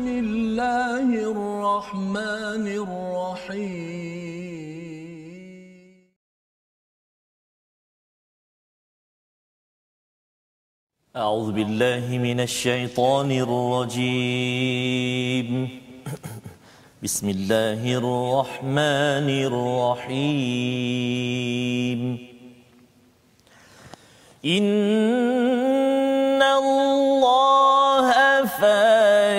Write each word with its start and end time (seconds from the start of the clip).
بسم 0.00 0.08
الله 0.08 1.08
الرحمن 1.32 2.64
الرحيم. 2.84 3.60
أعوذ 11.16 11.52
بالله 11.52 12.18
من 12.18 12.40
الشيطان 12.40 13.30
الرجيم. 13.44 14.68
بسم 17.04 17.28
الله 17.28 17.80
الرحمن 18.00 19.28
الرحيم. 19.52 20.78
إن 24.44 26.42
الله 26.42 28.08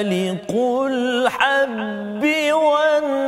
فالق 0.02 0.52
الحب 0.86 2.24
والنوى. 2.54 3.22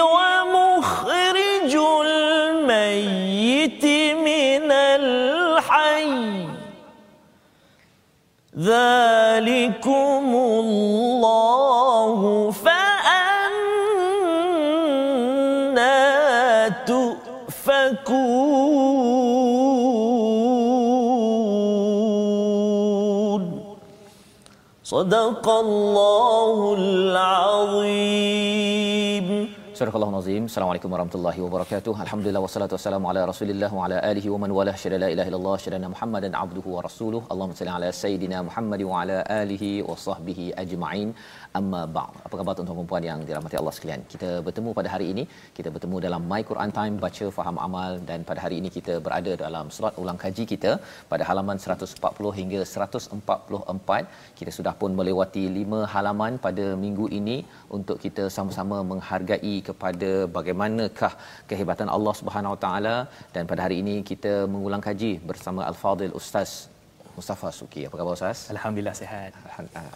ومخرج 0.00 1.74
الميت 2.06 3.84
من 4.14 4.72
الحي. 4.72 6.46
ذلكم 8.58 10.26
الله. 10.34 11.85
صدق 24.96 25.46
الله 25.64 26.58
العظيم 26.80 28.36
Surah 29.78 29.92
Al-Nazim. 29.92 30.42
Assalamualaikum 30.48 30.90
warahmatullahi 30.94 31.40
wabarakatuh. 31.44 31.92
Alhamdulillah 32.04 32.40
wassalatu 32.44 32.74
wassalamu 32.76 33.06
ala 33.10 33.20
Rasulillah 33.30 33.68
wa 33.78 33.82
ala 33.86 33.96
alihi 34.10 34.28
wa 34.34 34.38
man 34.42 34.50
wala 34.58 34.72
syada 34.82 34.98
la 35.02 35.08
ilaha 35.14 35.28
illallah 35.30 35.56
syada 35.64 35.88
Muhammadan 35.94 36.32
abduhu 36.42 36.68
wa 36.76 36.80
rasuluh. 36.86 37.20
Allahumma 37.32 37.58
salli 37.58 37.72
ala 37.78 37.88
sayidina 37.98 38.38
Muhammad 38.48 38.80
wa 38.90 38.94
ala 39.02 39.18
alihi 39.40 39.70
wa 39.88 39.96
sahbihi 40.04 40.46
ajma'in. 40.62 41.08
Amma 41.58 41.80
ba'd. 41.96 42.14
Apa 42.26 42.34
khabar 42.38 42.52
tuan-tuan 42.56 42.78
dan 42.80 42.88
puan 42.90 43.04
yang 43.08 43.20
dirahmati 43.28 43.56
Allah 43.60 43.74
sekalian? 43.76 44.00
Kita 44.12 44.28
bertemu 44.46 44.70
pada 44.78 44.88
hari 44.94 45.06
ini, 45.12 45.24
kita 45.56 45.68
bertemu 45.74 45.96
dalam 46.06 46.22
My 46.30 46.40
Quran 46.50 46.70
Time 46.78 46.94
baca 47.04 47.26
faham 47.38 47.56
amal 47.66 47.92
dan 48.10 48.20
pada 48.28 48.40
hari 48.44 48.56
ini 48.60 48.70
kita 48.76 48.94
berada 49.06 49.32
dalam 49.44 49.66
surat 49.76 49.94
ulang 50.02 50.18
kaji 50.24 50.44
kita 50.52 50.72
pada 51.12 51.22
halaman 51.28 51.56
140 51.64 52.34
hingga 52.40 52.60
144. 52.72 54.02
Kita 54.40 54.50
sudah 54.58 54.74
pun 54.82 54.92
melewati 55.00 55.44
5 55.62 55.82
halaman 55.94 56.32
pada 56.46 56.66
minggu 56.84 57.08
ini 57.20 57.38
untuk 57.78 57.98
kita 58.04 58.26
sama-sama 58.36 58.78
menghargai 58.92 59.56
kepada 59.70 60.12
bagaimanakah 60.38 61.12
kehebatan 61.52 61.90
Allah 61.96 62.16
Subhanahu 62.22 62.54
Wa 62.56 62.62
Taala 62.66 62.96
dan 63.36 63.44
pada 63.52 63.62
hari 63.66 63.78
ini 63.84 63.98
kita 64.12 64.34
mengulang 64.54 64.84
kaji 64.88 65.12
bersama 65.32 65.62
Al-Fadil 65.72 66.16
Ustaz 66.22 66.50
Mustafa 67.16 67.48
Suki. 67.58 67.82
Apa 67.88 67.94
khabar 67.98 68.12
Ustaz? 68.18 68.38
Alhamdulillah 68.54 68.94
sihat. 69.00 69.32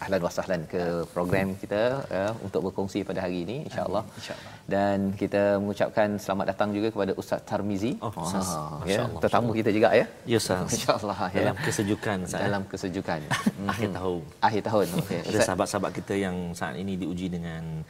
Ahlan 0.03 0.19
wa 0.25 0.31
sahlan 0.37 0.61
ke 0.73 0.81
program 1.13 1.47
kita 1.63 1.81
uh, 2.17 2.33
untuk 2.45 2.61
berkongsi 2.67 2.99
pada 3.09 3.19
hari 3.25 3.37
ini 3.45 3.57
insya-Allah. 3.67 4.03
Insya-Allah. 4.19 4.53
Dan 4.73 4.97
kita 5.21 5.43
mengucapkan 5.61 6.17
selamat 6.23 6.45
datang 6.51 6.69
juga 6.77 6.89
kepada 6.95 7.13
Ustaz 7.21 7.41
Tarmizi. 7.49 7.91
Oh, 8.05 8.11
Ustaz. 8.25 8.49
ya, 8.49 8.61
Masya-Allah. 8.81 9.21
tetamu 9.23 9.51
kita 9.59 9.69
juga 9.77 9.89
ya. 10.01 10.05
Ya 10.31 10.37
Ustaz. 10.43 10.65
Insya-Allah 10.77 11.19
ya. 11.35 11.39
Dalam 11.45 11.57
kesejukan 11.67 12.17
Ustaz. 12.27 12.41
Dalam 12.45 12.63
kesejukan. 12.73 13.19
Akhir 13.73 13.89
tahun. 13.97 14.21
Akhir 14.49 14.61
tahun. 14.69 14.87
Okey. 15.01 15.19
Ada 15.29 15.39
sahabat-sahabat 15.49 15.91
kita 16.01 16.13
yang 16.25 16.35
saat 16.57 16.75
ini 16.83 16.97
diuji 16.97 17.29
dengan 17.37 17.85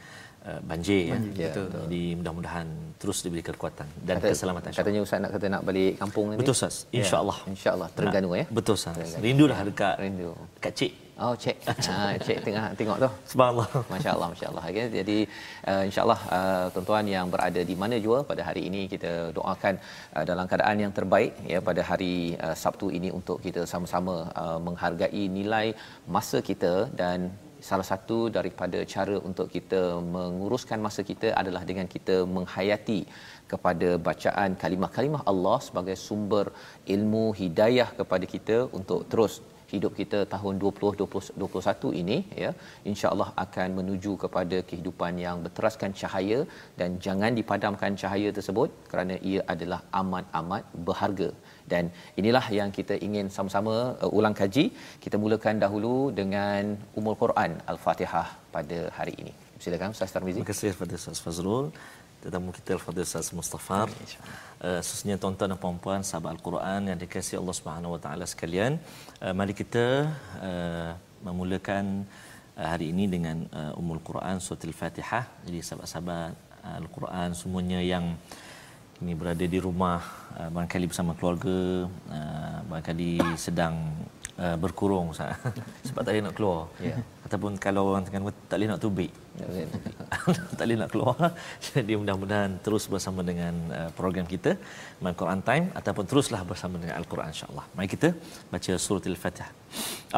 uh, 0.48 0.60
banjir, 0.70 1.02
ya. 1.10 1.16
Ya, 1.42 1.50
betul. 1.50 1.66
Jadi 1.86 2.02
mudah-mudahan 2.18 2.66
terus 3.02 3.18
diberi 3.24 3.42
kekuatan 3.42 3.88
dan 4.08 4.16
Kata- 4.18 4.30
keselamatan. 4.32 4.70
Katanya 4.78 5.00
Ustaz 5.06 5.18
nak 5.22 5.30
kata 5.34 5.46
nak 5.54 5.62
balik 5.68 5.92
kampung 6.02 6.26
ni. 6.30 6.36
Betul 6.40 6.54
Ustaz. 6.58 6.74
Insya-Allah. 6.94 7.38
Ya, 7.42 7.50
InsyaAllah 7.54 7.88
Terengganu 7.96 8.30
ya. 8.40 8.44
Betul 8.58 8.74
Ustaz. 8.78 8.96
Rindulah 9.26 9.58
dekat 9.68 9.94
Rindu. 10.02 10.30
dekat 10.58 10.74
cik. 10.80 10.92
Oh 11.24 11.34
cek. 11.42 11.56
ha, 11.68 12.16
cek 12.26 12.38
tengah 12.46 12.64
tengok 12.78 12.96
tu. 13.04 13.08
Subhanallah. 13.30 13.68
Masya-Allah 13.92 14.28
masya-Allah. 14.32 14.64
Okay. 14.70 14.86
Jadi 14.98 15.18
uh, 15.70 15.82
insya-Allah 15.88 16.20
uh, 16.36 16.66
tuan-tuan 16.74 17.06
yang 17.16 17.26
berada 17.34 17.60
di 17.70 17.74
mana 17.82 17.96
jua 18.04 18.18
pada 18.30 18.42
hari 18.48 18.62
ini 18.68 18.80
kita 18.94 19.12
doakan 19.36 19.74
uh, 20.16 20.24
dalam 20.30 20.44
keadaan 20.50 20.78
yang 20.84 20.92
terbaik 20.98 21.32
ya 21.52 21.60
pada 21.68 21.82
hari 21.90 22.14
uh, 22.46 22.56
Sabtu 22.62 22.88
ini 22.98 23.10
untuk 23.18 23.38
kita 23.46 23.62
sama-sama 23.72 24.14
uh, 24.42 24.58
menghargai 24.66 25.24
nilai 25.38 25.66
masa 26.16 26.40
kita 26.50 26.74
dan 27.02 27.30
salah 27.68 27.86
satu 27.90 28.18
daripada 28.36 28.78
cara 28.94 29.16
untuk 29.28 29.46
kita 29.56 29.82
menguruskan 30.16 30.80
masa 30.86 31.02
kita 31.10 31.30
adalah 31.40 31.62
dengan 31.70 31.88
kita 31.94 32.16
menghayati 32.36 33.00
kepada 33.52 33.88
bacaan 34.08 34.50
kalimah-kalimah 34.62 35.22
Allah 35.32 35.58
sebagai 35.68 35.96
sumber 36.06 36.46
ilmu 36.96 37.24
hidayah 37.40 37.88
kepada 38.00 38.26
kita 38.34 38.58
untuk 38.78 39.00
terus 39.12 39.34
hidup 39.72 39.92
kita 40.00 40.18
tahun 40.34 40.54
2021 40.62 42.00
ini 42.00 42.18
ya. 42.44 42.50
Insyaallah 42.90 43.28
akan 43.44 43.68
menuju 43.78 44.12
kepada 44.24 44.58
kehidupan 44.68 45.12
yang 45.24 45.36
berteraskan 45.44 45.92
cahaya 46.00 46.40
dan 46.80 46.98
jangan 47.06 47.32
dipadamkan 47.38 47.94
cahaya 48.02 48.30
tersebut 48.38 48.70
kerana 48.92 49.16
ia 49.32 49.42
adalah 49.54 49.80
amat-amat 50.00 50.64
berharga 50.88 51.30
dan 51.72 51.90
inilah 52.20 52.44
yang 52.58 52.70
kita 52.78 52.96
ingin 53.06 53.26
sama-sama 53.36 53.74
uh, 54.04 54.16
ulang 54.18 54.36
kaji 54.40 54.64
kita 55.04 55.18
mulakan 55.24 55.56
dahulu 55.64 55.96
dengan 56.20 56.76
umul 56.98 57.16
Quran 57.22 57.52
al-Fatihah 57.72 58.28
pada 58.56 58.78
hari 58.98 59.16
ini 59.22 59.32
silakan 59.64 59.96
Ustaz 59.96 60.14
Tarmizi 60.14 60.38
Terima 60.38 60.52
kasih 60.52 60.70
kepada 60.76 60.94
Ustaz 61.00 61.20
Fazrul 61.24 61.66
tetamu 62.22 62.50
kita 62.56 62.70
Al-Fadhil 62.78 63.06
Ustaz 63.08 63.28
Mustafar. 63.38 63.88
Uh, 63.90 64.78
khususnya 64.78 65.14
tuan-tuan 65.22 65.50
dan 65.52 65.58
puan-puan 65.62 66.00
sahabat 66.08 66.30
Al-Quran 66.34 66.80
yang 66.90 66.98
dikasihi 67.02 67.38
Allah 67.42 67.56
Subhanahu 67.60 67.94
Wa 67.94 68.00
Taala 68.04 68.24
sekalian. 68.32 68.72
Uh, 69.18 69.34
mari 69.38 69.54
kita 69.60 69.86
uh, 70.48 70.90
memulakan 71.26 72.06
uh, 72.54 72.68
hari 72.72 72.94
ini 72.94 73.10
dengan 73.14 73.36
uh, 73.60 73.80
Ummul 73.80 74.02
Quran 74.08 74.38
Surah 74.38 74.62
Al-Fatihah. 74.70 75.24
Jadi 75.46 75.58
sahabat-sahabat 75.66 76.32
uh, 76.62 76.76
Al-Quran 76.82 77.28
semuanya 77.40 77.82
yang 77.92 78.14
ini 79.02 79.18
berada 79.18 79.42
di 79.42 79.58
rumah 79.58 79.98
uh, 80.38 80.46
barangkali 80.54 80.86
bersama 80.86 81.18
keluarga 81.18 81.90
uh, 81.90 82.58
barangkali 82.70 83.18
sedang 83.34 83.90
uh, 84.38 84.54
berkurung 84.62 85.10
sebab 85.86 86.00
tak 86.06 86.12
boleh 86.14 86.24
nak 86.24 86.34
keluar. 86.38 86.60
Ya. 86.78 86.94
Ataupun 87.26 87.52
kalau 87.66 87.82
orang 87.90 88.04
tengah 88.06 88.22
tak 88.50 88.56
boleh 88.58 88.68
nak 88.70 88.80
tubik. 88.84 89.10
tak 90.58 90.64
boleh 90.64 90.76
nak 90.82 90.90
keluar. 90.94 91.16
Jadi 91.66 91.92
mudah-mudahan 92.00 92.50
terus 92.64 92.84
bersama 92.92 93.20
dengan 93.30 93.54
uh, 93.78 93.90
program 93.98 94.26
kita 94.34 94.50
My 95.02 95.12
Quran 95.20 95.40
Time 95.48 95.64
ataupun 95.80 96.04
teruslah 96.10 96.42
bersama 96.46 96.74
dengan 96.82 96.96
Al-Quran 97.00 97.28
insya-Allah. 97.34 97.64
Mari 97.74 97.88
kita 97.96 98.08
baca 98.52 98.72
surah 98.86 99.06
Al-Fatihah. 99.14 99.50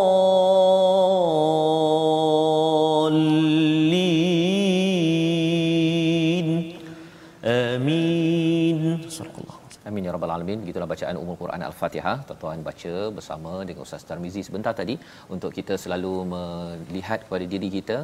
Alamin. 10.41 10.65
Gitulah 10.69 10.89
bacaan 10.93 11.19
Ummul 11.21 11.39
Quran 11.43 11.63
Al-Fatihah. 11.69 12.17
Tuan-tuan 12.27 12.61
baca 12.69 12.93
bersama 13.17 13.53
dengan 13.69 13.83
Ustaz 13.87 14.05
Tarmizi 14.09 14.43
sebentar 14.49 14.73
tadi 14.81 14.97
untuk 15.35 15.53
kita 15.59 15.75
selalu 15.85 16.13
melihat 16.33 17.19
kepada 17.25 17.47
diri 17.53 17.69
kita 17.77 17.97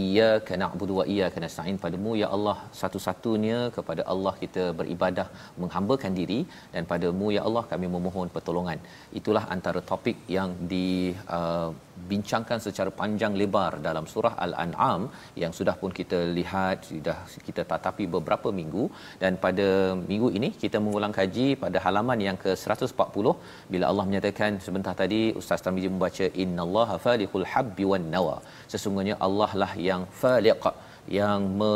iyyaka 0.00 0.54
na'budu 0.62 0.94
wa 0.98 1.04
iyyaka 1.12 1.38
nasta'in 1.44 1.78
padamu 1.84 2.12
ya 2.20 2.28
Allah 2.36 2.56
satu-satunya 2.80 3.58
kepada 3.76 4.02
Allah 4.12 4.32
kita 4.42 4.64
beribadah 4.80 5.26
menghambakan 5.62 6.12
diri 6.20 6.40
dan 6.74 6.84
padamu 6.92 7.28
ya 7.36 7.42
Allah 7.48 7.64
kami 7.72 7.88
memohon 7.96 8.30
pertolongan 8.36 8.80
itulah 9.20 9.44
antara 9.56 9.82
topik 9.92 10.18
yang 10.36 10.52
di 10.72 10.86
uh, 11.38 11.70
bincangkan 12.10 12.58
secara 12.66 12.90
panjang 13.00 13.32
lebar 13.40 13.72
dalam 13.86 14.04
surah 14.12 14.34
al-an'am 14.44 15.02
yang 15.42 15.52
sudah 15.58 15.74
pun 15.80 15.90
kita 15.98 16.18
lihat 16.38 16.86
sudah 16.90 17.18
kita 17.46 17.62
tatapi 17.72 18.06
beberapa 18.16 18.48
minggu. 18.60 18.84
Dan 19.22 19.32
pada 19.44 19.68
minggu 20.10 20.30
ini 20.38 20.50
kita 20.62 20.80
mengulang 20.84 21.14
kaji 21.18 21.48
pada 21.64 21.80
halaman 21.86 22.20
yang 22.28 22.38
ke-140 22.44 23.26
bila 23.72 23.84
Allah 23.90 24.06
menyatakan 24.10 24.60
sebentar 24.66 24.94
tadi 25.02 25.20
ustaz 25.40 25.64
Tarmizi 25.66 25.90
membaca 25.94 26.26
innallaha 26.44 26.96
faliqul 27.06 27.46
habbi 27.54 27.86
wan 27.92 28.08
nawa. 28.16 28.36
Sesungguhnya 28.74 29.16
Allah 29.26 29.50
lah 29.62 29.72
yang 29.88 30.04
faliq 30.22 30.64
yang 31.18 31.40
me, 31.60 31.74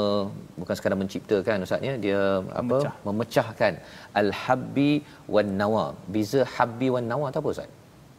bukan 0.59 0.75
sekadar 0.79 0.99
menciptakan 1.03 1.65
ustaznya 1.67 1.95
dia 2.05 2.21
apa 2.61 2.77
Memecah. 2.79 2.95
memecahkan. 3.07 3.73
Al 4.21 4.31
habbi 4.43 4.93
wan 5.35 5.51
nawa. 5.63 5.85
Beza 6.15 6.43
habbi 6.57 6.89
wan 6.95 7.09
nawa 7.13 7.35
tu 7.35 7.41
apa 7.43 7.51
ustaz 7.55 7.71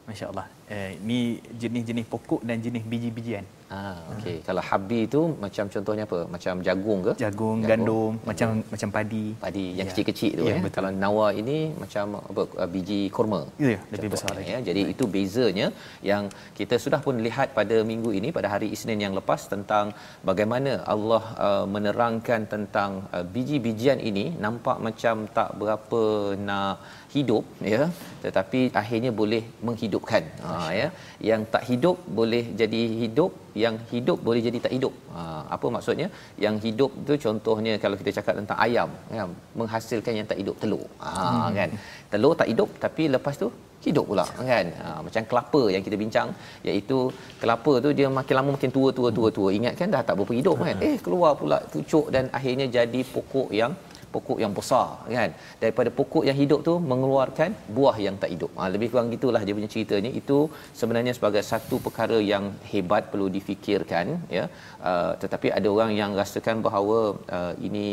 Masya-Allah. 0.08 0.48
Eh, 0.72 0.96
ni 1.04 1.44
jenis-jenis 1.60 2.08
pokok 2.08 2.42
dan 2.48 2.64
jenis 2.64 2.84
biji-bijian. 2.88 3.44
Ah, 3.68 4.00
okey. 4.16 4.36
Kalau 4.48 4.62
habbi 4.70 5.00
tu 5.14 5.22
macam 5.44 5.66
contohnya 5.74 6.04
apa? 6.08 6.20
Macam 6.34 6.54
jagung 6.68 7.00
ke? 7.08 7.14
Jagung, 7.24 7.58
gandum, 7.70 8.14
macam 8.30 8.64
macam 8.74 8.90
padi. 8.96 9.26
padi 9.44 9.66
yang 9.80 9.88
Ya. 9.88 9.92
kecil-kecil 9.92 10.32
tu 10.40 10.44
Ya, 10.48 10.54
ya. 10.56 10.60
betul. 10.66 10.76
Kalau 10.78 10.92
nawa 11.04 11.26
ini 11.42 11.58
macam 11.84 12.06
apa 12.30 12.42
uh, 12.64 12.70
biji 12.76 13.00
kurma. 13.16 13.42
Ya, 13.64 13.70
ya, 13.76 13.80
lebih 13.94 14.10
besar 14.16 14.32
lagi. 14.38 14.52
ya. 14.56 14.60
Jadi 14.70 14.82
itu 14.94 15.04
bezanya 15.16 15.68
yang 16.12 16.24
kita 16.60 16.76
sudah 16.84 17.00
pun 17.06 17.20
lihat 17.28 17.52
pada 17.60 17.78
minggu 17.92 18.12
ini 18.20 18.32
pada 18.38 18.48
hari 18.54 18.70
Isnin 18.76 19.04
yang 19.06 19.16
lepas 19.20 19.44
tentang 19.54 19.92
bagaimana 20.30 20.72
Allah 20.94 21.24
uh, 21.48 21.66
menerangkan 21.76 22.48
tentang 22.56 22.92
uh, 23.16 23.26
biji-bijian 23.36 24.00
ini 24.12 24.26
nampak 24.46 24.80
macam 24.88 25.28
tak 25.38 25.52
berapa 25.60 26.02
nak 26.50 26.78
hidup 27.16 27.44
ya 27.74 27.84
tetapi 28.24 28.60
akhirnya 28.82 29.12
boleh 29.22 29.44
menghidupkan 29.68 30.24
ha 30.46 30.70
ya 30.80 30.88
yang 31.30 31.42
tak 31.54 31.64
hidup 31.70 31.98
boleh 32.20 32.44
jadi 32.62 32.82
hidup 33.02 33.32
yang 33.64 33.76
hidup 33.94 34.20
boleh 34.28 34.42
jadi 34.48 34.60
tak 34.66 34.74
hidup. 34.78 34.94
Ha 35.16 35.24
apa 35.56 35.68
maksudnya? 35.76 36.08
Yang 36.46 36.56
hidup 36.66 36.92
tu 37.08 37.14
contohnya 37.26 37.74
kalau 37.84 37.96
kita 38.02 38.12
cakap 38.18 38.36
tentang 38.40 38.58
ayam 38.66 38.90
ya 39.18 39.24
menghasilkan 39.60 40.14
yang 40.20 40.28
tak 40.32 40.40
hidup 40.42 40.56
telur. 40.64 40.86
Ha 41.04 41.12
hmm. 41.14 41.56
kan? 41.60 41.70
Telur 42.14 42.34
tak 42.42 42.50
hidup 42.52 42.70
tapi 42.86 43.06
lepas 43.16 43.36
tu 43.44 43.50
hidup 43.86 44.06
pula 44.12 44.26
kan? 44.52 44.66
Ha, 44.82 44.88
macam 45.06 45.22
kelapa 45.30 45.62
yang 45.74 45.84
kita 45.88 45.96
bincang 46.04 46.30
iaitu 46.68 46.98
kelapa 47.42 47.74
tu 47.86 47.90
dia 47.98 48.08
makin 48.20 48.36
lama 48.40 48.50
makin 48.58 48.72
tua 48.78 48.90
tua 48.98 49.10
tua 49.18 49.30
tua. 49.38 49.50
Ingat 49.60 49.74
kan 49.80 49.88
dah 49.96 50.02
tak 50.08 50.16
berapa 50.20 50.34
hidup 50.40 50.56
kan? 50.68 50.78
Eh 50.90 50.96
keluar 51.06 51.32
pula 51.42 51.60
pucuk 51.74 52.06
dan 52.16 52.26
akhirnya 52.38 52.68
jadi 52.78 53.02
pokok 53.14 53.50
yang 53.62 53.74
pokok 54.16 54.38
yang 54.44 54.54
besar 54.60 54.88
kan? 55.18 55.32
Daripada 55.64 55.90
pokok 56.00 56.24
yang 56.30 56.38
hidup 56.42 56.60
tu 56.68 56.74
mengeluarkan 56.92 57.50
buah 57.78 57.98
yang 58.06 58.16
tak 58.22 58.32
hidup. 58.36 58.52
Ha, 58.58 58.70
lebih 58.76 58.88
kurang 58.92 59.10
gitulah 59.16 59.42
dia 59.46 59.56
punya 59.58 59.72
ceritanya. 59.76 60.12
Itu 60.22 60.38
sebenarnya 60.82 61.14
sebagai 61.18 61.44
satu 61.52 61.78
perkara 61.88 62.20
yang 62.34 62.46
hebat 62.72 63.04
perlu 63.12 63.28
difikirkan 63.38 64.06
ya. 64.38 64.46
Uh, 64.90 65.12
tetapi 65.24 65.48
ada 65.58 65.68
orang 65.76 65.92
yang 66.02 66.12
rasakan 66.22 66.60
bahawa 66.68 67.00
uh, 67.38 67.54
ini 67.68 67.88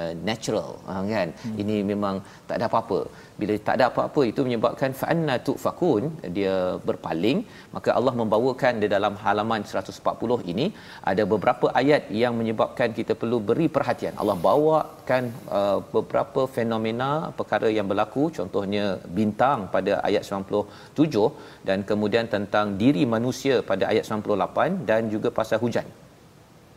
uh, 0.00 0.12
natural 0.28 0.70
uh, 0.92 1.02
kan? 1.14 1.28
Hmm. 1.42 1.56
ini 1.62 1.76
memang 1.90 2.16
tak 2.48 2.56
ada 2.58 2.66
apa-apa. 2.70 3.00
Bila 3.40 3.54
tak 3.66 3.74
ada 3.78 3.84
apa-apa 3.90 4.22
itu 4.30 4.40
menyebabkan 4.46 4.90
fa'anna 5.00 5.34
tufakun 5.46 6.02
dia 6.36 6.54
berpaling. 6.88 7.38
Maka 7.76 7.90
Allah 7.98 8.14
membawakan 8.20 8.82
di 8.82 8.88
dalam 8.94 9.14
halaman 9.24 9.62
140 9.64 10.52
ini 10.52 10.66
ada 11.10 11.24
beberapa 11.32 11.68
ayat 11.82 12.02
yang 12.22 12.34
menyebabkan 12.40 12.90
kita 12.98 13.14
perlu 13.22 13.38
beri 13.50 13.68
perhatian. 13.76 14.14
Allah 14.22 14.36
bawakan 14.48 15.24
uh, 15.58 15.78
beberapa 15.96 16.44
fenomena 16.56 17.10
perkara 17.38 17.70
yang 17.78 17.88
berlaku. 17.92 18.24
Contohnya 18.38 18.84
bintang 19.20 19.58
pada 19.76 19.94
ayat 20.08 20.22
97 20.28 21.66
dan 21.68 21.80
kemudian 21.90 22.26
tentang 22.36 22.76
diri 22.82 23.04
manusia 23.16 23.56
pada 23.70 23.86
ayat 23.92 24.04
98 24.08 24.88
dan 24.90 25.08
juga 25.14 25.30
pasal 25.40 25.60
hujan. 25.64 25.88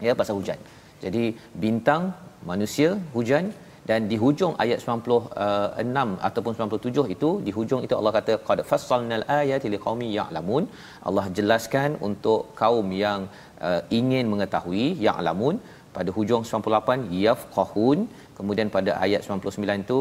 Ya 0.08 0.14
pasal 0.22 0.36
hujan. 0.40 0.60
Jadi 1.04 1.24
bintang 1.64 2.04
manusia 2.52 2.90
hujan 3.16 3.46
dan 3.90 4.02
di 4.12 4.18
hujung 4.24 4.54
ayat 4.64 4.80
96 4.84 6.28
ataupun 6.28 6.52
97 6.58 7.14
itu 7.16 7.30
di 7.46 7.52
hujung 7.58 7.82
itu 7.86 7.96
Allah 8.00 8.14
kata 8.18 8.34
qad 8.48 8.60
fassalnal 8.70 9.26
ayati 9.40 9.68
liqaumin 9.76 10.10
ya'lamun. 10.18 10.66
Allah 11.08 11.26
jelaskan 11.38 11.90
untuk 12.08 12.42
kaum 12.62 12.90
yang 13.04 13.22
uh, 13.68 13.82
ingin 14.00 14.28
mengetahui 14.34 14.86
ya'lamun 15.08 15.58
pada 15.96 16.12
hujung 16.18 16.44
98 16.52 17.24
yafqahun. 17.26 18.00
Kemudian 18.38 18.70
pada 18.78 18.94
ayat 19.06 19.22
99 19.28 19.86
itu 19.86 20.00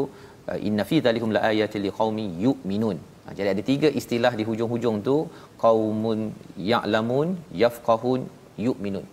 uh, 0.51 0.59
inna 0.69 0.87
fi 0.91 0.99
dzalikum 1.07 1.33
laayatil 1.39 1.85
liqaumin 1.89 2.31
yu'minun. 2.47 2.99
Ha, 3.25 3.35
jadi 3.39 3.49
ada 3.55 3.63
tiga 3.71 3.89
istilah 4.01 4.33
di 4.39 4.45
hujung-hujung 4.51 4.97
tu 5.09 5.17
qaumun 5.65 6.21
ya'lamun 6.71 7.29
yafqahun 7.65 8.23
yu'minun. 8.67 9.07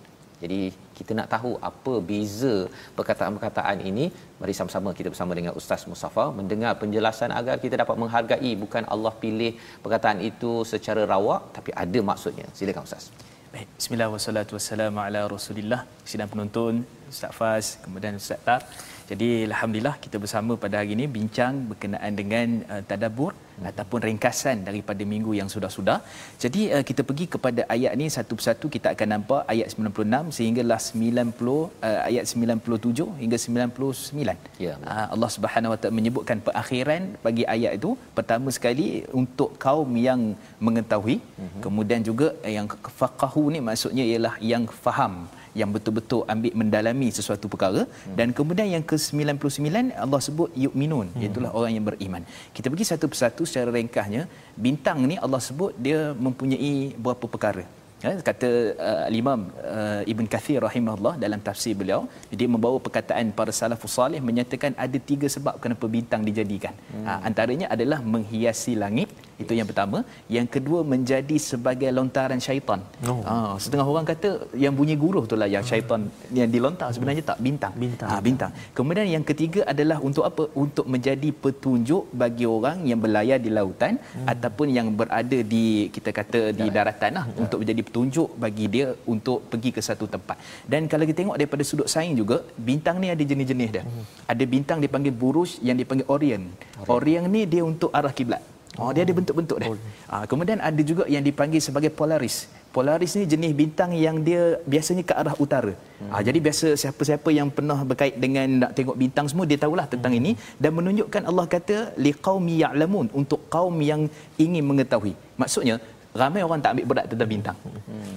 Jadi 0.44 0.60
kita 1.00 1.12
nak 1.19 1.28
tahu 1.36 1.51
apa 1.69 1.94
beza 2.10 2.56
perkataan-perkataan 2.98 3.78
ini 3.90 4.06
mari 4.42 4.54
sama-sama 4.60 4.90
kita 5.00 5.10
bersama 5.13 5.34
dengan 5.40 5.54
Ustaz 5.60 5.84
Mustafa 5.92 6.25
mendengar 6.40 6.74
penjelasan 6.81 7.31
agar 7.40 7.56
kita 7.63 7.75
dapat 7.84 7.96
menghargai 8.04 8.51
bukan 8.63 8.86
Allah 8.94 9.13
pilih 9.24 9.51
perkataan 9.84 10.19
itu 10.30 10.51
secara 10.74 11.04
rawak 11.13 11.42
tapi 11.57 11.74
ada 11.84 12.01
maksudnya. 12.12 12.48
Silakan 12.60 12.86
Ustaz. 12.90 13.06
Baik, 13.54 13.68
bismillah 13.78 14.10
wassalatu 14.13 14.54
wassalamu 14.57 15.00
ala 15.06 15.22
Rasulillah. 15.36 15.81
Sidang 16.10 16.30
penonton, 16.34 16.74
Ustaz 17.13 17.33
Faz, 17.38 17.65
kemudian 17.83 18.13
Ustaz 18.21 18.39
Tar. 18.47 18.61
Jadi 19.09 19.27
alhamdulillah 19.50 19.94
kita 20.03 20.17
bersama 20.23 20.53
pada 20.63 20.75
hari 20.79 20.91
ini 20.95 21.06
bincang 21.15 21.53
berkenaan 21.69 22.13
dengan 22.19 22.47
uh, 22.73 22.81
tadabbur 22.89 23.31
hmm. 23.33 23.69
ataupun 23.69 24.00
ringkasan 24.07 24.57
daripada 24.67 25.01
minggu 25.13 25.31
yang 25.39 25.50
sudah-sudah. 25.53 25.97
Jadi 26.44 26.61
uh, 26.75 26.83
kita 26.89 27.01
pergi 27.09 27.25
kepada 27.35 27.61
ayat 27.75 27.94
ni 28.01 28.07
satu 28.17 28.38
persatu 28.39 28.69
kita 28.75 28.94
akan 28.94 29.09
nampak 29.16 29.42
ayat 29.54 29.73
96 29.73 30.35
sehinggalah 30.37 30.80
90 30.85 31.49
uh, 31.49 31.99
ayat 32.09 32.23
97 32.30 33.09
hingga 33.23 33.39
99. 33.47 34.61
Ya. 34.66 34.75
Uh, 34.92 35.07
Allah 35.16 35.31
Subhanahu 35.37 35.73
Wa 35.73 35.80
Taala 35.81 35.97
menyebutkan 36.01 36.37
perakhiran 36.49 37.04
bagi 37.25 37.45
ayat 37.56 37.81
itu 37.81 37.97
pertama 38.19 38.54
sekali 38.59 38.87
untuk 39.21 39.57
kaum 39.66 39.89
yang 40.09 40.21
mengetahui 40.68 41.18
mm-hmm. 41.18 41.61
kemudian 41.66 42.04
juga 42.11 42.30
yang 42.57 42.69
faqahu 43.01 43.44
ni 43.56 43.61
maksudnya 43.69 44.06
ialah 44.11 44.35
yang 44.54 44.66
faham 44.85 45.13
yang 45.61 45.69
betul-betul 45.75 46.21
ambil 46.33 46.53
mendalami 46.61 47.09
sesuatu 47.18 47.45
perkara 47.53 47.83
hmm. 47.85 48.15
dan 48.19 48.29
kemudian 48.37 48.68
yang 48.75 48.85
ke-99 48.91 49.95
Allah 50.03 50.21
sebut 50.27 50.49
yu'minun 50.65 51.07
hmm. 51.15 51.27
itulah 51.27 51.51
orang 51.57 51.73
yang 51.77 51.85
beriman. 51.89 52.23
Kita 52.56 52.68
pergi 52.71 52.87
satu 52.91 53.06
persatu 53.11 53.44
secara 53.49 53.69
ringkasnya 53.77 54.23
bintang 54.65 55.01
ni 55.11 55.18
Allah 55.25 55.41
sebut 55.49 55.73
dia 55.77 55.99
mempunyai 56.27 56.73
beberapa 56.97 57.27
perkara. 57.35 57.65
Ya, 58.03 58.11
kata 58.27 58.49
uh, 58.79 59.07
Imam 59.21 59.39
uh, 59.59 60.01
Ibn 60.11 60.25
Kathir 60.33 60.63
rahimahullah 60.63 61.19
dalam 61.23 61.39
tafsir 61.47 61.75
beliau 61.79 62.07
dia 62.39 62.47
membawa 62.47 62.77
perkataan 62.85 63.35
para 63.39 63.51
salafus 63.51 63.91
salih 63.99 64.21
menyatakan 64.23 64.71
ada 64.85 64.97
tiga 65.09 65.27
sebab 65.27 65.59
kenapa 65.63 65.85
bintang 65.95 66.23
dijadikan. 66.23 66.71
Hmm. 66.91 67.03
Ha, 67.07 67.11
antaranya 67.27 67.68
adalah 67.75 67.99
menghiasi 68.13 68.79
langit 68.83 69.11
itu 69.40 69.54
yang 69.56 69.68
pertama, 69.72 70.04
yang 70.36 70.48
kedua 70.56 70.80
menjadi 70.94 71.36
sebagai 71.40 71.90
lontaran 71.98 72.40
syaitan. 72.44 72.80
Oh. 73.08 73.24
Ha, 73.24 73.56
setengah 73.64 73.88
orang 73.92 74.06
kata 74.12 74.30
yang 74.64 74.74
bunyi 74.80 74.96
guruh 75.04 75.24
itulah 75.28 75.48
yang 75.48 75.64
syaitan 75.69 76.02
yang 76.40 76.50
dilontar 76.56 76.92
sebenarnya 76.96 77.24
tak 77.31 77.40
bintang. 77.48 77.74
Bintang. 77.84 78.10
Ha, 78.12 78.19
bintang. 78.28 78.52
Kemudian 78.78 79.08
yang 79.16 79.26
ketiga 79.30 79.64
adalah 79.74 79.98
untuk 80.10 80.28
apa? 80.30 80.44
Untuk 80.64 80.86
menjadi 80.94 81.30
petunjuk 81.44 82.12
bagi 82.12 82.46
orang 82.58 82.84
yang 82.90 83.00
berlayar 83.00 83.40
di 83.40 83.48
lautan 83.58 83.96
hmm. 83.96 84.28
ataupun 84.34 84.68
yang 84.78 84.92
berada 85.00 85.40
di 85.54 85.88
kita 85.96 86.12
kata 86.19 86.42
di 86.60 86.68
daratan 86.68 87.12
lah 87.18 87.26
hmm. 87.31 87.42
untuk 87.48 87.58
menjadi 87.64 87.81
petunjuk 87.88 88.30
bagi 88.44 88.66
dia 88.76 88.88
untuk 89.08 89.48
pergi 89.48 89.72
ke 89.72 89.81
satu 89.90 90.06
tempat. 90.16 90.36
Dan 90.68 90.92
kalau 90.92 91.08
kita 91.08 91.18
tengok 91.24 91.40
daripada 91.40 91.64
sudut 91.64 91.88
sains 91.88 92.19
juga, 92.22 92.44
bintang 92.69 93.00
ni 93.00 93.08
ada 93.08 93.24
jenis-jenis 93.24 93.69
dia. 93.72 93.84
Hmm. 93.88 94.04
Ada 94.28 94.44
bintang 94.44 94.84
dipanggil 94.84 95.16
buruj 95.16 95.64
yang 95.64 95.80
dipanggil 95.80 96.08
Orion. 96.12 96.44
Orion, 96.84 96.92
Orion 96.92 97.24
ni 97.31 97.48
dia 97.48 97.64
untuk 97.64 97.90
arah 97.96 98.12
kiblat. 98.12 98.44
Oh, 98.78 98.94
dia 98.94 99.02
ada 99.06 99.14
bentuk-bentuk 99.18 99.57
dia. 99.61 99.73
Ah, 100.06 100.23
kemudian 100.30 100.61
ada 100.61 100.81
juga 100.90 101.04
yang 101.09 101.23
dipanggil 101.26 101.61
sebagai 101.68 101.90
Polaris. 101.99 102.45
Polaris 102.69 103.18
ni 103.18 103.26
jenis 103.26 103.52
bintang 103.57 103.92
yang 103.97 104.21
dia 104.28 104.61
biasanya 104.73 105.04
ke 105.09 105.14
arah 105.21 105.35
utara. 105.42 105.73
Hmm. 105.73 106.11
Ah, 106.14 106.21
jadi 106.28 106.38
biasa 106.38 106.78
siapa-siapa 106.81 107.30
yang 107.33 107.49
pernah 107.49 107.80
berkait 107.81 108.16
dengan 108.26 108.47
nak 108.61 108.71
tengok 108.78 108.97
bintang 109.04 109.26
semua 109.31 109.49
dia 109.49 109.57
tahulah 109.64 109.90
tentang 109.94 110.14
hmm. 110.14 110.19
ini 110.21 110.31
dan 110.61 110.71
menunjukkan 110.78 111.23
Allah 111.30 111.45
kata 111.56 111.78
liqaumi 112.06 112.61
ya'lamun 112.61 113.09
untuk 113.21 113.42
kaum 113.56 113.73
yang 113.81 114.06
ingin 114.38 114.61
mengetahui. 114.69 115.14
Maksudnya 115.42 115.81
ramai 116.21 116.42
orang 116.47 116.59
tak 116.64 116.71
ambil 116.76 116.85
berat 116.92 117.06
tentang 117.11 117.30
bintang. 117.33 117.57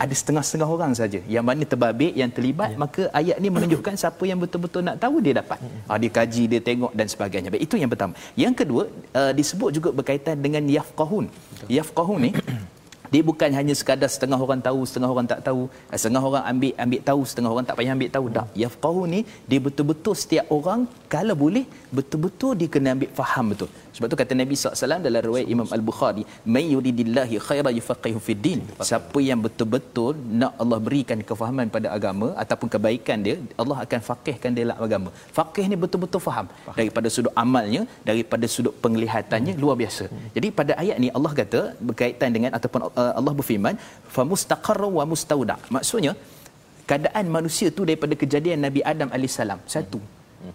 Ada 0.02 0.14
setengah-setengah 0.20 0.68
orang 0.76 0.92
saja. 1.00 1.20
Yang 1.34 1.44
mana 1.48 1.62
terbabit 1.72 2.12
yang 2.20 2.30
terlibat 2.36 2.70
Ya. 2.72 2.78
maka 2.82 3.02
ayat 3.20 3.36
ni 3.42 3.48
menunjukkan 3.54 3.94
siapa 4.02 4.24
yang 4.30 4.38
betul-betul 4.42 4.82
nak 4.88 4.96
tahu 5.04 5.16
dia 5.24 5.34
dapat. 5.40 5.58
Ha, 5.88 5.98
dia 6.02 6.10
kaji 6.18 6.42
dia 6.52 6.60
tengok 6.68 6.92
dan 6.98 7.06
sebagainya. 7.14 7.48
Baik, 7.52 7.62
itu 7.66 7.76
yang 7.82 7.90
pertama. 7.92 8.12
Yang 8.42 8.54
kedua 8.60 8.82
uh, 9.20 9.32
disebut 9.38 9.70
juga 9.76 9.88
berkaitan 9.98 10.36
dengan 10.44 10.62
yafqahun. 10.76 11.26
Yafqahun 11.78 12.18
ni 12.26 12.30
dia 13.12 13.22
bukan 13.30 13.50
hanya 13.58 13.74
sekadar 13.80 14.08
setengah 14.14 14.40
orang 14.44 14.60
tahu 14.66 14.80
setengah 14.88 15.10
orang 15.14 15.26
tak 15.32 15.40
tahu. 15.48 15.62
Eh, 15.92 15.98
setengah 16.00 16.22
orang 16.30 16.44
ambil 16.52 16.72
ambil 16.84 17.00
tahu 17.10 17.20
setengah 17.30 17.50
orang 17.54 17.66
tak 17.68 17.76
payah 17.78 17.92
ambil 17.96 18.10
tahu. 18.16 18.26
Tak. 18.38 18.46
Yafqahu 18.62 19.02
ni 19.14 19.20
dia 19.50 19.60
betul-betul 19.66 20.14
setiap 20.22 20.46
orang 20.58 20.80
kalau 21.14 21.36
boleh 21.44 21.64
betul-betul 21.98 22.52
dia 22.62 22.68
kena 22.74 22.96
ambil 22.96 23.10
faham 23.20 23.46
betul 23.52 23.70
sebab 23.96 24.06
tu 24.12 24.16
kata 24.20 24.32
Nabi 24.40 24.54
SAW 24.58 25.00
dalam 25.06 25.20
riwayat 25.28 25.48
Imam 25.54 25.68
Al-Bukhari 25.76 26.22
may 26.54 26.64
yuridillahi 26.74 27.36
khairan 27.46 27.72
yufaqihu 27.78 28.20
fid 28.26 28.40
din. 28.46 28.60
Siapa 28.90 29.18
yang 29.28 29.40
betul-betul 29.46 30.12
nak 30.40 30.52
Allah 30.62 30.78
berikan 30.86 31.18
kefahaman 31.30 31.68
pada 31.76 31.88
agama 31.96 32.28
ataupun 32.42 32.68
kebaikan 32.74 33.18
dia 33.26 33.36
Allah 33.62 33.78
akan 33.84 34.00
faqihkan 34.08 34.50
dia 34.56 34.64
dalam 34.66 34.80
agama. 34.86 35.10
Faqih 35.38 35.64
ni 35.72 35.78
betul-betul 35.84 36.22
faham. 36.28 36.46
Daripada 36.80 37.08
sudut 37.16 37.34
amalnya 37.44 37.82
daripada 38.10 38.48
sudut 38.54 38.74
penglihatannya 38.84 39.54
luar 39.64 39.76
biasa. 39.82 40.06
Jadi 40.36 40.50
pada 40.60 40.72
ayat 40.84 40.96
ni 41.04 41.10
Allah 41.18 41.32
kata 41.40 41.60
berkaitan 41.90 42.30
dengan 42.36 42.52
ataupun 42.58 42.82
uh, 42.88 43.12
Allah 43.18 43.34
berfirman 43.40 43.76
famustaqarra 44.16 44.88
wa 44.98 45.04
mustauda 45.12 45.56
maksudnya 45.76 46.14
keadaan 46.88 47.26
manusia 47.36 47.68
tu 47.76 47.82
daripada 47.88 48.14
kejadian 48.22 48.58
Nabi 48.68 48.80
Adam 48.92 49.08
alaihissalam. 49.16 49.60
Satu. 49.76 50.00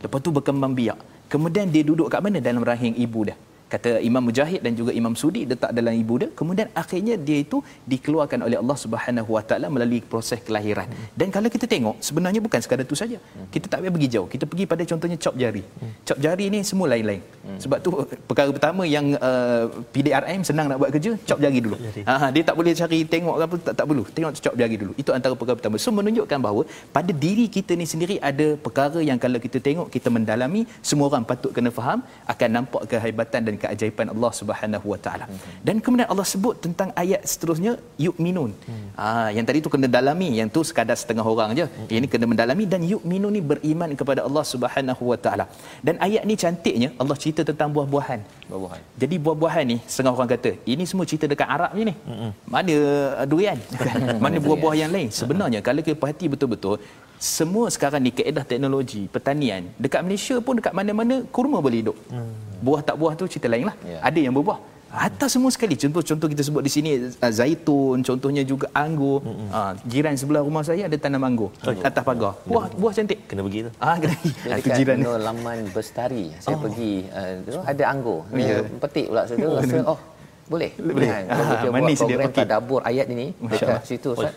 Lepas 0.03 0.19
tu 0.25 0.31
berkembang 0.37 0.73
biak 0.79 0.99
kemudian 1.31 1.69
dia 1.71 1.83
duduk 1.83 2.07
kat 2.11 2.19
mana? 2.23 2.43
Dalam 2.43 2.63
rahim 2.63 2.95
ibu 2.95 3.27
dia 3.27 3.35
kata 3.73 3.89
Imam 4.09 4.23
Mujahid 4.27 4.61
dan 4.65 4.73
juga 4.79 4.91
Imam 4.99 5.13
Sudi 5.21 5.41
letak 5.51 5.71
dalam 5.77 5.93
ibu 6.03 6.15
dia. 6.21 6.29
Kemudian 6.39 6.67
akhirnya 6.81 7.15
dia 7.27 7.37
itu 7.45 7.59
dikeluarkan 7.91 8.39
oleh 8.47 8.57
Allah 8.61 8.77
Subhanahu 8.83 9.29
Wa 9.35 9.43
Taala 9.49 9.67
melalui 9.75 9.99
proses 10.11 10.39
kelahiran. 10.47 10.87
Dan 11.19 11.27
kalau 11.35 11.51
kita 11.55 11.67
tengok 11.73 11.99
sebenarnya 12.07 12.41
bukan 12.47 12.59
sekadar 12.63 12.87
itu 12.87 12.97
saja. 13.01 13.17
Kita 13.53 13.65
tak 13.71 13.83
payah 13.83 13.93
pergi 13.95 14.09
jauh. 14.15 14.27
Kita 14.33 14.45
pergi 14.51 14.65
pada 14.71 14.83
contohnya 14.91 15.17
cop 15.19 15.35
jari. 15.43 15.63
Cop 16.07 16.19
jari 16.25 16.45
ni 16.53 16.59
semua 16.63 16.87
lain-lain. 16.93 17.21
Sebab 17.63 17.77
tu 17.83 17.89
perkara 18.29 18.49
pertama 18.55 18.83
yang 18.95 19.15
uh, 19.19 19.67
PDRM 19.91 20.41
senang 20.47 20.67
nak 20.71 20.79
buat 20.81 20.91
kerja 20.95 21.11
cop 21.27 21.39
jari 21.43 21.59
dulu. 21.59 21.77
Ha, 22.07 22.31
dia 22.35 22.43
tak 22.47 22.55
boleh 22.59 22.71
cari 22.81 22.99
tengok 23.13 23.35
apa 23.47 23.55
tak, 23.67 23.75
tak 23.79 23.85
perlu. 23.89 24.03
Tengok 24.15 24.31
cop 24.47 24.55
jari 24.61 24.75
dulu. 24.81 24.93
Itu 25.01 25.11
antara 25.17 25.33
perkara 25.35 25.55
pertama. 25.59 25.75
So 25.83 25.91
menunjukkan 25.91 26.39
bahawa 26.39 26.63
pada 26.95 27.11
diri 27.25 27.45
kita 27.57 27.75
ni 27.75 27.85
sendiri 27.93 28.15
ada 28.29 28.47
perkara 28.65 28.99
yang 29.09 29.19
kalau 29.19 29.39
kita 29.45 29.59
tengok 29.67 29.87
kita 29.91 30.07
mendalami 30.17 30.63
semua 30.89 31.07
orang 31.11 31.25
patut 31.27 31.51
kena 31.55 31.69
faham 31.77 31.99
akan 32.33 32.49
nampak 32.57 32.83
kehebatan 32.91 33.41
dan 33.47 33.55
keajaiban 33.63 34.07
Allah 34.13 34.31
Subhanahu 34.39 34.87
Wa 34.93 34.99
Taala. 35.05 35.25
Dan 35.67 35.75
kemudian 35.83 36.09
Allah 36.13 36.25
sebut 36.33 36.55
tentang 36.65 36.89
ayat 37.03 37.21
seterusnya 37.31 37.73
yu'minun. 38.05 38.51
Hmm. 38.67 38.87
Ah 39.05 39.29
yang 39.37 39.45
tadi 39.49 39.59
tu 39.65 39.71
kena 39.73 39.87
dalami, 39.97 40.29
yang 40.39 40.49
tu 40.55 40.61
sekadar 40.69 40.97
setengah 41.03 41.25
orang 41.33 41.51
aja. 41.55 41.65
Hmm. 41.67 41.87
Yang 41.91 42.01
ni 42.05 42.09
kena 42.13 42.25
mendalami 42.31 42.65
dan 42.73 42.81
yu'minun 42.91 43.33
ni 43.37 43.41
beriman 43.51 43.91
kepada 44.01 44.21
Allah 44.27 44.43
Subhanahu 44.53 45.03
Wa 45.11 45.17
Taala. 45.25 45.45
Dan 45.87 45.97
ayat 46.07 46.23
ni 46.29 46.37
cantiknya 46.43 46.89
Allah 47.01 47.17
cerita 47.23 47.41
tentang 47.49 47.71
buah-buahan. 47.77 48.19
Buah-buahan. 48.49 48.81
Jadi 49.01 49.15
buah-buahan 49.25 49.65
ni 49.71 49.77
setengah 49.91 50.13
orang 50.17 50.31
kata, 50.35 50.51
ini 50.73 50.83
semua 50.91 51.05
cerita 51.09 51.25
dekat 51.33 51.49
Arab 51.57 51.71
je 51.79 51.85
ni. 51.91 51.95
Hmm. 52.09 52.31
Mana 52.55 52.75
uh, 52.75 53.25
durian? 53.31 53.59
Mana 54.23 54.37
buah-buah 54.47 54.75
yang 54.83 54.91
lain? 54.95 55.09
Sebenarnya 55.21 55.61
kalau 55.67 55.81
kita 55.87 55.97
perhati 56.03 56.25
betul-betul 56.33 56.77
semua 57.17 57.65
sekarang 57.67 57.99
ni 57.99 58.13
keedah 58.13 58.45
teknologi 58.45 59.09
pertanian 59.09 59.65
dekat 59.75 60.01
Malaysia 60.01 60.37
pun 60.37 60.53
dekat 60.55 60.71
mana-mana 60.71 61.25
kurma 61.27 61.57
boleh 61.57 61.81
hidup. 61.81 61.97
Hmm. 62.07 62.29
Buah 62.57 62.81
tak 62.81 62.95
buah 62.95 63.13
tu 63.13 63.25
cerita 63.25 63.45
lain 63.47 63.65
lah. 63.65 63.75
Ya. 63.81 63.97
Ada 64.01 64.19
yang 64.21 64.33
berbuah. 64.33 64.59
Hatta 64.87 65.27
semua 65.27 65.51
sekali 65.51 65.75
contoh-contoh 65.75 66.31
kita 66.31 66.41
sebut 66.41 66.63
di 66.63 66.71
sini 66.71 66.89
uh, 66.95 67.27
zaitun, 67.29 67.99
contohnya 68.01 68.41
juga 68.41 68.71
anggur. 68.71 69.19
Hmm, 69.19 69.49
Uh, 69.51 69.71
jiran 69.83 70.15
sebelah 70.15 70.41
rumah 70.41 70.63
saya 70.63 70.87
ada 70.87 70.95
tanam 70.95 71.19
anggur 71.23 71.49
atas 71.59 72.03
pagar. 72.03 72.39
Buah 72.45 72.71
buah 72.71 72.93
cantik. 72.95 73.19
Kena 73.27 73.43
pergi 73.43 73.59
tu. 73.67 73.71
Ah 73.81 73.95
kena. 73.97 74.15
Tu 74.15 74.29
dekat 74.47 74.71
jiran. 74.79 74.97
Nur 75.01 75.17
Laman 75.19 75.67
Bestari. 75.73 76.31
Saya 76.39 76.55
Oh. 76.55 76.61
pergi 76.63 77.03
uh, 77.09 77.31
tu 77.43 77.59
ada 77.61 77.83
anggur. 77.89 78.23
Oh. 78.23 78.31
Dia 78.31 78.63
petik 78.79 79.05
pula 79.09 79.21
situ 79.27 79.43
rasa 79.43 79.77
oh 79.83 79.99
boleh. 80.47 80.71
Boleh. 80.79 81.09
Kalau 81.27 81.43
kita 81.51 81.67
buat 81.67 81.73
manis 81.75 81.99
dia 81.99 82.15
okey. 82.23 82.35
tadabbur 82.39 82.81
ayat 82.85 83.05
ini 83.11 83.25
dekat 83.43 83.83
situ 83.83 84.15
Ustaz. 84.15 84.33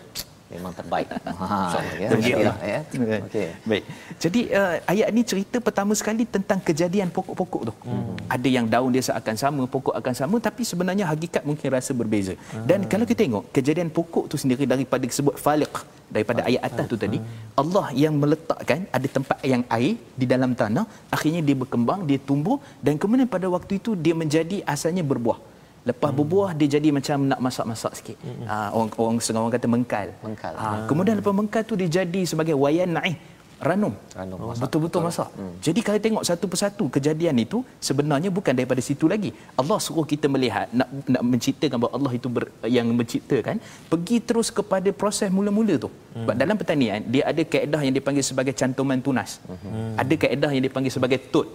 Memang 0.51 0.73
terbaik. 0.75 1.09
Ha 1.41 1.81
ya. 1.97 2.09
Okeylah 2.15 2.57
ya. 2.61 2.81
Okey. 3.27 3.49
Baik. 3.71 3.85
Jadi 4.23 4.41
uh, 4.53 4.77
ayat 4.93 5.09
ni 5.17 5.23
cerita 5.25 5.57
pertama 5.67 5.93
sekali 6.01 6.29
tentang 6.29 6.59
kejadian 6.69 7.09
pokok-pokok 7.17 7.63
tu. 7.71 7.75
Hmm. 7.87 8.13
Ada 8.35 8.49
yang 8.57 8.67
daun 8.73 8.91
dia 8.93 9.03
akan 9.21 9.37
sama, 9.43 9.63
pokok 9.65 9.95
akan 10.01 10.15
sama 10.21 10.37
tapi 10.47 10.63
sebenarnya 10.71 11.09
hakikat 11.09 11.43
mungkin 11.49 11.69
rasa 11.77 11.97
berbeza. 11.97 12.35
Hmm. 12.53 12.67
Dan 12.69 12.85
kalau 12.93 13.09
kita 13.09 13.25
tengok 13.25 13.45
kejadian 13.57 13.89
pokok 13.99 14.25
tu 14.31 14.37
sendiri 14.43 14.69
daripada 14.69 15.03
disebut 15.11 15.37
faliq 15.45 15.75
daripada 16.15 16.41
ayat 16.49 16.63
atas 16.69 16.85
tu 16.93 16.97
tadi, 17.05 17.19
Allah 17.61 17.87
yang 18.03 18.15
meletakkan 18.23 18.81
ada 18.97 19.09
tempat 19.17 19.39
yang 19.53 19.63
air 19.77 19.95
di 20.21 20.27
dalam 20.33 20.53
tanah, 20.61 20.85
akhirnya 21.17 21.41
dia 21.49 21.57
berkembang, 21.63 22.03
dia 22.11 22.19
tumbuh 22.31 22.59
dan 22.85 22.99
kemudian 23.01 23.31
pada 23.37 23.47
waktu 23.57 23.81
itu 23.81 23.95
dia 23.95 24.15
menjadi 24.23 24.59
asalnya 24.75 25.07
berbuah. 25.07 25.50
Lepas 25.81 26.11
berbuah 26.13 26.53
dia 26.53 26.77
jadi 26.77 26.89
macam 26.93 27.25
nak 27.25 27.41
masak-masak 27.41 27.93
sikit. 27.97 28.17
Ha, 28.45 28.69
orang 28.77 28.91
orang 29.01 29.17
setengah 29.17 29.43
orang 29.49 29.55
kata 29.57 29.67
mengkal. 29.67 30.09
Mengkal. 30.21 30.55
Ha, 30.61 30.85
kemudian 30.85 31.15
lepas 31.21 31.33
mengkal 31.33 31.63
tu 31.65 31.75
dia 31.81 31.89
jadi 31.89 32.21
sebagai 32.29 32.53
wayan 32.53 32.93
naih 33.01 33.17
ranum. 33.69 33.95
Ranum, 34.19 34.39
masak. 34.51 34.63
Betul-betul 34.65 35.01
masak. 35.07 35.29
Hmm. 35.39 35.55
Jadi 35.67 35.81
kalau 35.87 36.01
tengok 36.07 36.25
satu 36.29 36.47
persatu 36.53 36.85
kejadian 36.97 37.37
itu 37.45 37.59
sebenarnya 37.89 38.31
bukan 38.39 38.53
daripada 38.59 38.83
situ 38.89 39.07
lagi. 39.13 39.31
Allah 39.61 39.79
suruh 39.87 40.07
kita 40.13 40.27
melihat 40.35 40.67
nak 40.79 40.89
nak 41.15 41.23
menciptakan 41.33 41.77
bahawa 41.83 41.93
Allah 41.99 42.13
itu 42.19 42.29
ber, 42.37 42.45
yang 42.77 42.89
menciptakan 43.01 43.57
pergi 43.93 44.19
terus 44.29 44.49
kepada 44.59 44.89
proses 45.03 45.29
mula-mula 45.39 45.77
tu. 45.85 45.91
Hmm. 45.93 46.25
Sebab 46.25 46.35
dalam 46.43 46.57
pertanian 46.61 47.01
dia 47.15 47.23
ada 47.33 47.43
kaedah 47.55 47.81
yang 47.87 47.95
dipanggil 47.99 48.25
sebagai 48.31 48.55
cantuman 48.61 48.99
tunas. 49.09 49.39
Hmm. 49.47 49.95
Ada 50.03 50.15
kaedah 50.25 50.51
yang 50.57 50.65
dipanggil 50.69 50.93
sebagai 50.97 51.21
tut. 51.33 51.49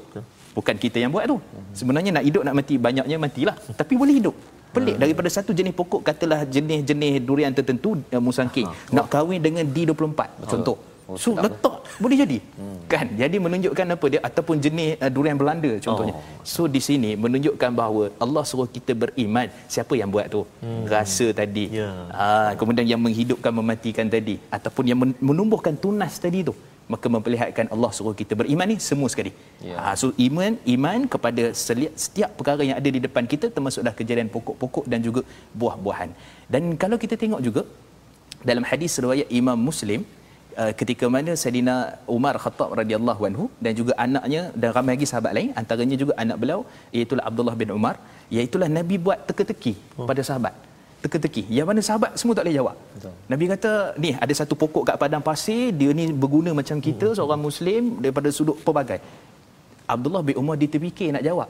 Bukan 0.55 0.75
kita 0.79 0.97
yang 1.03 1.11
buat 1.15 1.25
tu. 1.27 1.37
Sebenarnya 1.79 2.11
nak 2.15 2.23
hidup 2.27 2.43
nak 2.47 2.55
mati 2.59 2.75
banyaknya 2.79 3.17
matilah. 3.19 3.57
Tapi 3.81 3.93
boleh 4.01 4.15
hidup. 4.21 4.35
Pelik 4.75 4.95
daripada 4.99 5.29
satu 5.31 5.51
jenis 5.55 5.73
pokok 5.79 6.01
katalah 6.07 6.43
jenis-jenis 6.55 7.23
durian 7.27 7.51
tertentu 7.57 7.95
uh, 8.11 8.19
musangking 8.19 8.67
nak 8.95 9.07
kahwin 9.13 9.39
dengan 9.39 9.63
D24 9.75 10.19
contoh. 10.51 10.77
Oh, 11.05 11.17
So 11.21 11.37
letak 11.37 11.75
boleh 12.01 12.17
jadi. 12.17 12.37
Hmm. 12.57 12.77
Kan? 12.89 13.07
Jadi 13.21 13.37
menunjukkan 13.45 13.87
apa 13.93 14.05
dia 14.09 14.21
ataupun 14.29 14.57
jenis 14.65 14.97
uh, 14.97 15.11
durian 15.15 15.37
Belanda 15.41 15.71
contohnya. 15.85 16.15
Oh. 16.17 16.21
So 16.41 16.65
di 16.75 16.81
sini 16.87 17.13
menunjukkan 17.23 17.69
bahawa 17.79 18.03
Allah 18.23 18.43
suruh 18.49 18.65
kita 18.77 18.97
beriman. 18.97 19.47
Siapa 19.73 19.93
yang 19.99 20.09
buat 20.15 20.25
tu? 20.33 20.41
Hmm. 20.65 20.83
Rasa 20.93 21.27
tadi. 21.41 21.65
Ya. 21.77 21.89
Ah 22.09 22.51
kemudian 22.57 22.89
yang 22.93 23.01
menghidupkan 23.05 23.53
mematikan 23.59 24.09
tadi 24.15 24.41
ataupun 24.57 24.83
yang 24.89 24.99
men- 25.03 25.19
menumbuhkan 25.21 25.77
tunas 25.85 26.17
tadi 26.25 26.41
tu. 26.49 26.55
Maka 26.93 27.05
memperlihatkan 27.13 27.69
Allah 27.73 27.91
suruh 27.97 28.17
kita 28.17 28.33
beriman 28.41 28.65
ni 28.73 28.77
semua 28.89 29.09
sekali. 29.13 29.31
Ya. 29.61 29.77
Ah 29.77 29.95
so 30.01 30.09
iman 30.25 30.57
iman 30.75 30.99
kepada 31.05 31.53
setiap 31.53 32.33
perkara 32.33 32.61
yang 32.65 32.77
ada 32.81 32.89
di 32.97 33.01
depan 33.05 33.29
kita 33.29 33.53
termasuklah 33.53 33.93
kejadian 33.93 34.29
pokok-pokok 34.33 34.85
dan 34.89 35.05
juga 35.05 35.21
buah-buahan. 35.53 36.09
Dan 36.49 36.73
kalau 36.81 36.97
kita 36.97 37.13
tengok 37.13 37.41
juga 37.45 37.61
dalam 38.49 38.65
hadis 38.65 38.97
riwayat 39.05 39.29
Imam 39.29 39.57
Muslim 39.69 40.01
uh, 40.61 40.71
ketika 40.79 41.05
mana 41.15 41.31
Saidina 41.41 41.75
Umar 42.15 42.35
Khattab 42.43 42.69
radhiyallahu 42.81 43.21
anhu 43.29 43.45
dan 43.63 43.73
juga 43.79 43.93
anaknya 44.05 44.41
dan 44.61 44.69
ramai 44.77 44.93
lagi 44.95 45.07
sahabat 45.11 45.31
lain 45.37 45.49
antaranya 45.61 45.95
juga 46.03 46.13
anak 46.23 46.37
beliau 46.43 46.61
iaitu 46.95 47.17
Abdullah 47.29 47.55
bin 47.61 47.71
Umar 47.79 47.95
iaitu 48.37 48.57
Nabi 48.79 48.95
buat 49.05 49.19
teka-teki 49.29 49.73
oh. 49.99 50.07
pada 50.09 50.21
sahabat 50.29 50.53
teka-teki 51.03 51.43
yang 51.57 51.67
mana 51.69 51.81
sahabat 51.87 52.11
semua 52.19 52.33
tak 52.37 52.43
boleh 52.45 52.57
jawab 52.59 52.75
Betul. 52.95 53.13
Nabi 53.31 53.45
kata 53.53 53.71
ni 54.03 54.09
ada 54.25 54.33
satu 54.39 54.53
pokok 54.61 54.83
kat 54.89 54.95
padang 55.03 55.23
pasir 55.29 55.69
dia 55.79 55.89
ni 55.99 56.05
berguna 56.23 56.51
macam 56.59 56.77
kita 56.87 57.07
Hmm. 57.11 57.17
seorang 57.19 57.41
muslim 57.47 57.81
daripada 58.03 58.29
sudut 58.37 58.57
pelbagai 58.65 58.99
Abdullah 59.93 60.21
bin 60.25 60.35
Umar 60.41 60.55
dia 60.61 60.69
terfikir 60.75 61.13
nak 61.15 61.21
jawab 61.29 61.49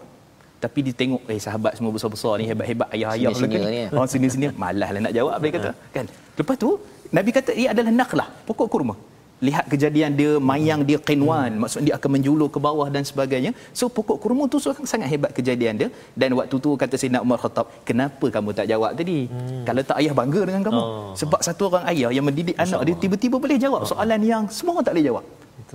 tapi 0.64 0.80
dia 0.86 0.94
tengok 1.02 1.22
eh 1.34 1.40
sahabat 1.46 1.74
semua 1.78 1.92
besar-besar 1.96 2.34
ni 2.40 2.46
hebat-hebat 2.52 2.90
ayah-ayah 2.96 3.32
Senior-senior 3.32 3.72
ni. 3.76 3.82
Oh 3.96 4.06
sini-sini 4.14 4.46
malaslah 4.64 5.02
nak 5.08 5.14
jawab 5.14 5.36
dia 5.44 5.52
kata 5.58 5.72
kan. 5.96 6.06
Lepas 6.40 6.56
tu 6.64 6.70
Nabi 7.18 7.30
kata 7.38 7.52
ia 7.54 7.68
adalah 7.74 7.94
naklah, 8.00 8.28
pokok 8.48 8.70
kurma. 8.74 8.96
Lihat 9.44 9.66
kejadian 9.72 10.12
dia 10.20 10.32
mayang 10.50 10.82
dia 10.88 10.96
qinwan, 11.08 11.52
hmm. 11.52 11.60
maksudnya 11.62 11.86
dia 11.88 11.96
akan 12.00 12.10
menjulur 12.16 12.48
ke 12.48 12.60
bawah 12.68 12.88
dan 12.88 13.04
sebagainya. 13.04 13.52
So 13.76 13.92
pokok 13.92 14.18
kurma 14.24 14.48
tu 14.48 14.64
sangat 14.64 14.88
sangat 14.92 15.08
hebat 15.12 15.32
kejadian 15.38 15.74
dia 15.82 15.90
dan 16.16 16.32
waktu 16.40 16.56
tu 16.66 16.70
kata 16.84 16.96
Sayyidina 16.96 17.20
Umar 17.26 17.38
Khattab, 17.44 17.68
"Kenapa 17.90 18.26
kamu 18.36 18.56
tak 18.56 18.68
jawab 18.72 18.96
tadi? 18.96 19.28
Hmm. 19.28 19.68
Kalau 19.68 19.82
tak 19.90 19.98
ayah 20.02 20.14
bangga 20.16 20.42
dengan 20.48 20.64
kamu." 20.68 20.82
Oh. 20.82 21.12
Sebab 21.20 21.40
satu 21.44 21.68
orang 21.70 21.86
ayah 21.92 22.10
yang 22.16 22.26
mendidik 22.30 22.56
anak 22.56 22.80
dia 22.88 22.96
tiba-tiba 23.04 23.36
boleh 23.36 23.60
jawab 23.60 23.84
soalan 23.92 24.22
yang 24.24 24.44
semua 24.48 24.80
orang 24.80 24.88
tak 24.88 24.96
boleh 24.96 25.08
jawab. 25.12 25.26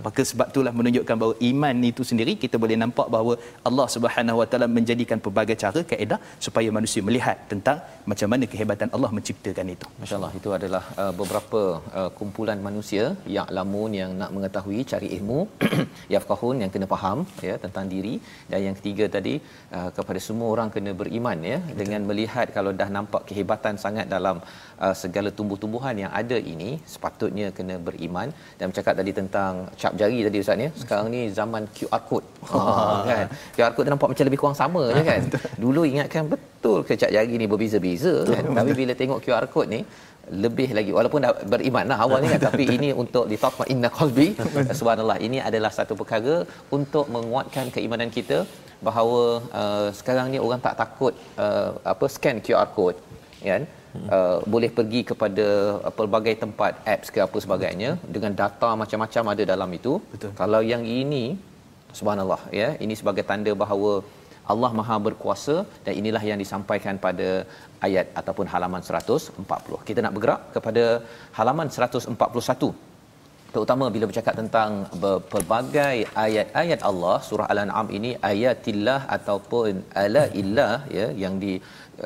Maka 0.07 0.23
sebab 0.31 0.47
itulah 0.53 0.73
menunjukkan 0.79 1.17
bahawa 1.21 1.35
iman 1.51 1.77
itu 1.91 2.03
sendiri 2.11 2.33
kita 2.43 2.57
boleh 2.63 2.77
nampak 2.83 3.07
bahawa 3.15 3.35
Allah 3.69 3.87
Subhanahu 3.95 4.41
Wa 4.41 4.47
Taala 4.51 4.67
menjadikan 4.77 5.19
pelbagai 5.25 5.57
cara 5.63 5.81
kaedah 5.91 6.19
supaya 6.47 6.69
manusia 6.77 7.03
melihat 7.09 7.37
tentang 7.53 7.79
macam 8.11 8.29
mana 8.33 8.45
kehebatan 8.53 8.89
Allah 8.97 9.11
menciptakan 9.17 9.67
itu. 9.75 9.87
Masya-Allah 10.03 10.33
itu 10.41 10.51
adalah 10.59 10.83
uh, 11.03 11.13
beberapa 11.21 11.61
uh, 12.01 12.11
kumpulan 12.19 12.61
manusia 12.69 13.05
yang 13.37 13.49
lamun 13.59 13.93
yang 14.01 14.13
nak 14.21 14.31
mengetahui 14.37 14.81
cari 14.93 15.11
ilmu 15.19 15.41
yafqahun 16.15 16.63
yang 16.63 16.71
kena 16.75 16.89
faham 16.95 17.19
ya 17.49 17.57
tentang 17.65 17.87
diri 17.95 18.15
dan 18.53 18.61
yang 18.67 18.77
ketiga 18.79 19.07
tadi 19.17 19.35
uh, 19.77 19.91
kepada 19.99 20.23
semua 20.29 20.49
orang 20.55 20.71
kena 20.77 20.95
beriman 21.03 21.39
ya 21.53 21.59
Betul. 21.59 21.79
dengan 21.81 22.01
melihat 22.11 22.47
kalau 22.57 22.73
dah 22.81 22.89
nampak 22.99 23.23
kehebatan 23.31 23.75
sangat 23.85 24.07
dalam 24.15 24.39
uh, 24.85 24.95
segala 25.03 25.31
tumbuh-tumbuhan 25.39 25.97
yang 26.05 26.13
ada 26.23 26.39
ini 26.55 26.71
sepatutnya 26.95 27.49
kena 27.59 27.77
beriman 27.89 28.29
dan 28.59 28.67
bercakap 28.71 28.95
tadi 29.01 29.15
tentang 29.21 29.53
cap 29.83 29.93
jari 30.01 30.19
tadi 30.27 30.39
ustaz 30.45 30.65
ya 30.65 30.71
sekarang 30.83 31.07
ni 31.15 31.21
zaman 31.39 31.63
QR 31.77 32.03
code. 32.09 32.27
Oh, 32.53 33.01
kan? 33.11 33.27
QR 33.57 33.73
code 33.75 33.87
tu 33.89 33.93
nampak 33.95 34.09
macam 34.13 34.25
lebih 34.29 34.41
kurang 34.43 34.59
sama 34.63 34.83
je 34.97 35.03
kan? 35.11 35.21
Dulu 35.65 35.81
ingatkan 35.93 36.25
betul 36.33 36.79
ke 36.89 36.95
cap 37.01 37.11
jari 37.17 37.35
ni 37.43 37.47
berbeza-beza 37.53 38.15
kan? 38.33 38.45
Tapi 38.59 38.73
bila 38.81 38.93
tengok 39.01 39.21
QR 39.25 39.47
code 39.55 39.71
ni 39.75 39.81
lebih 40.45 40.69
lagi. 40.79 40.91
Walaupun 40.99 41.21
dah 41.25 41.33
beriman 41.53 41.87
lah 41.91 41.99
awalnya 42.05 42.29
kan 42.35 42.43
tapi 42.49 42.65
ini 42.77 42.89
untuk 43.03 43.25
ditatma 43.33 43.65
inna 43.73 43.89
qalbi. 43.99 44.29
Subhanallah 44.79 45.19
ini 45.27 45.39
adalah 45.49 45.73
satu 45.79 45.97
perkara 46.01 46.37
untuk 46.79 47.07
menguatkan 47.17 47.73
keimanan 47.75 48.13
kita 48.19 48.39
bahawa 48.89 49.23
uh, 49.61 49.89
sekarang 49.99 50.27
ni 50.33 50.39
orang 50.47 50.61
tak 50.67 50.77
takut 50.83 51.15
uh, 51.45 51.71
apa 51.93 52.07
scan 52.15 52.39
QR 52.45 52.69
code 52.77 52.99
kan 53.51 53.65
uh, 54.17 54.39
boleh 54.55 54.71
pergi 54.79 55.01
kepada 55.11 55.47
uh, 55.87 55.93
pelbagai 55.99 56.35
tempat 56.45 56.73
apps 56.95 57.11
ke 57.15 57.21
apa 57.27 57.39
sebagainya 57.45 57.91
dengan 58.17 58.35
data 58.43 58.71
macam-macam 58.83 59.33
ada 59.35 59.45
dalam 59.53 59.73
itu 59.79 59.93
Betul. 60.15 60.33
kalau 60.43 60.63
yang 60.73 60.85
ini 61.01 61.25
subhanallah 61.99 62.43
ya 62.61 62.71
ini 62.85 62.97
sebagai 63.01 63.25
tanda 63.31 63.55
bahawa 63.65 63.93
Allah 64.53 64.71
Maha 64.79 64.97
berkuasa 65.07 65.57
dan 65.87 65.93
inilah 66.01 66.23
yang 66.29 66.39
disampaikan 66.43 66.95
pada 67.07 67.29
ayat 67.87 68.07
ataupun 68.21 68.47
halaman 68.53 68.83
140. 68.87 69.87
Kita 69.89 70.01
nak 70.05 70.15
bergerak 70.17 70.43
kepada 70.57 70.85
halaman 71.39 71.69
141 71.77 72.89
terutama 73.55 73.85
bila 73.95 74.05
bercakap 74.11 74.35
tentang 74.41 74.71
pelbagai 75.33 75.97
ayat-ayat 76.25 76.81
Allah 76.91 77.17
surah 77.29 77.47
al-an'am 77.53 77.89
ini 77.99 78.11
ayatillah 78.31 79.01
ataupun 79.17 79.83
ala 80.03 80.25
illah 80.41 80.75
ya 80.99 81.07
yang 81.23 81.35
di 81.45 81.55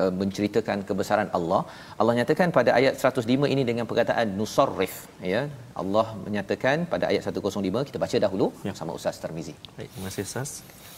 uh, 0.02 0.12
menceritakan 0.20 0.78
kebesaran 0.88 1.28
Allah. 1.38 1.60
Allah 2.00 2.14
nyatakan 2.20 2.48
pada 2.58 2.70
ayat 2.78 2.94
105 3.00 3.52
ini 3.54 3.62
dengan 3.70 3.84
perkataan 3.90 4.28
nusarrif 4.40 4.94
ya. 5.32 5.42
Allah 5.82 6.06
menyatakan 6.26 6.86
pada 6.92 7.04
ayat 7.10 7.22
105 7.28 7.88
kita 7.88 7.98
baca 8.04 8.16
dahulu 8.26 8.46
ya. 8.68 8.72
sama 8.80 8.92
Ustaz 8.98 9.18
Tarmizi 9.22 9.54
baik 9.76 9.88
terima 9.92 10.08
kasih 10.10 10.24
Ustaz. 10.28 10.50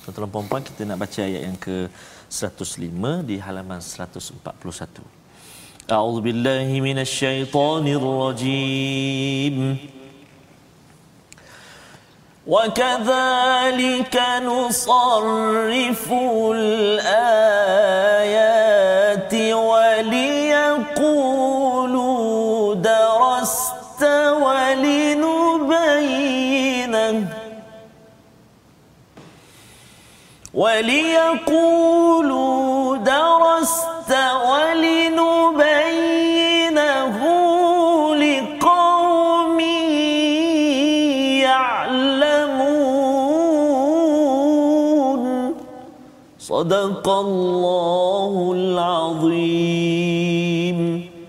Tuan-tuan 0.05 0.47
puan 0.51 0.63
kita 0.69 0.83
nak 0.89 0.99
baca 1.03 1.21
ayat 1.29 1.43
yang 1.49 1.59
ke 1.67 1.77
105 2.31 3.29
di 3.29 3.37
halaman 3.47 3.81
141 3.83 5.03
A'udzu 5.97 6.21
billahi 6.27 6.77
minasyaitonir 6.87 8.07
rajim 8.23 9.57
وكذلك 12.47 14.23
نصرف 14.43 16.13
الآيات 16.55 17.75
وليقولوا 19.55 21.15
درست 22.75 24.03
ولنبينه 24.43 25.77
وليقولوا 31.67 32.97
درست 32.97 34.11
ولنبينه 34.51 35.76
صدق 46.66 47.06
الله 47.26 48.34
العظيم 48.60 50.02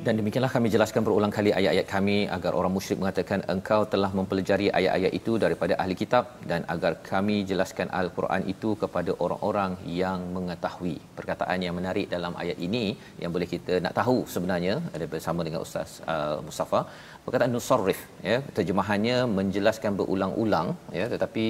dan 0.06 0.14
demikianlah 0.18 0.50
kami 0.54 0.68
jelaskan 0.74 1.02
berulang 1.06 1.32
kali 1.34 1.50
ayat-ayat 1.58 1.86
kami 1.92 2.16
agar 2.36 2.52
orang 2.58 2.72
musyrik 2.76 2.98
mengatakan 3.02 3.40
engkau 3.54 3.80
telah 3.92 4.10
mempelajari 4.18 4.66
ayat-ayat 4.78 5.12
itu 5.18 5.32
daripada 5.44 5.74
ahli 5.82 5.94
kitab 6.00 6.24
dan 6.50 6.60
agar 6.74 6.92
kami 7.10 7.36
jelaskan 7.50 7.88
al-Quran 8.00 8.42
itu 8.52 8.70
kepada 8.82 9.14
orang-orang 9.24 9.72
yang 10.00 10.20
mengetahui. 10.36 10.96
Perkataan 11.18 11.58
yang 11.66 11.76
menarik 11.78 12.08
dalam 12.14 12.34
ayat 12.44 12.58
ini 12.68 12.84
yang 13.22 13.30
boleh 13.36 13.48
kita 13.54 13.76
nak 13.84 13.94
tahu 14.00 14.16
sebenarnya 14.34 14.74
ada 14.96 15.06
bersama 15.14 15.46
dengan 15.48 15.62
Ustaz 15.66 15.92
uh, 16.14 16.36
Mustafa 16.48 16.82
perkataan 17.27 17.51
nusarrif 17.55 17.99
ya. 18.29 18.37
Terjemahannya 18.57 19.15
menjelaskan 19.37 19.91
berulang-ulang 19.99 20.67
ya. 20.99 21.05
Tetapi 21.13 21.45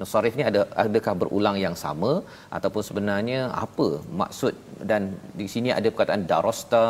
nusarrif 0.00 0.34
ni 0.38 0.44
ada 0.50 0.62
adakah 0.84 1.14
berulang 1.22 1.56
yang 1.64 1.76
sama? 1.84 2.12
Ataupun 2.56 2.82
sebenarnya 2.88 3.40
apa 3.64 3.88
maksud? 4.22 4.54
Dan 4.90 5.02
di 5.40 5.46
sini 5.54 5.70
ada 5.78 5.88
perkataan 5.94 6.24
darasta 6.32 6.86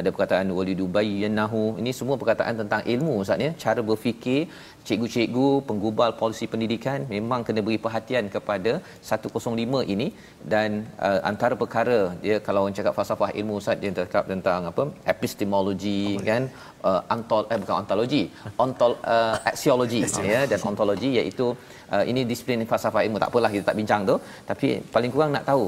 ada 0.00 0.08
perkataan 0.14 0.50
walidubayyinahu 0.58 1.62
ini 1.82 1.92
semua 2.00 2.18
perkataan 2.22 2.56
tentang 2.62 2.82
ilmu 2.94 3.14
ustaz 3.22 3.46
ya. 3.46 3.52
Cara 3.64 3.80
berfikir 3.90 4.40
cikgu-cikgu 4.88 5.48
penggubal 5.68 6.10
polisi 6.20 6.46
pendidikan 6.52 6.98
memang 7.14 7.40
kena 7.46 7.60
beri 7.66 7.78
perhatian 7.84 8.24
kepada 8.34 8.72
105 9.12 9.92
ini 9.94 10.08
dan 10.52 10.70
uh, 11.06 11.20
antara 11.30 11.54
perkara 11.62 11.98
dia 12.24 12.36
kalau 12.46 12.62
orang 12.64 12.76
cakap 12.78 12.94
falsafah 12.98 13.30
ilmu 13.40 13.54
ustaz 13.60 13.80
dia 13.82 13.92
cakap 14.00 14.24
tentang 14.32 14.68
apa? 14.70 14.84
Epistemologi 15.14 16.02
apa 16.16 16.28
kan? 16.30 16.44
Uh, 16.88 17.00
antol 17.14 17.42
eh 17.52 17.58
bukan 17.62 17.76
ontologi 17.82 18.22
ontol 18.64 18.92
uh, 19.14 19.36
axiology 19.52 20.02
ya 20.32 20.40
dan 20.50 20.60
ontologi 20.70 21.10
iaitu 21.18 21.46
uh, 21.94 22.04
ini 22.10 22.22
disiplin 22.30 22.68
falsafah 22.72 23.02
ilmu. 23.06 23.18
Tak 23.22 23.30
apalah 23.32 23.50
kita 23.54 23.66
tak 23.70 23.78
bincang 23.80 24.02
tu. 24.10 24.16
Tapi 24.50 24.68
paling 24.94 25.12
kurang 25.14 25.32
nak 25.36 25.46
tahu 25.50 25.66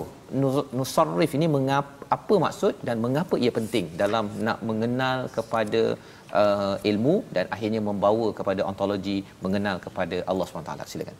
nusarrif 0.78 1.32
ini 1.38 1.46
mengapa 1.56 1.96
apa 2.16 2.34
maksud 2.44 2.74
dan 2.86 2.96
mengapa 3.04 3.34
ia 3.44 3.50
penting 3.58 3.86
dalam 4.02 4.24
nak 4.46 4.58
mengenal 4.68 5.18
kepada 5.36 5.82
uh, 6.40 6.76
ilmu 6.90 7.14
dan 7.34 7.44
akhirnya 7.54 7.80
membawa 7.88 8.28
kepada 8.38 8.60
ontologi 8.70 9.18
mengenal 9.44 9.76
kepada 9.86 10.22
Allah 10.30 10.46
SWT 10.46 10.92
silakan. 10.92 11.16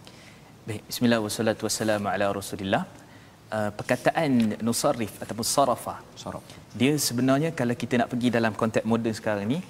Baik 0.66 0.83
bismillah 0.88 1.21
wassalatu 1.25 1.64
wassalamu 1.69 2.09
ala 2.14 2.29
rasulillah. 2.40 2.83
Uh, 3.57 3.71
perkataan 3.79 4.59
nusarrif 4.66 5.23
ataupun 5.23 5.47
sarafa 5.47 6.03
saraf 6.19 6.42
dia 6.75 6.99
sebenarnya 6.99 7.55
kalau 7.55 7.79
kita 7.79 7.95
nak 7.95 8.11
pergi 8.11 8.29
dalam 8.35 8.51
konteks 8.51 8.83
moden 8.83 9.14
sekarang 9.14 9.47
ni 9.47 9.62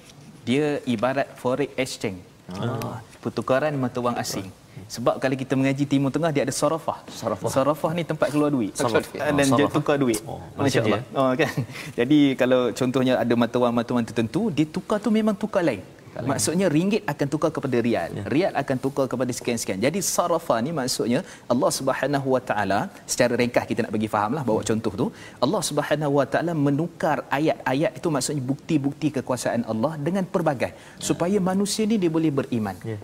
dia 0.49 0.81
ibarat 0.89 1.29
forex 1.37 1.69
exchange. 1.77 2.21
Ah. 2.47 3.03
pertukaran 3.19 3.75
mata 3.75 3.99
wang 3.99 4.15
asing 4.23 4.47
sebab 4.87 5.19
kalau 5.19 5.35
kita 5.35 5.53
mengaji 5.59 5.83
Timur 5.83 6.09
Tengah 6.15 6.31
dia 6.31 6.47
ada 6.47 6.53
sarafah. 6.55 7.03
Sarafah. 7.11 7.49
Sarafah 7.51 7.91
ni 7.91 8.03
tempat 8.07 8.31
keluar 8.31 8.49
duit. 8.55 8.71
Sarafah. 8.71 9.35
Dan 9.35 9.47
dia 9.59 9.67
tukar 9.67 9.99
duit. 9.99 10.23
Oh, 10.23 10.39
Masya-Allah. 10.55 11.03
Oh 11.11 11.31
kan. 11.35 11.51
Jadi 11.99 12.19
kalau 12.39 12.71
contohnya 12.71 13.19
ada 13.19 13.33
mata 13.35 13.57
wang-mata 13.59 13.91
wang 13.91 14.07
tertentu, 14.07 14.47
dia 14.47 14.63
tukar 14.63 15.03
tu 15.03 15.11
memang 15.11 15.35
tukar 15.35 15.63
lain. 15.69 15.83
Maksudnya 16.31 16.67
ringgit 16.75 17.03
akan 17.11 17.27
tukar 17.33 17.51
kepada 17.53 17.77
rial. 17.87 18.09
Ya. 18.17 18.23
Rial 18.33 18.53
akan 18.61 18.77
tukar 18.85 19.05
kepada 19.11 19.31
sekian-sekian. 19.37 19.77
Jadi 19.85 19.99
sarafah 20.01 20.57
ni 20.65 20.71
maksudnya 20.79 21.21
Allah 21.53 21.69
Subhanahu 21.77 22.27
Wa 22.35 22.41
Taala 22.49 22.79
secara 23.11 23.37
ringkas 23.41 23.69
kita 23.69 23.85
nak 23.85 23.93
bagi 23.93 24.09
fahamlah 24.09 24.41
bawa 24.49 24.65
contoh 24.69 24.93
tu 25.01 25.07
Allah 25.45 25.61
Subhanahu 25.69 26.17
Wa 26.17 26.25
Taala 26.25 26.57
menukar 26.67 27.17
ayat-ayat 27.39 28.01
itu 28.01 28.07
maksudnya 28.15 28.43
bukti-bukti 28.51 29.13
kekuasaan 29.19 29.69
Allah 29.73 29.93
dengan 30.07 30.25
pelbagai 30.25 30.71
supaya 30.97 31.37
manusia 31.51 31.85
ni 31.85 32.01
dia 32.01 32.09
boleh 32.17 32.33
beriman. 32.33 32.77
Ya. 32.81 32.97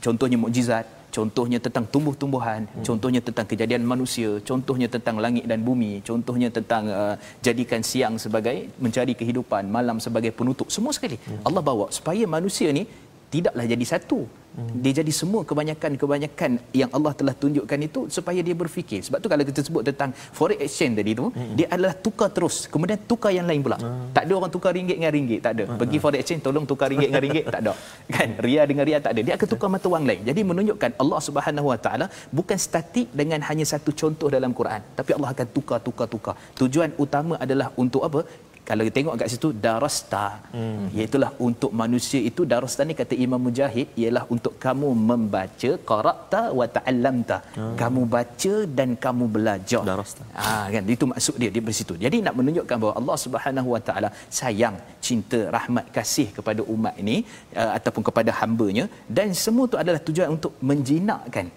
Contohnya 0.00 0.40
mukjizat, 0.40 0.88
contohnya 1.10 1.58
tentang 1.58 1.84
tumbuh-tumbuhan, 1.92 2.66
hmm. 2.66 2.84
contohnya 2.86 3.20
tentang 3.20 3.46
kejadian 3.50 3.82
manusia, 3.84 4.38
contohnya 4.46 4.88
tentang 4.88 5.18
langit 5.18 5.44
dan 5.50 5.60
bumi, 5.60 6.00
contohnya 6.06 6.48
tentang 6.48 6.86
uh, 6.88 7.14
jadikan 7.42 7.82
siang 7.82 8.14
sebagai 8.16 8.70
mencari 8.78 9.12
kehidupan, 9.18 9.68
malam 9.68 9.98
sebagai 9.98 10.32
penutup. 10.32 10.70
Semua 10.70 10.94
sekali 10.96 11.18
hmm. 11.18 11.46
Allah 11.46 11.62
bawa 11.62 11.86
supaya 11.90 12.24
manusia 12.24 12.70
ni 12.70 12.86
tidaklah 13.30 13.64
jadi 13.64 13.86
satu. 13.86 14.26
Hmm. 14.50 14.82
Dia 14.82 14.92
jadi 14.98 15.12
semua 15.14 15.46
kebanyakan-kebanyakan 15.46 16.58
yang 16.74 16.90
Allah 16.90 17.14
telah 17.14 17.34
tunjukkan 17.42 17.78
itu 17.86 18.00
supaya 18.10 18.42
dia 18.42 18.54
berfikir. 18.62 18.98
Sebab 19.06 19.22
tu 19.22 19.30
kalau 19.30 19.44
kita 19.46 19.62
sebut 19.62 19.86
tentang 19.86 20.10
forex 20.34 20.58
exchange 20.66 20.98
tadi 20.98 21.14
tu, 21.14 21.30
hmm. 21.30 21.54
dia 21.54 21.66
adalah 21.70 21.94
tukar 21.94 22.28
terus. 22.34 22.66
Kemudian 22.66 22.98
tukar 23.06 23.30
yang 23.30 23.46
lain 23.46 23.62
pula. 23.62 23.78
Hmm. 23.78 24.10
Tak 24.10 24.26
ada 24.26 24.32
orang 24.34 24.50
tukar 24.50 24.74
ringgit 24.74 24.98
dengan 24.98 25.14
ringgit, 25.14 25.40
tak 25.46 25.52
ada. 25.54 25.64
Hmm. 25.70 25.78
Pergi 25.78 25.98
forex 26.02 26.18
exchange 26.22 26.42
tolong 26.42 26.66
tukar 26.66 26.90
ringgit 26.90 27.08
dengan 27.14 27.22
ringgit, 27.26 27.44
tak 27.54 27.60
ada. 27.62 27.72
Kan? 28.14 28.28
Ria 28.42 28.62
dengan 28.66 28.84
ria 28.90 28.98
tak 28.98 29.12
ada. 29.14 29.20
Dia 29.22 29.34
akan 29.38 29.48
tukar 29.54 29.68
mata 29.70 29.86
wang 29.94 30.04
lain. 30.10 30.22
Jadi 30.26 30.40
menunjukkan 30.50 30.90
Allah 30.98 31.20
Subhanahu 31.28 31.66
Wa 31.70 31.78
Taala 31.86 32.06
bukan 32.34 32.58
statik 32.58 33.08
dengan 33.14 33.38
hanya 33.46 33.66
satu 33.72 33.94
contoh 33.94 34.28
dalam 34.34 34.50
Quran, 34.50 34.82
tapi 34.98 35.14
Allah 35.14 35.30
akan 35.30 35.46
tukar 35.54 35.78
tukar 35.78 36.10
tukar. 36.10 36.34
Tujuan 36.58 36.90
utama 36.98 37.38
adalah 37.38 37.70
untuk 37.78 38.02
apa? 38.02 38.26
Kalau 38.70 38.82
kita 38.86 38.96
tengok 38.98 39.14
kat 39.20 39.28
situ 39.32 39.48
darasta 39.64 40.24
hmm. 40.56 40.84
iaitulah 40.96 41.30
untuk 41.46 41.72
manusia 41.80 42.20
itu 42.30 42.42
darasta 42.52 42.82
ni 42.88 42.94
kata 43.00 43.14
Imam 43.24 43.40
Mujahid 43.46 43.88
ialah 44.02 44.24
untuk 44.34 44.54
kamu 44.64 44.88
membaca 45.10 45.70
qara'ta 45.90 46.42
wa 46.58 46.66
ta'allamta 46.76 47.38
hmm. 47.58 47.74
kamu 47.80 48.02
baca 48.14 48.54
dan 48.78 48.90
kamu 49.04 49.24
belajar 49.36 49.82
Darasta. 49.90 50.24
ha 50.40 50.52
kan 50.74 50.92
itu 50.96 51.06
maksud 51.12 51.34
dia 51.42 51.50
dia 51.54 51.64
bersitu 51.68 51.96
jadi 52.04 52.18
nak 52.26 52.36
menunjukkan 52.40 52.76
bahawa 52.82 52.94
Allah 53.00 53.16
Subhanahu 53.24 53.68
wa 53.74 53.80
taala 53.88 54.10
sayang 54.40 54.76
cinta 55.08 55.40
rahmat 55.56 55.88
kasih 55.96 56.28
kepada 56.36 56.62
umat 56.74 56.94
ini 57.04 57.16
uh, 57.60 57.72
ataupun 57.78 58.04
kepada 58.10 58.30
hamba-Nya 58.42 58.86
dan 59.18 59.30
semua 59.44 59.66
tu 59.72 59.78
adalah 59.82 60.02
tujuan 60.10 60.30
untuk 60.36 60.54
menjinakkan 60.70 61.48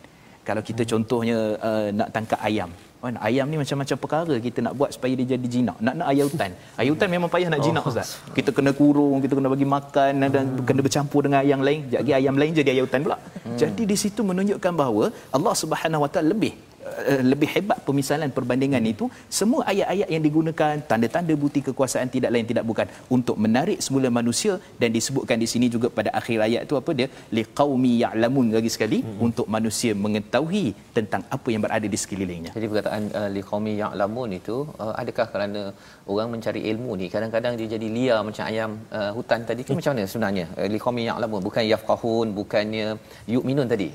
kalau 0.47 0.63
kita 0.71 0.83
hmm. 0.83 0.91
contohnya 0.93 1.37
uh, 1.69 1.87
nak 1.99 2.09
tangkap 2.17 2.41
ayam 2.49 2.71
Kan 3.03 3.19
ayam 3.27 3.45
ni 3.51 3.57
macam-macam 3.59 3.97
perkara 4.03 4.35
kita 4.45 4.59
nak 4.65 4.73
buat 4.79 4.89
supaya 4.95 5.13
dia 5.19 5.35
jadi 5.35 5.47
jinak. 5.55 5.77
Nak 5.85 5.95
nak 5.99 6.07
ayam 6.11 6.25
hutan. 6.31 6.51
Ayam 6.79 6.91
hutan 6.95 7.09
memang 7.15 7.29
payah 7.33 7.49
nak 7.53 7.61
jinak 7.65 7.83
ustaz. 7.89 8.09
Kita 8.37 8.49
kena 8.57 8.71
kurung, 8.79 9.19
kita 9.23 9.33
kena 9.37 9.49
bagi 9.51 9.67
makan 9.75 10.11
dan 10.23 10.45
hmm. 10.47 10.63
kena 10.67 10.79
bercampur 10.85 11.21
dengan 11.27 11.39
ayam 11.43 11.59
lain. 11.67 11.81
Jadi 11.95 12.11
ayam 12.19 12.35
lain 12.41 12.51
jadi 12.59 12.69
ayam 12.73 12.87
hutan 12.87 13.03
pula. 13.05 13.17
Hmm. 13.19 13.57
Jadi 13.61 13.83
di 13.91 13.97
situ 14.03 14.23
menunjukkan 14.29 14.73
bahawa 14.81 15.11
Allah 15.35 15.53
Subhanahu 15.63 16.03
Wa 16.05 16.09
Taala 16.15 16.31
lebih 16.31 16.55
lebih 17.31 17.49
hebat 17.55 17.79
pemisalan 17.87 18.29
perbandingan 18.37 18.83
itu 18.93 19.05
semua 19.39 19.61
ayat-ayat 19.71 20.09
yang 20.15 20.23
digunakan 20.27 20.75
tanda-tanda 20.89 21.33
bukti 21.43 21.59
kekuasaan 21.67 22.09
tidak 22.15 22.31
lain 22.33 22.47
tidak 22.51 22.65
bukan 22.71 22.87
untuk 23.15 23.37
menarik 23.45 23.79
semula 23.85 24.09
manusia 24.19 24.53
dan 24.81 24.89
disebutkan 24.97 25.37
di 25.43 25.47
sini 25.53 25.67
juga 25.75 25.87
pada 25.97 26.09
akhir 26.19 26.37
ayat 26.47 26.61
itu 26.67 26.75
apa 26.81 26.91
dia? 26.99 27.07
Liqaumi 27.37 27.93
ya'lamun 28.03 28.47
lagi 28.57 28.71
sekali 28.75 28.99
hmm. 29.01 29.19
untuk 29.27 29.47
manusia 29.55 29.91
mengetahui 30.05 30.65
tentang 30.97 31.23
apa 31.35 31.47
yang 31.53 31.61
berada 31.65 31.87
di 31.93 31.99
sekelilingnya. 32.03 32.51
Jadi 32.57 32.67
perkataan 32.71 33.03
uh, 33.19 33.29
liqaumi 33.37 33.73
ya'lamun 33.83 34.29
itu 34.39 34.57
uh, 34.83 34.93
adakah 35.01 35.27
kerana 35.33 35.61
orang 36.13 36.29
mencari 36.35 36.63
ilmu 36.71 36.91
ni? 37.01 37.07
Kadang-kadang 37.15 37.53
dia 37.59 37.67
jadi 37.75 37.87
liar 37.97 38.19
macam 38.29 38.45
ayam 38.51 38.71
uh, 38.97 39.11
hutan 39.17 39.41
tadi. 39.49 39.61
Tu 39.67 39.71
hmm. 39.71 39.79
macam 39.81 39.93
mana 39.95 40.11
sebenarnya? 40.13 40.45
Uh, 40.59 40.69
liqaumi 40.75 41.05
ya'lamun 41.11 41.41
bukan 41.49 41.63
yafqahun 41.73 42.27
bukannya 42.39 42.87
yu'minun 43.35 43.69
tadi 43.75 43.89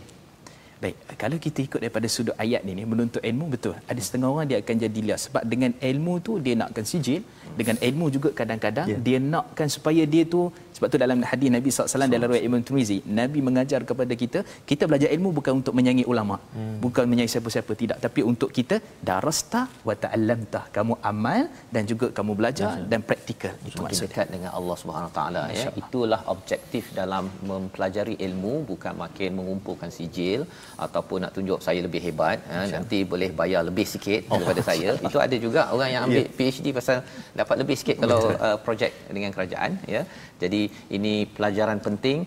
Baik, 0.82 0.96
kalau 1.22 1.36
kita 1.44 1.58
ikut 1.66 1.80
daripada 1.82 2.06
sudut 2.14 2.36
ayat 2.44 2.62
ni, 2.66 2.86
menuntut 2.92 3.22
ilmu 3.30 3.46
betul. 3.54 3.74
Ada 3.90 4.00
setengah 4.06 4.28
orang 4.34 4.46
dia 4.50 4.58
akan 4.62 4.76
jadi 4.84 5.00
liar 5.06 5.18
sebab 5.26 5.42
dengan 5.52 5.70
ilmu 5.90 6.14
tu 6.26 6.32
dia 6.44 6.54
nakkan 6.60 6.84
sijil, 6.90 7.22
dengan 7.60 7.76
ilmu 7.88 8.06
juga 8.16 8.28
kadang-kadang 8.40 8.86
yeah. 8.92 9.00
dia 9.06 9.18
nakkan 9.32 9.68
supaya 9.76 10.02
dia 10.12 10.22
tu 10.34 10.40
sebab 10.78 10.88
tu 10.94 10.98
dalam 11.02 11.18
hadis 11.30 11.50
Nabi 11.54 11.68
SAW 11.74 12.06
dalam 12.14 12.26
riwayat 12.30 12.44
Imam 12.48 12.62
Tirmizi, 12.66 12.98
Nabi 13.20 13.38
mengajar 13.48 13.80
kepada 13.90 14.14
kita, 14.22 14.40
kita 14.70 14.86
belajar 14.90 15.08
ilmu 15.16 15.30
bukan 15.38 15.52
untuk 15.60 15.74
menyanyi 15.78 16.04
ulama, 16.12 16.36
hmm. 16.54 16.76
bukan 16.84 17.04
menyanyi 17.10 17.30
siapa-siapa 17.34 17.72
tidak, 17.82 17.98
tapi 18.04 18.20
untuk 18.30 18.50
kita 18.58 18.78
darasta 19.08 19.62
wa 19.88 19.94
ta'allamta. 20.04 20.60
Kamu 20.76 20.96
amal 21.10 21.42
dan 21.74 21.82
juga 21.90 22.08
kamu 22.18 22.32
belajar 22.40 22.70
Masya. 22.78 22.88
dan 22.92 23.00
praktikal. 23.10 23.54
Itu 23.70 23.82
maksud 23.86 24.06
dekat 24.06 24.30
dengan 24.34 24.50
Allah 24.58 24.76
Subhanahu 24.82 25.12
taala 25.18 25.42
ya. 25.58 25.66
Itulah 25.82 26.20
objektif 26.34 26.94
dalam 27.00 27.26
mempelajari 27.50 28.14
ilmu 28.28 28.54
bukan 28.70 28.94
makin 29.02 29.30
mengumpulkan 29.40 29.90
sijil 29.98 30.46
ataupun 30.86 31.18
nak 31.24 31.32
tunjuk 31.36 31.58
saya 31.66 31.80
lebih 31.86 32.00
hebat 32.06 32.38
ha, 32.50 32.64
nanti 32.74 32.98
boleh 33.12 33.30
bayar 33.40 33.62
lebih 33.68 33.86
sikit 33.94 34.20
oh. 34.30 34.38
daripada 34.38 34.62
saya 34.70 34.90
itu 35.06 35.18
ada 35.26 35.36
juga 35.46 35.60
orang 35.74 35.90
yang 35.94 36.02
ambil 36.06 36.24
yeah. 36.24 36.36
PhD 36.38 36.66
pasal 36.78 36.98
dapat 37.40 37.56
lebih 37.62 37.76
sikit 37.80 37.96
kalau 38.02 38.20
uh, 38.46 38.58
projek 38.66 38.92
dengan 39.16 39.30
kerajaan 39.36 39.72
ya 39.94 40.02
jadi 40.42 40.62
ini 40.96 41.14
pelajaran 41.36 41.80
penting 41.86 42.18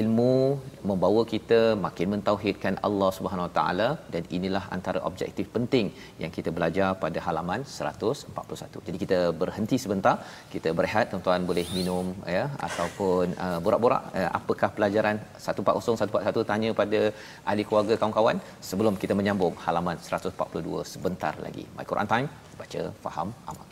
ilmu 0.00 0.60
membawa 0.88 1.22
kita 1.32 1.60
makin 1.84 2.08
mentauhidkan 2.14 2.74
Allah 2.86 3.10
Subhanahu 3.16 3.46
Wa 3.48 3.52
Taala 3.58 3.88
dan 4.14 4.22
inilah 4.36 4.64
antara 4.76 5.00
objektif 5.08 5.46
penting 5.56 5.86
yang 6.22 6.32
kita 6.36 6.50
belajar 6.56 6.88
pada 7.04 7.18
halaman 7.26 7.62
141. 7.64 8.84
Jadi 8.88 8.98
kita 9.04 9.18
berhenti 9.42 9.78
sebentar, 9.84 10.14
kita 10.54 10.72
berehat 10.80 11.06
tuan-tuan 11.12 11.48
boleh 11.50 11.66
minum 11.76 12.06
ya 12.36 12.44
ataupun 12.68 13.26
uh, 13.46 13.58
borak-borak 13.64 14.02
uh, 14.18 14.30
apakah 14.40 14.70
pelajaran 14.76 15.18
140 15.46 15.96
141 16.04 16.50
tanya 16.52 16.70
pada 16.82 17.00
ahli 17.50 17.64
keluarga 17.68 17.96
kawan-kawan 18.00 18.38
sebelum 18.70 18.96
kita 19.04 19.16
menyambung 19.20 19.56
halaman 19.64 19.96
142 20.10 20.84
sebentar 20.94 21.34
lagi. 21.46 21.66
My 21.78 21.86
Quran 21.92 22.10
Time 22.12 22.28
baca 22.60 22.82
faham 23.06 23.30
amal. 23.50 23.66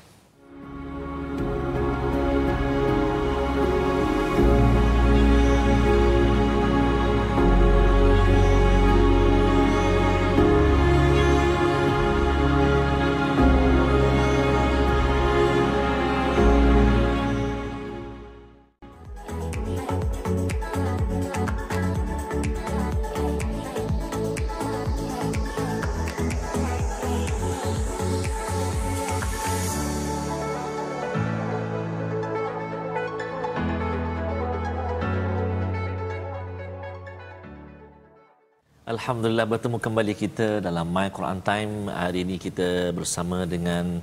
Alhamdulillah 38.97 39.45
bertemu 39.53 39.77
kembali 39.87 40.13
kita 40.21 40.47
dalam 40.67 40.87
My 40.97 41.09
Quran 41.17 41.41
Time. 41.49 41.73
Hari 42.03 42.19
ini 42.25 42.37
kita 42.45 42.69
bersama 42.99 43.39
dengan 43.55 44.01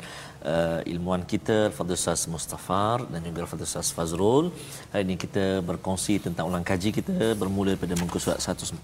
uh, 0.51 0.79
ilmuwan 0.91 1.23
kita 1.31 1.57
Fadil 1.75 1.97
Ustaz 1.97 2.29
Mustafar 2.33 2.97
dan 3.11 3.25
juga 3.27 3.49
Fadil 3.51 3.65
Ustaz 3.69 3.89
Fazrul. 3.97 4.45
Hari 4.93 5.03
ini 5.07 5.15
kita 5.23 5.45
berkongsi 5.69 6.21
tentang 6.25 6.45
ulang 6.49 6.65
kaji 6.71 6.89
kita 6.99 7.33
bermula 7.41 7.73
pada 7.83 7.97
muka 8.01 8.21
surat 8.21 8.37
140 8.37 8.77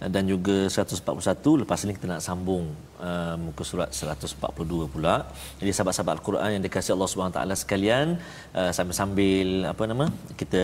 dan 0.00 0.24
juga 0.24 0.56
141 0.72 1.60
lepas 1.62 1.80
ini 1.84 1.92
kita 1.96 2.06
nak 2.08 2.22
sambung 2.24 2.72
uh, 3.08 3.36
muka 3.36 3.62
surat 3.68 3.90
142 3.92 4.88
pula. 4.94 5.28
Jadi 5.60 5.70
sahabat-sahabat 5.76 6.14
Al-Quran 6.16 6.50
yang 6.56 6.62
dikasihi 6.64 6.94
Allah 6.96 7.10
Subhanahu 7.12 7.36
taala 7.36 7.54
sekalian 7.62 8.16
uh, 8.56 8.72
sambil-sambil 8.76 9.68
apa 9.72 9.82
nama 9.84 10.06
kita 10.40 10.62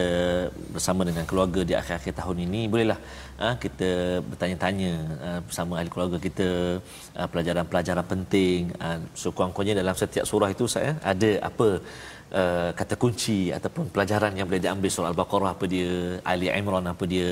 bersama 0.72 1.04
dengan 1.04 1.28
keluarga 1.28 1.60
di 1.68 1.76
akhir-akhir 1.80 2.16
tahun 2.20 2.48
ini 2.48 2.62
bolehlah 2.72 2.98
uh, 3.44 3.54
kita 3.64 3.90
bertanya-tanya 4.30 4.92
uh, 5.28 5.40
bersama 5.44 5.72
ahli 5.80 5.92
keluarga 5.92 6.16
kita 6.28 6.48
uh, 7.20 7.28
pelajaran-pelajaran 7.28 8.06
penting 8.08 8.72
uh, 8.80 8.98
sekurang-kurangnya 9.12 9.76
dalam 9.84 9.96
setiap 10.02 10.24
surah 10.24 10.48
itu 10.56 10.64
saya 10.64 10.96
ada 11.12 11.30
apa 11.50 11.68
uh, 12.40 12.70
kata 12.78 12.94
kunci 13.02 13.38
ataupun 13.58 13.84
pelajaran 13.94 14.32
yang 14.38 14.46
boleh 14.50 14.62
diambil 14.64 14.90
surah 14.94 15.10
Al-Baqarah 15.12 15.50
apa 15.54 15.64
dia, 15.72 15.90
Ali 16.32 16.48
Imran 16.60 16.86
apa 16.92 17.04
dia 17.12 17.30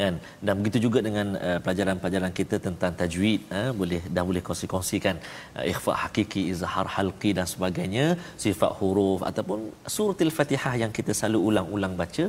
kan? 0.00 0.14
Dan 0.46 0.54
begitu 0.60 0.78
juga 0.86 0.98
dengan 1.06 1.26
uh, 1.46 1.58
pelajaran-pelajaran 1.64 2.32
kita 2.40 2.56
tentang 2.66 2.92
tajwid 3.00 3.40
uh, 3.58 3.70
boleh 3.80 4.00
dah 4.14 4.24
boleh 4.30 4.42
kongsi-kongsikan 4.48 5.16
uh, 5.58 5.64
ikhfa 5.72 5.92
hakiki 6.02 6.42
izhar 6.52 6.86
halqi 6.96 7.32
dan 7.38 7.46
sebagainya 7.54 8.06
sifat 8.44 8.72
huruf 8.80 9.22
ataupun 9.30 9.60
surah 9.96 10.18
al-Fatihah 10.28 10.74
yang 10.82 10.92
kita 10.98 11.14
selalu 11.20 11.40
ulang-ulang 11.50 11.94
baca. 12.02 12.26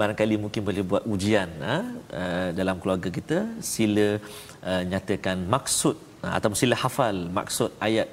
Barangkali 0.00 0.36
mungkin 0.44 0.62
boleh 0.68 0.84
buat 0.92 1.04
ujian 1.14 1.50
uh, 1.72 1.84
uh, 2.20 2.48
dalam 2.60 2.76
keluarga 2.82 3.10
kita 3.18 3.40
sila 3.72 4.08
uh, 4.70 4.82
nyatakan 4.92 5.38
maksud 5.56 5.96
uh, 6.24 6.32
ataupun 6.36 6.58
sila 6.62 6.76
hafal 6.84 7.16
maksud 7.40 7.70
ayat 7.88 8.08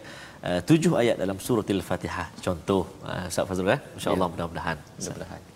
tujuh 0.70 0.94
ayat 1.02 1.16
dalam 1.24 1.38
surah 1.40 1.66
al-Fatihah 1.66 2.28
contoh 2.46 2.82
uh, 3.04 3.30
Ustaz 3.30 3.46
Fazrul 3.50 3.74
eh? 3.76 3.80
Insyaallah 3.98 4.28
ya. 4.30 4.34
mudah-mudahan. 4.34 4.78
Mudah-mudahan 4.98 5.47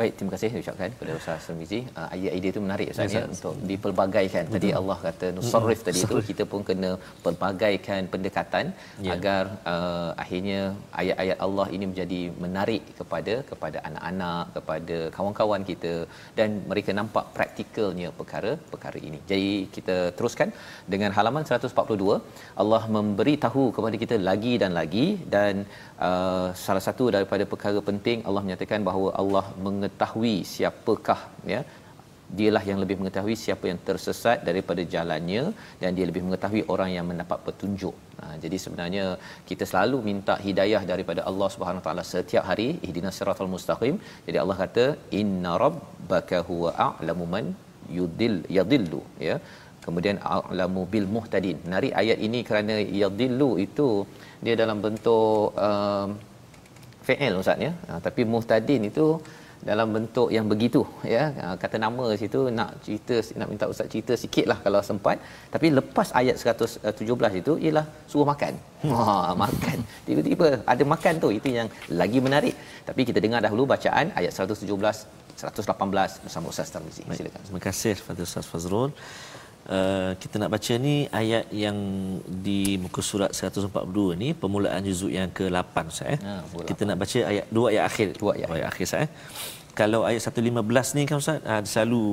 Baik, 0.00 0.12
terima 0.16 0.30
kasih 0.32 0.48
ucapkan 0.60 0.90
kepada 0.94 1.12
Ustaz 1.18 1.44
Sumizi. 1.44 1.78
Uh, 2.00 2.08
idea 2.38 2.50
itu 2.52 2.60
menarik 2.64 2.88
Ustaz 2.92 3.12
ya, 3.16 3.20
untuk 3.34 3.54
dipelbagaikan. 3.70 4.42
Betul. 4.44 4.54
Tadi 4.56 4.68
Allah 4.78 4.96
kata 5.04 5.26
nusarrif 5.36 5.80
tadi 5.86 6.00
itu 6.06 6.16
kita 6.30 6.44
pun 6.50 6.60
kena 6.68 6.90
pelbagaikan 7.24 8.02
pendekatan 8.14 8.66
ya. 9.06 9.12
agar 9.14 9.42
uh, 9.72 10.10
akhirnya 10.24 10.60
ayat-ayat 11.02 11.38
Allah 11.46 11.66
ini 11.76 11.84
menjadi 11.92 12.20
menarik 12.44 12.82
kepada 12.98 13.36
kepada 13.50 13.78
anak-anak, 13.88 14.44
kepada 14.56 14.98
kawan-kawan 15.16 15.64
kita 15.70 15.94
dan 16.40 16.60
mereka 16.72 16.92
nampak 17.00 17.24
praktikalnya 17.38 18.10
perkara-perkara 18.20 19.00
ini. 19.08 19.20
Jadi 19.32 19.50
kita 19.78 19.96
teruskan 20.20 20.52
dengan 20.94 21.12
halaman 21.16 21.48
142. 21.48 22.20
Allah 22.64 22.82
memberi 22.98 23.36
tahu 23.46 23.66
kepada 23.78 23.96
kita 24.04 24.18
lagi 24.28 24.54
dan 24.64 24.72
lagi 24.80 25.08
dan 25.36 25.64
uh, 26.08 26.48
salah 26.66 26.84
satu 26.90 27.06
daripada 27.16 27.46
perkara 27.54 27.80
penting 27.90 28.20
Allah 28.28 28.44
menyatakan 28.46 28.80
bahawa 28.90 29.08
Allah 29.24 29.46
mengetahui 29.86 30.36
siapakah 30.54 31.20
ya 31.54 31.60
dialah 32.38 32.62
yang 32.68 32.78
lebih 32.82 32.96
mengetahui 33.00 33.34
siapa 33.42 33.64
yang 33.70 33.78
tersesat 33.88 34.38
daripada 34.48 34.82
jalannya 34.94 35.42
dan 35.80 35.90
dia 35.96 36.06
lebih 36.10 36.22
mengetahui 36.26 36.62
orang 36.74 36.90
yang 36.96 37.06
mendapat 37.10 37.38
petunjuk. 37.46 37.94
Ha, 38.20 38.24
jadi 38.44 38.56
sebenarnya 38.64 39.04
kita 39.50 39.64
selalu 39.70 39.98
minta 40.08 40.34
hidayah 40.46 40.82
daripada 40.92 41.22
Allah 41.30 41.48
Subhanahu 41.54 41.84
taala 41.86 42.04
setiap 42.14 42.44
hari 42.50 42.68
ihdinas 42.88 43.18
siratal 43.20 43.52
mustaqim. 43.54 43.96
Jadi 44.26 44.38
Allah 44.42 44.56
kata 44.64 44.86
inna 45.20 45.52
rabbaka 45.64 46.40
huwa 46.50 46.72
a'lamu 46.88 47.26
man 47.36 47.48
yudil 47.98 48.38
yadillu 48.58 49.02
ya. 49.28 49.38
Kemudian 49.86 50.16
a'lamu 50.36 50.82
bil 50.92 51.08
muhtadin. 51.16 51.58
Nari 51.72 51.90
ayat 52.02 52.18
ini 52.28 52.38
kerana 52.48 52.76
yadillu 53.02 53.50
itu 53.66 53.88
dia 54.44 54.54
dalam 54.62 54.78
bentuk 54.86 55.54
uh, 55.68 56.08
fi'il 57.06 57.34
ustaz 57.42 57.66
ya 57.66 57.72
uh, 57.90 58.00
tapi 58.06 58.22
muhtadin 58.32 58.82
itu 58.90 59.06
dalam 59.68 59.88
bentuk 59.96 60.28
yang 60.36 60.46
begitu 60.52 60.80
ya 61.14 61.24
uh, 61.44 61.54
kata 61.62 61.76
nama 61.84 62.04
situ 62.22 62.40
nak 62.58 62.70
cerita 62.84 63.16
nak 63.40 63.48
minta 63.52 63.66
ustaz 63.72 63.88
cerita 63.92 64.12
sikitlah 64.22 64.58
kalau 64.64 64.80
sempat 64.90 65.18
tapi 65.54 65.66
lepas 65.78 66.10
ayat 66.20 66.36
117 66.42 67.40
itu 67.42 67.52
ialah 67.66 67.86
suruh 68.10 68.28
makan 68.32 68.54
wah 68.92 69.30
makan 69.44 69.78
tiba-tiba 70.08 70.48
ada 70.74 70.84
makan 70.94 71.14
tu 71.24 71.30
itu 71.38 71.50
yang 71.58 71.70
lagi 72.00 72.20
menarik 72.26 72.56
tapi 72.88 73.02
kita 73.10 73.20
dengar 73.26 73.42
dahulu 73.46 73.64
bacaan 73.74 74.08
ayat 74.20 74.32
117 74.32 75.26
118 75.36 76.24
bersama 76.24 76.46
Ustaz 76.52 76.72
Tarmizi. 76.72 77.02
Silakan. 77.04 77.40
Terima 77.46 77.62
kasih 77.68 77.92
kepada 78.00 78.20
Ustaz 78.28 78.46
Fazrul. 78.52 78.90
Uh, 79.66 80.14
kita 80.22 80.38
nak 80.40 80.50
baca 80.54 80.74
ni 80.86 80.94
ayat 81.20 81.44
yang 81.62 81.78
di 82.46 82.78
muka 82.82 83.02
surat 83.02 83.30
142 83.34 84.20
ni 84.20 84.28
permulaan 84.42 84.86
juzuk 84.88 85.10
yang 85.16 85.30
ke-8 85.38 85.76
Ustaz 85.92 86.12
eh. 86.14 86.18
Ha, 86.26 86.34
kita 86.70 86.82
nak 86.88 86.98
baca 87.02 87.18
ayat 87.30 87.46
dua 87.56 87.66
ayat 87.72 87.84
akhir. 87.90 88.08
Dua 88.22 88.32
ayat. 88.36 88.48
Dua 88.50 88.56
ayat 88.58 88.68
akhir 88.70 88.84
Ustaz 88.88 89.04
eh. 89.06 89.10
Kalau 89.80 90.00
ayat 90.08 90.22
115 90.22 90.96
ni 90.96 91.02
kan 91.08 91.16
Ustaz, 91.22 91.42
uh, 91.50 91.62
selalu 91.72 92.04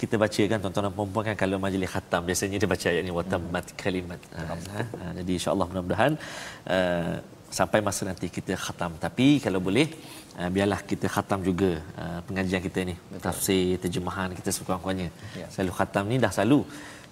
kita 0.00 0.14
baca 0.24 0.42
kan 0.50 0.58
tuan-tuan 0.62 0.86
dan 0.88 0.94
puan 0.98 1.24
kan 1.28 1.36
kalau 1.42 1.56
majlis 1.66 1.90
khatam 1.94 2.22
biasanya 2.28 2.58
dia 2.62 2.70
baca 2.74 2.86
ayat 2.92 3.02
ni 3.06 3.14
watammat 3.18 3.66
kalimat. 3.82 4.20
Uh, 4.34 4.58
uh, 4.80 5.12
jadi 5.20 5.32
insya-Allah 5.38 5.66
mudah-mudahan 5.70 6.12
uh, 6.76 7.14
sampai 7.58 7.80
masa 7.88 8.02
nanti 8.10 8.26
kita 8.36 8.52
khatam. 8.66 8.98
Tapi 9.06 9.28
kalau 9.44 9.62
boleh 9.68 9.86
uh, 10.40 10.50
biarlah 10.54 10.80
kita 10.90 11.06
khatam 11.14 11.40
juga 11.48 11.70
uh, 12.02 12.20
pengajian 12.26 12.62
kita 12.66 12.80
ni 12.90 12.94
Betul. 12.98 13.22
tafsir 13.26 13.64
terjemahan 13.84 14.28
kita 14.38 14.50
sekurang-kurangnya 14.56 15.08
ya. 15.40 15.46
selalu 15.54 15.72
khatam 15.78 16.04
ni 16.12 16.16
dah 16.24 16.32
selalu 16.36 16.60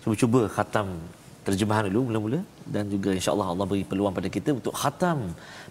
cuba-cuba 0.04 0.42
khatam 0.56 0.88
terjemahan 1.48 1.84
dulu 1.90 2.02
mula-mula 2.08 2.40
dan 2.74 2.84
juga 2.94 3.10
insya-Allah 3.18 3.48
Allah 3.52 3.66
beri 3.72 3.84
peluang 3.92 4.14
pada 4.18 4.30
kita 4.36 4.50
untuk 4.60 4.74
khatam 4.82 5.18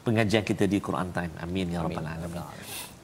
pengajian 0.06 0.44
kita 0.50 0.64
di 0.72 0.78
Quran 0.86 1.08
Time 1.16 1.32
amin 1.44 1.66
ya 1.74 1.78
rabbal 1.86 2.06
alamin 2.14 2.44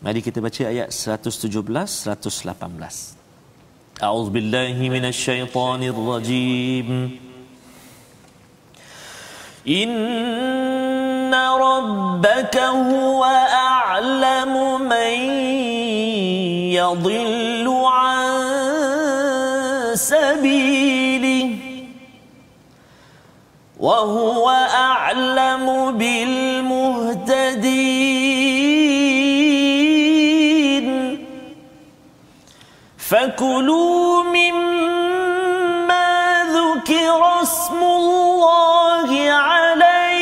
mari 0.04 0.20
kita 0.28 0.38
baca 0.46 0.62
ayat 0.72 0.88
117 0.90 1.54
118 1.54 4.02
A'udzubillahi 4.06 4.84
minasyaitonirrajim 4.94 6.88
إن 9.64 11.32
ربك 11.32 12.56
هو 12.56 13.22
أعلم 13.24 14.52
من 14.92 15.16
يضل 16.76 17.66
عن 17.84 18.24
سبيله 19.96 20.67
وهو 23.79 24.49
أعلم 24.75 25.91
بالمهتدين. 25.97 27.29
فكلوا 32.97 34.23
مما 34.23 36.09
ذكر 36.59 37.21
اسم 37.41 37.83
الله 37.83 39.09
عليه. 39.31 40.19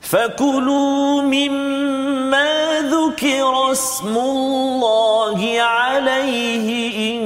فكلوا 0.00 1.22
مما 1.22 2.52
ذكر 2.80 3.72
اسم 3.72 4.16
الله 4.16 5.60
عليه 5.60 6.68
إن 7.12 7.21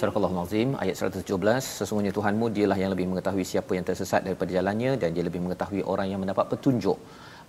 Surah 0.00 0.14
Al-Azim 0.28 0.68
ayat 0.84 0.94
117 1.00 1.78
sesungguhnya 1.78 2.12
Tuhanmu 2.16 2.46
dialah 2.56 2.78
yang 2.82 2.90
lebih 2.94 3.06
mengetahui 3.10 3.44
siapa 3.50 3.72
yang 3.76 3.84
tersesat 3.88 4.20
daripada 4.26 4.50
jalannya 4.56 4.92
dan 5.02 5.08
dia 5.16 5.24
lebih 5.28 5.40
mengetahui 5.44 5.82
orang 5.92 6.06
yang 6.12 6.20
mendapat 6.22 6.46
petunjuk. 6.52 6.98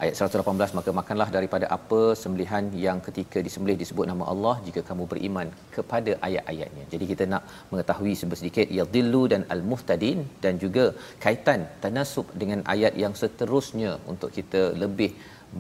Ayat 0.03 0.13
118 0.19 0.77
maka 0.77 0.89
makanlah 0.99 1.29
daripada 1.35 1.65
apa 1.77 2.01
sembelihan 2.21 2.63
yang 2.85 2.97
ketika 3.05 3.37
disembelih 3.45 3.77
disebut 3.83 4.05
nama 4.11 4.23
Allah 4.33 4.55
jika 4.67 4.81
kamu 4.89 5.03
beriman 5.13 5.47
kepada 5.75 6.11
ayat-ayatnya. 6.27 6.83
Jadi 6.93 7.05
kita 7.11 7.23
nak 7.33 7.43
mengetahui 7.71 8.13
sedikit 8.41 8.67
yadillu 8.79 9.23
dan 9.35 9.43
al-muhtadin 9.55 10.19
dan 10.43 10.59
juga 10.65 10.85
kaitan 11.25 11.63
tanasub 11.85 12.27
dengan 12.43 12.61
ayat 12.75 12.93
yang 13.03 13.15
seterusnya 13.21 13.93
untuk 14.13 14.31
kita 14.39 14.63
lebih 14.83 15.11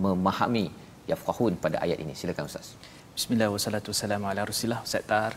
memahami 0.04 0.66
yafqahun 1.10 1.54
pada 1.64 1.76
ayat 1.84 1.98
ini. 2.04 2.14
Silakan 2.14 2.50
ustaz. 2.50 2.74
Bismillah 3.20 3.48
wassalatu 3.52 3.90
wassalamu 3.92 4.26
ala 4.30 4.42
Rasulillah 4.48 4.80
Ustaz 4.86 5.02
Tar 5.10 5.32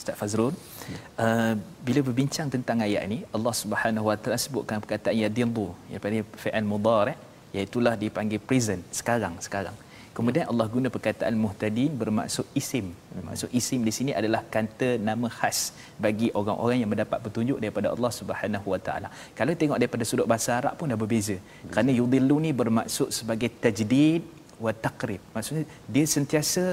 Ustaz 0.00 0.14
Fazrul 0.20 0.54
uh, 1.24 1.54
bila 1.86 2.00
berbincang 2.06 2.48
tentang 2.54 2.78
ayat 2.86 3.02
ini 3.08 3.18
Allah 3.36 3.54
Subhanahu 3.62 4.08
wa 4.08 4.16
taala 4.16 4.38
sebutkan 4.44 4.78
perkataan 4.84 5.18
yadillu 5.22 5.66
daripada 5.90 6.22
fi'il 6.42 6.68
mudhari 6.72 7.14
iaitu 7.56 7.82
dipanggil 8.04 8.40
present 8.48 8.82
sekarang 9.00 9.34
sekarang 9.46 9.76
Kemudian 10.18 10.46
Allah 10.50 10.66
guna 10.74 10.88
perkataan 10.94 11.34
muhtadin 11.42 11.90
bermaksud 12.00 12.46
isim. 12.60 12.86
Maksud 13.28 13.50
isim 13.58 13.80
di 13.88 13.92
sini 13.96 14.12
adalah 14.20 14.40
kata 14.54 14.88
nama 15.08 15.28
khas 15.36 15.58
bagi 16.04 16.28
orang-orang 16.40 16.78
yang 16.82 16.90
mendapat 16.94 17.18
petunjuk 17.26 17.58
daripada 17.62 17.88
Allah 17.94 18.10
Subhanahu 18.18 18.66
Wa 18.72 18.80
Taala. 18.86 19.08
Kalau 19.38 19.54
tengok 19.60 19.78
daripada 19.82 20.04
sudut 20.10 20.26
bahasa 20.32 20.50
Arab 20.58 20.74
pun 20.80 20.90
dah 20.92 20.98
berbeza. 21.02 21.36
Kerana 21.70 21.94
yudillu 22.00 22.38
ni 22.46 22.50
bermaksud 22.62 23.14
sebagai 23.18 23.50
tajdid 23.62 24.24
wa 24.64 24.72
taqrib. 24.86 25.22
Maksudnya 25.36 25.64
dia 25.94 26.04
sentiasa 26.16 26.64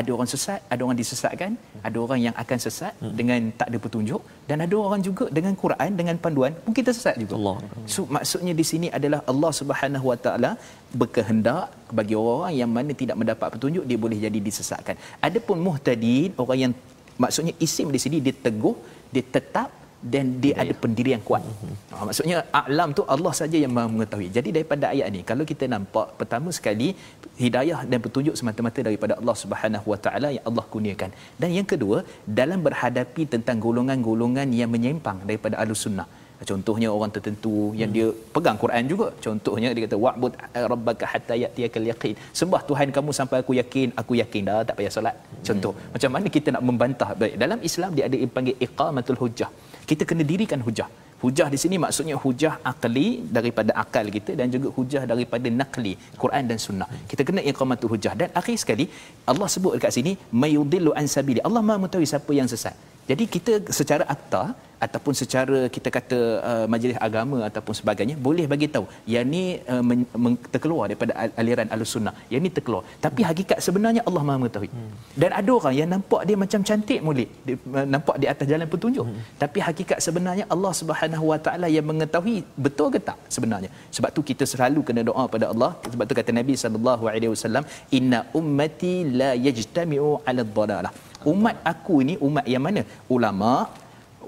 ada 0.00 0.10
orang 0.14 0.28
sesat, 0.32 0.60
ada 0.74 0.80
orang 0.86 0.98
disesatkan, 1.00 1.52
ada 1.88 1.98
orang 2.04 2.20
yang 2.26 2.34
akan 2.42 2.58
sesat 2.64 2.94
hmm. 3.02 3.12
dengan 3.18 3.40
tak 3.60 3.68
ada 3.70 3.78
petunjuk 3.84 4.22
dan 4.48 4.58
ada 4.64 4.76
orang 4.86 5.00
juga 5.08 5.26
dengan 5.36 5.54
Quran 5.62 5.90
dengan 6.00 6.16
panduan 6.24 6.52
pun 6.64 6.74
kita 6.78 6.90
sesat 6.98 7.16
juga. 7.22 7.34
Allah. 7.38 7.56
So 7.94 8.02
maksudnya 8.16 8.54
di 8.60 8.64
sini 8.70 8.88
adalah 8.98 9.20
Allah 9.32 9.52
Subhanahu 9.60 10.06
Wa 10.10 10.18
Taala 10.24 10.50
berkehendak 11.02 11.68
bagi 11.98 12.16
orang 12.22 12.52
yang 12.60 12.70
mana 12.76 12.92
tidak 13.02 13.18
mendapat 13.22 13.48
petunjuk 13.54 13.86
dia 13.90 13.98
boleh 14.04 14.18
jadi 14.26 14.40
disesatkan. 14.48 14.98
Adapun 15.28 15.58
muhtadin 15.66 16.30
orang 16.44 16.60
yang 16.64 16.74
maksudnya 17.24 17.54
isim 17.66 17.88
di 17.94 18.00
sini 18.04 18.18
dia 18.26 18.34
teguh, 18.46 18.76
dia 19.14 19.24
tetap 19.36 19.70
dan 20.12 20.24
dia 20.42 20.52
Hidayah. 20.52 20.62
ada 20.70 20.82
pendirian 20.82 21.20
kuat. 21.28 21.42
Ha, 21.92 22.02
maksudnya 22.08 22.38
alam 22.60 22.88
tu 22.98 23.02
Allah 23.14 23.32
saja 23.40 23.56
yang 23.64 23.72
maha 23.76 23.88
mengetahui. 23.94 24.28
Jadi 24.36 24.48
daripada 24.56 24.84
ayat 24.94 25.08
ni 25.14 25.20
kalau 25.30 25.44
kita 25.52 25.64
nampak 25.74 26.08
pertama 26.20 26.48
sekali 26.58 26.88
hidayah 27.44 27.80
dan 27.90 27.98
petunjuk 28.04 28.36
semata-mata 28.40 28.80
daripada 28.88 29.14
Allah 29.20 29.36
Subhanahu 29.42 29.86
Wa 29.92 29.98
Taala 30.06 30.28
yang 30.36 30.44
Allah 30.50 30.64
kurniakan. 30.74 31.10
Dan 31.40 31.50
yang 31.58 31.68
kedua 31.72 31.98
dalam 32.40 32.60
berhadapi 32.66 33.24
tentang 33.36 33.58
golongan-golongan 33.66 34.50
yang 34.60 34.70
menyimpang 34.76 35.20
daripada 35.30 35.56
Ahlussunnah. 35.64 36.08
Contohnya 36.50 36.88
orang 36.96 37.10
tertentu 37.16 37.52
yang 37.80 37.90
dia 37.96 38.06
pegang 38.34 38.58
Quran 38.62 38.84
juga. 38.92 39.06
Contohnya 39.26 39.68
dia 39.74 39.82
kata 39.86 39.96
wa'bud 40.04 40.32
rabbaka 40.72 41.04
hatta 41.12 41.34
ya'tiyakal 41.42 41.86
yaqin. 41.90 42.16
Sembah 42.40 42.60
Tuhan 42.68 42.88
kamu 42.96 43.10
sampai 43.18 43.38
aku 43.42 43.52
yakin, 43.60 43.88
aku 44.00 44.12
yakin 44.22 44.42
dah 44.48 44.58
tak 44.68 44.76
payah 44.78 44.92
solat. 44.96 45.16
Contoh. 45.48 45.72
Hmm. 45.76 45.92
Macam 45.94 46.10
mana 46.16 46.26
kita 46.36 46.48
nak 46.56 46.64
membantah? 46.68 47.10
Baik, 47.20 47.34
dalam 47.44 47.58
Islam 47.68 47.90
dia 47.96 48.04
ada 48.08 48.18
panggil 48.36 48.56
iqamatul 48.66 49.20
hujjah. 49.22 49.50
Kita 49.90 50.02
kena 50.10 50.24
dirikan 50.30 50.60
hujah. 50.66 50.88
Hujah 51.24 51.46
di 51.52 51.58
sini 51.62 51.76
maksudnya 51.84 52.16
hujah 52.22 52.54
akli 52.70 53.06
daripada 53.36 53.72
akal 53.82 54.06
kita 54.16 54.32
dan 54.40 54.48
juga 54.54 54.68
hujah 54.76 55.02
daripada 55.10 55.48
nakli 55.60 55.92
Quran 56.22 56.44
dan 56.50 56.58
sunnah. 56.64 56.88
Kita 57.10 57.22
kena 57.28 57.40
iqamatul 57.50 57.90
hujah 57.94 58.12
dan 58.20 58.28
akhir 58.40 58.56
sekali 58.62 58.86
Allah 59.32 59.48
sebut 59.54 59.72
dekat 59.76 59.92
sini 59.96 60.12
mayudillu 60.42 60.92
an 61.00 61.08
sabili. 61.14 61.40
Allah 61.48 61.62
Maha 61.68 61.78
mengetahui 61.84 62.08
siapa 62.12 62.32
yang 62.40 62.50
sesat. 62.54 62.76
Jadi 63.10 63.24
kita 63.34 63.52
secara 63.78 64.04
akta 64.14 64.42
ataupun 64.86 65.14
secara 65.20 65.58
kita 65.74 65.88
kata 65.96 66.18
uh, 66.50 66.66
majlis 66.72 66.98
agama 67.06 67.38
ataupun 67.48 67.74
sebagainya 67.80 68.16
boleh 68.26 68.46
bagi 68.52 68.68
tahu 68.74 68.86
yang 69.14 69.26
ni 69.34 69.44
uh, 69.74 69.82
men- 69.88 70.08
men- 70.24 70.40
terkeluar 70.54 70.84
daripada 70.90 71.12
aliran 71.42 71.68
al-sunnah. 71.76 72.14
Yang 72.32 72.42
ni 72.46 72.50
terkeluar. 72.56 72.82
Tapi 73.06 73.20
hakikat 73.30 73.58
sebenarnya 73.66 74.02
Allah 74.08 74.22
Maha 74.28 74.38
mengetahui. 74.42 74.70
Hmm. 74.74 74.92
dan 75.20 75.30
ada 75.38 75.50
orang 75.58 75.74
yang 75.80 75.88
nampak 75.94 76.22
dia 76.28 76.36
macam 76.44 76.60
cantik 76.68 77.00
dia, 77.18 77.26
uh, 77.78 77.86
nampak 77.94 78.16
di 78.22 78.26
atas 78.32 78.46
jalan 78.52 78.66
petunjuk. 78.74 79.06
Hmm. 79.08 79.22
tapi 79.42 79.58
hakikat 79.68 79.98
sebenarnya 80.06 80.44
Allah 80.54 80.72
Subhanahu 80.80 81.24
Wa 81.32 81.38
Taala 81.46 81.68
yang 81.76 81.86
mengetahui 81.90 82.36
betul 82.66 82.88
ke 82.94 83.00
tak 83.08 83.18
sebenarnya. 83.36 83.70
Sebab 83.96 84.10
tu 84.16 84.22
kita 84.30 84.44
selalu 84.52 84.80
kena 84.88 85.02
doa 85.10 85.24
pada 85.34 85.46
Allah. 85.52 85.70
Sebab 85.92 86.04
tu 86.10 86.14
kata 86.20 86.30
Nabi 86.40 86.54
sallallahu 86.62 87.04
alaihi 87.12 87.32
wasallam 87.34 87.64
inna 87.98 88.20
ummati 88.40 88.94
la 89.20 89.30
yajtami'u 89.46 90.10
'ala 90.26 90.44
dhalalah. 90.58 90.92
Umat 91.32 91.56
aku 91.72 91.94
ini 92.04 92.14
umat 92.26 92.46
yang 92.54 92.62
mana? 92.66 92.82
Ulama 93.16 93.52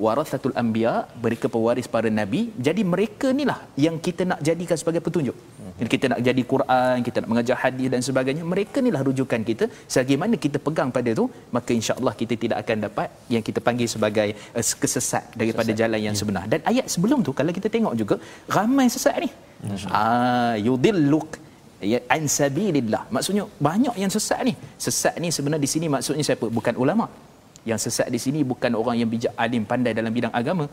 warasatul 0.04 0.54
anbiya 0.62 0.94
mereka 1.24 1.46
pewaris 1.54 1.88
para 1.94 2.10
nabi 2.20 2.40
jadi 2.66 2.82
mereka 2.94 3.28
inilah 3.36 3.58
yang 3.86 3.96
kita 4.06 4.22
nak 4.30 4.40
jadikan 4.48 4.78
sebagai 4.82 5.02
petunjuk 5.06 5.36
Jadi 5.80 5.88
kita 5.94 6.06
nak 6.12 6.20
jadi 6.28 6.42
Quran, 6.52 6.96
kita 7.06 7.16
nak 7.22 7.28
mengajar 7.32 7.56
hadis 7.62 7.88
dan 7.92 8.00
sebagainya, 8.08 8.42
mereka 8.52 8.76
inilah 8.84 9.02
rujukan 9.08 9.40
kita. 9.48 9.64
Selagi 9.92 10.16
mana 10.22 10.34
kita 10.44 10.58
pegang 10.66 10.88
pada 10.96 11.08
itu, 11.16 11.24
maka 11.56 11.70
insya-Allah 11.78 12.14
kita 12.20 12.34
tidak 12.42 12.58
akan 12.64 12.76
dapat 12.88 13.08
yang 13.34 13.44
kita 13.48 13.60
panggil 13.66 13.88
sebagai 13.94 14.28
uh, 14.56 14.64
kesesat 14.82 15.24
daripada 15.40 15.70
sesat. 15.70 15.80
jalan 15.80 16.00
yang 16.06 16.16
ya. 16.16 16.20
sebenar. 16.20 16.44
Dan 16.52 16.60
ayat 16.70 16.86
sebelum 16.94 17.20
tu 17.26 17.34
kalau 17.40 17.52
kita 17.58 17.68
tengok 17.76 17.94
juga 18.02 18.16
ramai 18.56 18.88
sesat 18.96 19.16
ni. 19.24 19.30
Ah 20.00 20.56
yudilluk 20.66 21.30
ya 21.92 22.00
ansabilillah. 22.16 23.04
Maksudnya 23.14 23.44
banyak 23.68 23.94
yang 24.02 24.12
sesat 24.16 24.40
ni. 24.48 24.54
Sesat 24.86 25.14
ni 25.24 25.28
sebenarnya 25.36 25.64
di 25.68 25.70
sini 25.74 25.86
maksudnya 25.94 26.24
siapa? 26.28 26.48
Bukan 26.58 26.76
ulama. 26.84 27.06
Yang 27.70 27.80
sesat 27.86 28.08
di 28.14 28.20
sini 28.24 28.40
bukan 28.52 28.72
orang 28.80 28.96
yang 29.00 29.10
bijak 29.14 29.34
alim 29.44 29.64
pandai 29.70 29.92
dalam 29.98 30.12
bidang 30.16 30.34
agama, 30.40 30.66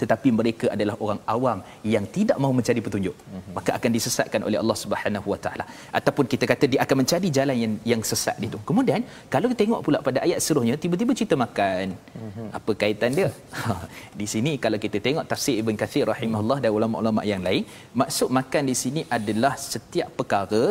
tetapi 0.00 0.28
mereka 0.38 0.66
adalah 0.74 0.94
orang 1.04 1.20
awam 1.34 1.58
yang 1.94 2.04
tidak 2.16 2.36
mahu 2.42 2.52
mencari 2.58 2.80
petunjuk. 2.86 3.16
Mm-hmm. 3.16 3.52
maka 3.56 3.70
akan 3.78 3.90
disesatkan 3.96 4.40
oleh 4.48 4.58
Allah 4.62 4.76
Subhanahu 4.82 5.28
Wa 5.32 5.38
Taala. 5.44 5.64
Ataupun 5.98 6.24
kita 6.32 6.44
kata 6.50 6.64
dia 6.72 6.80
akan 6.84 6.96
mencari 7.00 7.28
jalan 7.38 7.56
yang 7.62 7.74
yang 7.92 8.02
sesat 8.10 8.36
itu 8.46 8.58
kemudian 8.68 9.00
kalau 9.32 9.46
kita 9.50 9.60
tengok 9.64 9.80
pula 9.86 9.98
pada 10.08 10.18
ayat 10.26 10.38
seterusnya 10.44 10.76
tiba-tiba 10.82 11.12
cerita 11.20 11.36
makan. 11.44 11.86
Mm-hmm. 11.96 12.48
apa 12.58 12.72
kaitan 12.82 13.10
dia? 13.18 13.30
Di 14.20 14.26
sini 14.32 14.52
kalau 14.64 14.78
kita 14.84 15.00
tengok 15.06 15.24
tafsir 15.32 15.56
Ibn 15.62 15.76
Kathir 15.82 16.04
rahimahullah 16.12 16.58
dan 16.64 16.70
ulama-ulama 16.78 17.24
yang 17.32 17.42
lain 17.48 17.64
maksud 18.00 18.28
makan 18.38 18.62
di 18.70 18.76
sini 18.82 19.00
adalah 19.16 19.52
setiap 19.72 20.08
perkara 20.18 20.62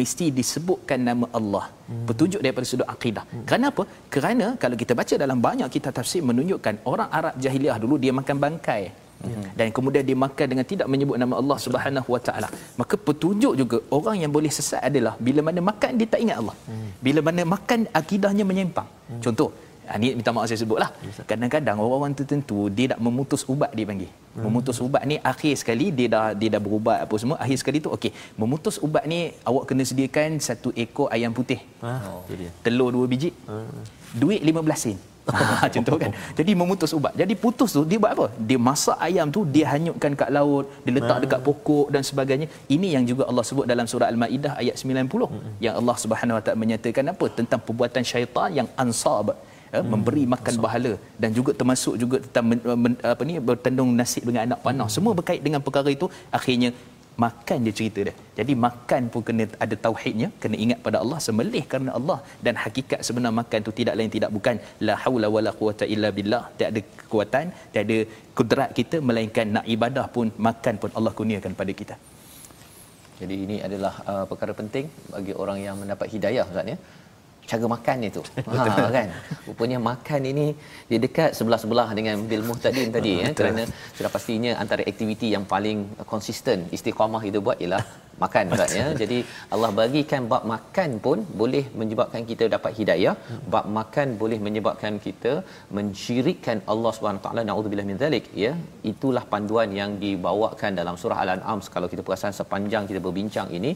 mesti 0.00 0.26
disebutkan 0.38 1.00
nama 1.08 1.26
Allah 1.38 1.64
hmm. 1.70 2.04
petunjuk 2.08 2.40
daripada 2.44 2.66
sudut 2.70 2.88
akidah 2.94 3.24
hmm. 3.26 3.44
kerana 3.48 3.66
apa 3.72 3.84
kerana 4.14 4.46
kalau 4.62 4.76
kita 4.82 4.92
baca 5.00 5.14
dalam 5.24 5.38
banyak 5.46 5.68
kitab 5.76 5.92
tafsir 5.98 6.22
menunjukkan 6.30 6.76
orang 6.92 7.10
Arab 7.18 7.34
jahiliah 7.44 7.76
dulu 7.84 7.96
dia 8.04 8.12
makan 8.20 8.36
bangkai 8.44 8.82
hmm. 9.24 9.44
dan 9.58 9.68
kemudian 9.76 10.04
dia 10.08 10.18
makan 10.26 10.46
dengan 10.52 10.66
tidak 10.72 10.88
menyebut 10.94 11.16
nama 11.22 11.34
Allah 11.40 11.58
Subhanahu 11.66 12.08
Wa 12.14 12.20
Taala 12.28 12.48
maka 12.80 12.94
petunjuk 13.08 13.54
juga 13.62 13.78
orang 13.98 14.18
yang 14.24 14.32
boleh 14.36 14.52
sesat 14.58 14.82
adalah 14.90 15.14
bila 15.28 15.42
mana 15.48 15.62
makan 15.70 15.92
dia 16.00 16.08
tak 16.14 16.22
ingat 16.26 16.36
Allah 16.42 16.56
hmm. 16.68 16.90
bila 17.06 17.22
mana 17.28 17.42
makan 17.54 17.80
akidahnya 18.00 18.46
menyimpang 18.50 18.88
hmm. 18.90 19.22
contoh 19.26 19.50
ini 19.96 20.08
ha, 20.12 20.16
minta 20.18 20.30
maaf 20.36 20.46
saya 20.50 20.60
sebutlah. 20.62 20.90
Kadang-kadang 21.30 21.76
orang-orang 21.84 22.14
tertentu 22.18 22.68
dia 22.76 22.86
nak 22.92 23.00
memutus 23.06 23.42
ubat 23.52 23.70
dia 23.76 23.86
panggil. 23.90 24.10
Hmm. 24.12 24.42
Memutus 24.46 24.76
ubat 24.86 25.02
ni 25.10 25.16
akhir 25.32 25.54
sekali 25.60 25.86
dia 25.98 26.08
dah 26.14 26.24
dia 26.40 26.48
dah 26.54 26.60
berubat 26.66 26.98
apa 27.04 27.14
semua 27.22 27.36
akhir 27.44 27.56
sekali 27.62 27.78
tu 27.84 27.90
okey. 27.96 28.12
Memutus 28.40 28.76
ubat 28.86 29.04
ni 29.12 29.20
awak 29.48 29.64
kena 29.70 29.84
sediakan 29.90 30.40
satu 30.48 30.70
ekor 30.84 31.08
ayam 31.16 31.32
putih. 31.38 31.60
Ha. 31.84 31.92
Oh. 32.10 32.22
Telur 32.64 32.90
dua 32.96 33.06
biji. 33.12 33.30
Ha. 33.48 33.56
Duit 34.22 34.40
15 34.44 34.84
sen. 34.84 34.98
Ha, 35.36 35.68
contoh 35.74 35.96
kan. 36.02 36.12
Jadi 36.38 36.52
memutus 36.60 36.92
ubat. 36.98 37.12
Jadi 37.20 37.34
putus 37.42 37.70
tu 37.76 37.82
dia 37.90 37.98
buat 38.02 38.12
apa? 38.16 38.26
Dia 38.48 38.58
masak 38.68 38.98
ayam 39.08 39.28
tu, 39.36 39.40
dia 39.54 39.66
hanyutkan 39.72 40.12
kat 40.20 40.30
laut, 40.36 40.64
dia 40.84 40.92
letak 40.96 41.18
dekat 41.24 41.40
pokok 41.48 41.86
dan 41.94 42.02
sebagainya. 42.10 42.46
Ini 42.74 42.88
yang 42.96 43.04
juga 43.10 43.28
Allah 43.30 43.44
sebut 43.50 43.66
dalam 43.72 43.86
surah 43.92 44.08
Al-Maidah 44.12 44.54
ayat 44.62 44.76
90. 44.80 45.28
Hmm. 45.28 45.52
Yang 45.64 45.74
Allah 45.80 45.96
Subhanahu 46.04 46.36
Wa 46.38 46.42
Taala 46.44 46.58
menyatakan 46.64 47.04
apa? 47.12 47.26
Tentang 47.38 47.60
perbuatan 47.66 48.04
syaitan 48.12 48.48
yang 48.58 48.68
ansab 48.84 49.36
ya, 49.72 49.80
hmm. 49.80 49.90
memberi 49.92 50.24
makan 50.34 50.54
Masuk. 50.54 50.64
bahala 50.66 50.92
dan 51.22 51.30
juga 51.38 51.50
termasuk 51.60 51.94
juga 52.02 52.16
tentang 52.26 52.46
men, 52.50 52.60
men, 52.84 52.94
apa 53.14 53.22
ni 53.30 53.34
bertandung 53.50 53.90
nasib 54.00 54.24
dengan 54.28 54.42
anak 54.48 54.60
panah 54.66 54.88
hmm. 54.88 54.96
semua 54.96 55.12
berkait 55.20 55.42
dengan 55.46 55.60
perkara 55.66 55.90
itu 55.98 56.08
akhirnya 56.38 56.70
makan 57.24 57.58
dia 57.66 57.74
cerita 57.78 58.00
dia 58.06 58.14
jadi 58.38 58.52
makan 58.64 59.02
pun 59.12 59.22
kena 59.28 59.44
ada 59.64 59.76
tauhidnya 59.84 60.28
kena 60.42 60.56
ingat 60.64 60.78
pada 60.86 60.98
Allah 61.02 61.18
sembelih 61.26 61.62
kerana 61.70 61.90
Allah 61.98 62.18
dan 62.46 62.54
hakikat 62.64 63.00
sebenar 63.06 63.32
makan 63.40 63.66
tu 63.66 63.72
tidak 63.80 63.94
lain 63.98 64.12
tidak 64.16 64.30
bukan 64.36 64.56
la 64.86 64.94
haula 65.04 65.28
wala 65.36 65.52
quwata 65.60 65.86
illa 65.94 66.10
billah 66.18 66.42
tak 66.60 66.68
ada 66.72 66.80
kekuatan 67.00 67.46
tak 67.74 67.82
ada 67.86 67.98
kudrat 68.38 68.70
kita 68.78 68.98
melainkan 69.08 69.48
nak 69.56 69.66
ibadah 69.76 70.06
pun 70.16 70.28
makan 70.48 70.76
pun 70.84 70.92
Allah 71.00 71.14
kurniakan 71.18 71.54
pada 71.62 71.74
kita 71.80 71.96
jadi 73.20 73.36
ini 73.44 73.56
adalah 73.66 73.94
uh, 74.10 74.24
perkara 74.30 74.52
penting 74.60 74.86
bagi 75.14 75.34
orang 75.42 75.58
yang 75.66 75.76
mendapat 75.82 76.06
hidayah 76.14 76.44
Ustaz 76.50 76.72
ya 76.72 76.78
cara 77.50 77.66
makan 77.74 77.96
itu 78.10 78.22
ha 78.48 78.88
kan? 78.96 79.08
Rupanya 79.48 79.78
makan 79.90 80.20
ini 80.32 80.46
dia 80.90 80.98
dekat 81.04 81.30
sebelah-sebelah 81.38 81.88
dengan 81.98 82.16
bil 82.30 82.44
muhtadin 82.48 82.90
tadi 82.96 83.12
ya 83.22 83.28
kerana 83.38 83.62
sudah 83.96 84.10
pastinya 84.16 84.52
antara 84.62 84.82
aktiviti 84.90 85.28
yang 85.36 85.44
paling 85.54 85.78
konsisten 86.12 86.68
istiqamah 86.76 87.22
itu 87.30 87.40
buat 87.46 87.58
ialah 87.64 87.84
makan 88.22 88.52
Ustaz 88.54 88.74
ya. 88.80 88.86
Jadi 89.02 89.18
Allah 89.54 89.70
bagikan 89.80 90.22
bab 90.32 90.44
makan 90.52 90.90
pun 91.06 91.18
boleh 91.40 91.64
menyebabkan 91.80 92.22
kita 92.30 92.44
dapat 92.54 92.72
hidayah. 92.78 93.14
Bab 93.54 93.66
makan 93.78 94.08
boleh 94.22 94.38
menyebabkan 94.46 94.94
kita 95.06 95.32
mensyirikkan 95.78 96.58
Allah 96.72 96.92
Subhanahu 96.96 97.24
taala 97.26 97.44
naudzubillah 97.50 97.88
min 97.90 97.98
zalik 98.04 98.26
ya. 98.44 98.52
Itulah 98.92 99.24
panduan 99.34 99.70
yang 99.80 99.92
dibawakan 100.04 100.72
dalam 100.80 100.96
surah 101.02 101.20
Al-An'am 101.24 101.60
kalau 101.76 101.90
kita 101.92 102.04
perasan 102.08 102.34
sepanjang 102.40 102.86
kita 102.90 103.02
berbincang 103.06 103.50
ini 103.58 103.72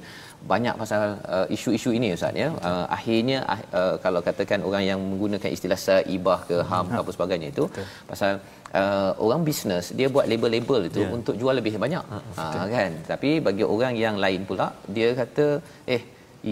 banyak 0.52 0.74
pasal 0.82 1.02
uh, 1.34 1.46
isu-isu 1.56 1.92
ini 1.98 2.10
Ustaz 2.18 2.42
ya. 2.44 2.48
Uh, 2.70 2.86
akhirnya 2.98 3.38
uh, 3.80 3.94
kalau 4.06 4.22
katakan 4.28 4.60
orang 4.70 4.84
yang 4.90 5.00
menggunakan 5.12 5.50
istilah 5.56 5.80
saibah 5.86 6.40
ke 6.50 6.58
ham 6.72 6.86
ke 6.92 6.98
apa 7.02 7.10
sebagainya 7.16 7.48
itu 7.54 7.66
pasal 8.10 8.32
uh, 8.80 9.10
orang 9.26 9.42
bisnes 9.48 9.86
dia 9.98 10.08
buat 10.14 10.26
label-label 10.32 10.80
itu 10.90 11.02
yeah. 11.04 11.16
untuk 11.18 11.34
jual 11.40 11.54
lebih 11.60 11.74
banyak 11.84 12.04
ha, 12.12 12.18
ha 12.38 12.64
kan 12.76 12.92
tapi 13.12 13.30
bagi 13.46 13.64
orang 13.74 13.94
yang 14.04 14.18
lain 14.24 14.42
pula 14.50 14.66
dia 14.96 15.10
kata 15.20 15.46
eh 15.96 16.02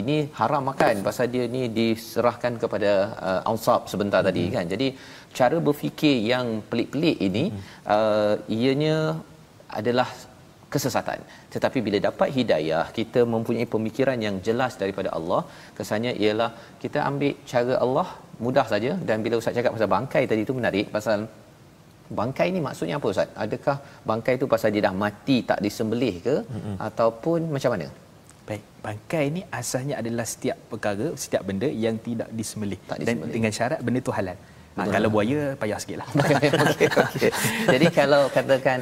ini 0.01 0.17
haram 0.39 0.65
makan 0.71 0.97
pasal 1.07 1.27
dia 1.35 1.45
ni 1.55 1.63
diserahkan 1.79 2.55
kepada 2.63 2.93
uh, 3.29 3.41
ansab 3.53 3.91
sebentar 3.93 4.21
mm-hmm. 4.23 4.39
tadi 4.39 4.55
kan 4.57 4.67
jadi 4.75 4.89
cara 5.39 5.57
berfikir 5.69 6.17
yang 6.33 6.47
pelik-pelik 6.71 7.19
ini 7.29 7.45
mm-hmm. 7.51 7.87
uh, 7.97 8.35
ianya 8.59 8.99
adalah 9.81 10.09
kesesatan 10.75 11.21
tetapi 11.55 11.79
bila 11.87 11.99
dapat 12.09 12.29
hidayah 12.37 12.85
kita 12.99 13.21
mempunyai 13.35 13.67
pemikiran 13.75 14.19
yang 14.27 14.37
jelas 14.49 14.73
daripada 14.83 15.11
Allah 15.19 15.43
kesannya 15.79 16.13
ialah 16.23 16.51
kita 16.83 16.99
ambil 17.11 17.33
cara 17.53 17.75
Allah 17.85 18.09
mudah 18.45 18.67
saja 18.73 18.93
dan 19.09 19.19
bila 19.25 19.35
ustaz 19.41 19.57
cakap 19.59 19.75
pasal 19.77 19.91
bangkai 19.97 20.23
tadi 20.31 20.43
tu 20.49 20.55
menarik 20.59 20.87
pasal 20.97 21.27
bangkai 22.19 22.47
ni 22.55 22.61
maksudnya 22.67 22.95
apa 22.99 23.09
ustaz 23.15 23.29
adakah 23.45 23.77
bangkai 24.11 24.35
tu 24.43 24.47
pasal 24.53 24.71
dia 24.75 24.83
dah 24.87 24.95
mati 25.05 25.37
tak 25.51 25.59
disembelih 25.67 26.15
ke 26.27 26.37
mm-hmm. 26.43 26.77
ataupun 26.89 27.41
macam 27.55 27.73
mana 27.75 27.89
baik 28.49 28.63
bangkai 28.87 29.25
ni 29.37 29.43
asalnya 29.61 29.95
adalah 30.03 30.27
setiap 30.33 30.59
perkara 30.71 31.09
setiap 31.25 31.43
benda 31.49 31.69
yang 31.85 31.97
tidak 32.07 32.29
disembelih, 32.39 32.81
tak 32.91 32.99
disembelih. 33.03 33.31
dan 33.31 33.35
dengan 33.37 33.53
syarat 33.59 33.81
benda 33.87 34.03
tu 34.09 34.15
halal 34.19 34.39
Ha, 34.79 34.87
kalau 34.95 35.09
buaya 35.15 35.41
payah 35.61 35.79
sikitlah. 35.83 36.09
okay, 36.71 36.89
okay. 36.89 37.31
Jadi 37.75 37.87
kalau 37.99 38.21
katakan 38.37 38.79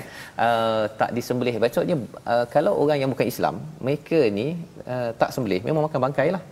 uh, 0.46 0.84
tak 1.00 1.10
disembelih, 1.16 1.54
maksudnya 1.62 1.96
uh, 2.32 2.44
kalau 2.54 2.72
orang 2.82 2.98
yang 3.02 3.10
bukan 3.14 3.28
Islam, 3.32 3.54
mereka 3.86 4.18
ni 4.38 4.46
uh, 4.84 5.10
tak 5.20 5.32
sembelih, 5.34 5.60
memang 5.68 5.88
makan 5.88 6.00
bangkai 6.06 6.28
lah. 6.36 6.42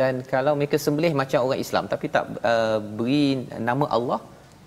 Dan 0.00 0.24
kalau 0.24 0.56
mereka 0.58 0.80
sembelih 0.80 1.12
macam 1.12 1.44
orang 1.46 1.60
Islam 1.60 1.84
tapi 1.92 2.08
tak 2.08 2.24
uh, 2.52 2.78
beri 2.98 3.44
nama 3.68 3.84
Allah, 3.96 4.20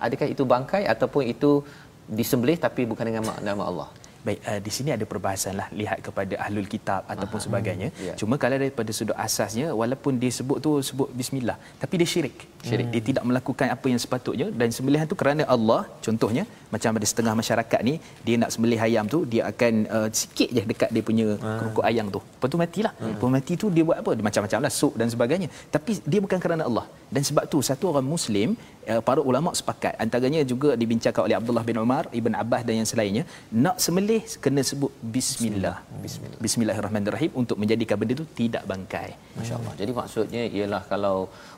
adakah 0.08 0.28
itu 0.30 0.44
bangkai 0.46 0.84
ataupun 0.86 1.24
itu 1.26 1.66
disembelih 2.06 2.58
tapi 2.62 2.86
bukan 2.86 3.06
dengan 3.10 3.24
nama 3.42 3.64
Allah 3.66 3.90
Baik, 4.26 4.40
uh, 4.50 4.60
di 4.66 4.72
sini 4.76 4.90
ada 4.98 5.06
perbahasan 5.12 5.54
lah 5.60 5.68
lihat 5.80 5.98
kepada 6.06 6.34
ahlul 6.46 6.70
kitab 6.74 7.02
ataupun 7.14 7.40
Aha, 7.40 7.46
sebagainya. 7.46 7.88
Hmm, 7.94 8.06
yeah. 8.08 8.16
Cuma 8.20 8.36
kalau 8.44 8.58
daripada 8.64 8.92
sudut 8.98 9.18
asasnya, 9.26 9.68
walaupun 9.82 10.18
dia 10.22 10.32
sebut 10.38 10.58
tu 10.66 10.72
sebut 10.90 11.10
Bismillah, 11.20 11.58
tapi 11.82 11.96
dia 12.02 12.08
syirik. 12.14 12.38
Syirik. 12.68 12.88
Hmm. 12.90 12.94
Dia 12.96 13.02
tidak 13.10 13.24
melakukan 13.30 13.68
apa 13.76 13.86
yang 13.92 14.02
sepatutnya 14.04 14.48
dan 14.62 14.70
sembelihan 14.78 15.06
tu 15.12 15.18
kerana 15.22 15.46
Allah, 15.56 15.82
contohnya 16.06 16.44
macam 16.74 16.98
ada 16.98 17.08
setengah 17.12 17.34
masyarakat 17.42 17.80
ni, 17.90 17.96
dia 18.26 18.36
nak 18.42 18.50
sembelih 18.54 18.80
ayam 18.88 19.06
tu, 19.14 19.20
dia 19.34 19.44
akan 19.52 19.74
uh, 19.98 20.10
sikit 20.22 20.50
je 20.58 20.64
dekat 20.72 20.90
dia 20.96 21.04
punya 21.10 21.28
ah. 21.40 21.58
kerukuk 21.62 21.86
ayam 21.92 22.10
tu. 22.16 22.22
Lepas 22.36 22.50
tu 22.54 22.60
matilah. 22.64 22.94
Hmm. 22.98 23.14
Lepas 23.14 23.30
mati 23.36 23.54
tu 23.62 23.68
dia 23.76 23.84
buat 23.90 23.98
apa? 24.02 24.12
Dia 24.18 24.26
macam-macam 24.30 24.60
lah, 24.66 24.72
sup 24.80 24.94
dan 25.00 25.08
sebagainya. 25.14 25.48
Tapi 25.76 25.92
dia 26.12 26.20
bukan 26.26 26.40
kerana 26.46 26.66
Allah. 26.70 26.86
Dan 27.14 27.22
sebab 27.30 27.46
tu 27.54 27.62
satu 27.70 27.94
orang 27.94 28.08
Muslim, 28.16 28.58
uh, 28.90 29.02
para 29.08 29.22
ulama 29.30 29.54
sepakat, 29.62 29.94
antaranya 30.06 30.42
juga 30.54 30.74
dibincangkan 30.82 31.22
oleh 31.28 31.38
Abdullah 31.38 31.66
bin 31.70 31.78
Umar, 31.86 32.04
Ibn 32.20 32.34
Abbas 32.42 32.64
dan 32.68 32.82
yang 32.82 32.90
selainnya, 32.90 33.24
nak 33.66 33.78
sembelih 33.86 34.15
boleh 34.16 34.40
kena 34.44 34.62
sebut 34.64 34.92
bismillah. 35.16 35.78
Bismillah. 36.06 36.40
Bismillahirrahmanirrahim 36.46 37.32
untuk 37.42 37.58
menjadikan 37.62 38.00
benda 38.00 38.14
itu 38.16 38.28
tidak 38.40 38.64
bangkai. 38.72 39.10
Masya-Allah. 39.36 39.74
Jadi 39.76 39.92
maksudnya 39.92 40.42
ialah 40.48 40.82
kalau 40.88 41.18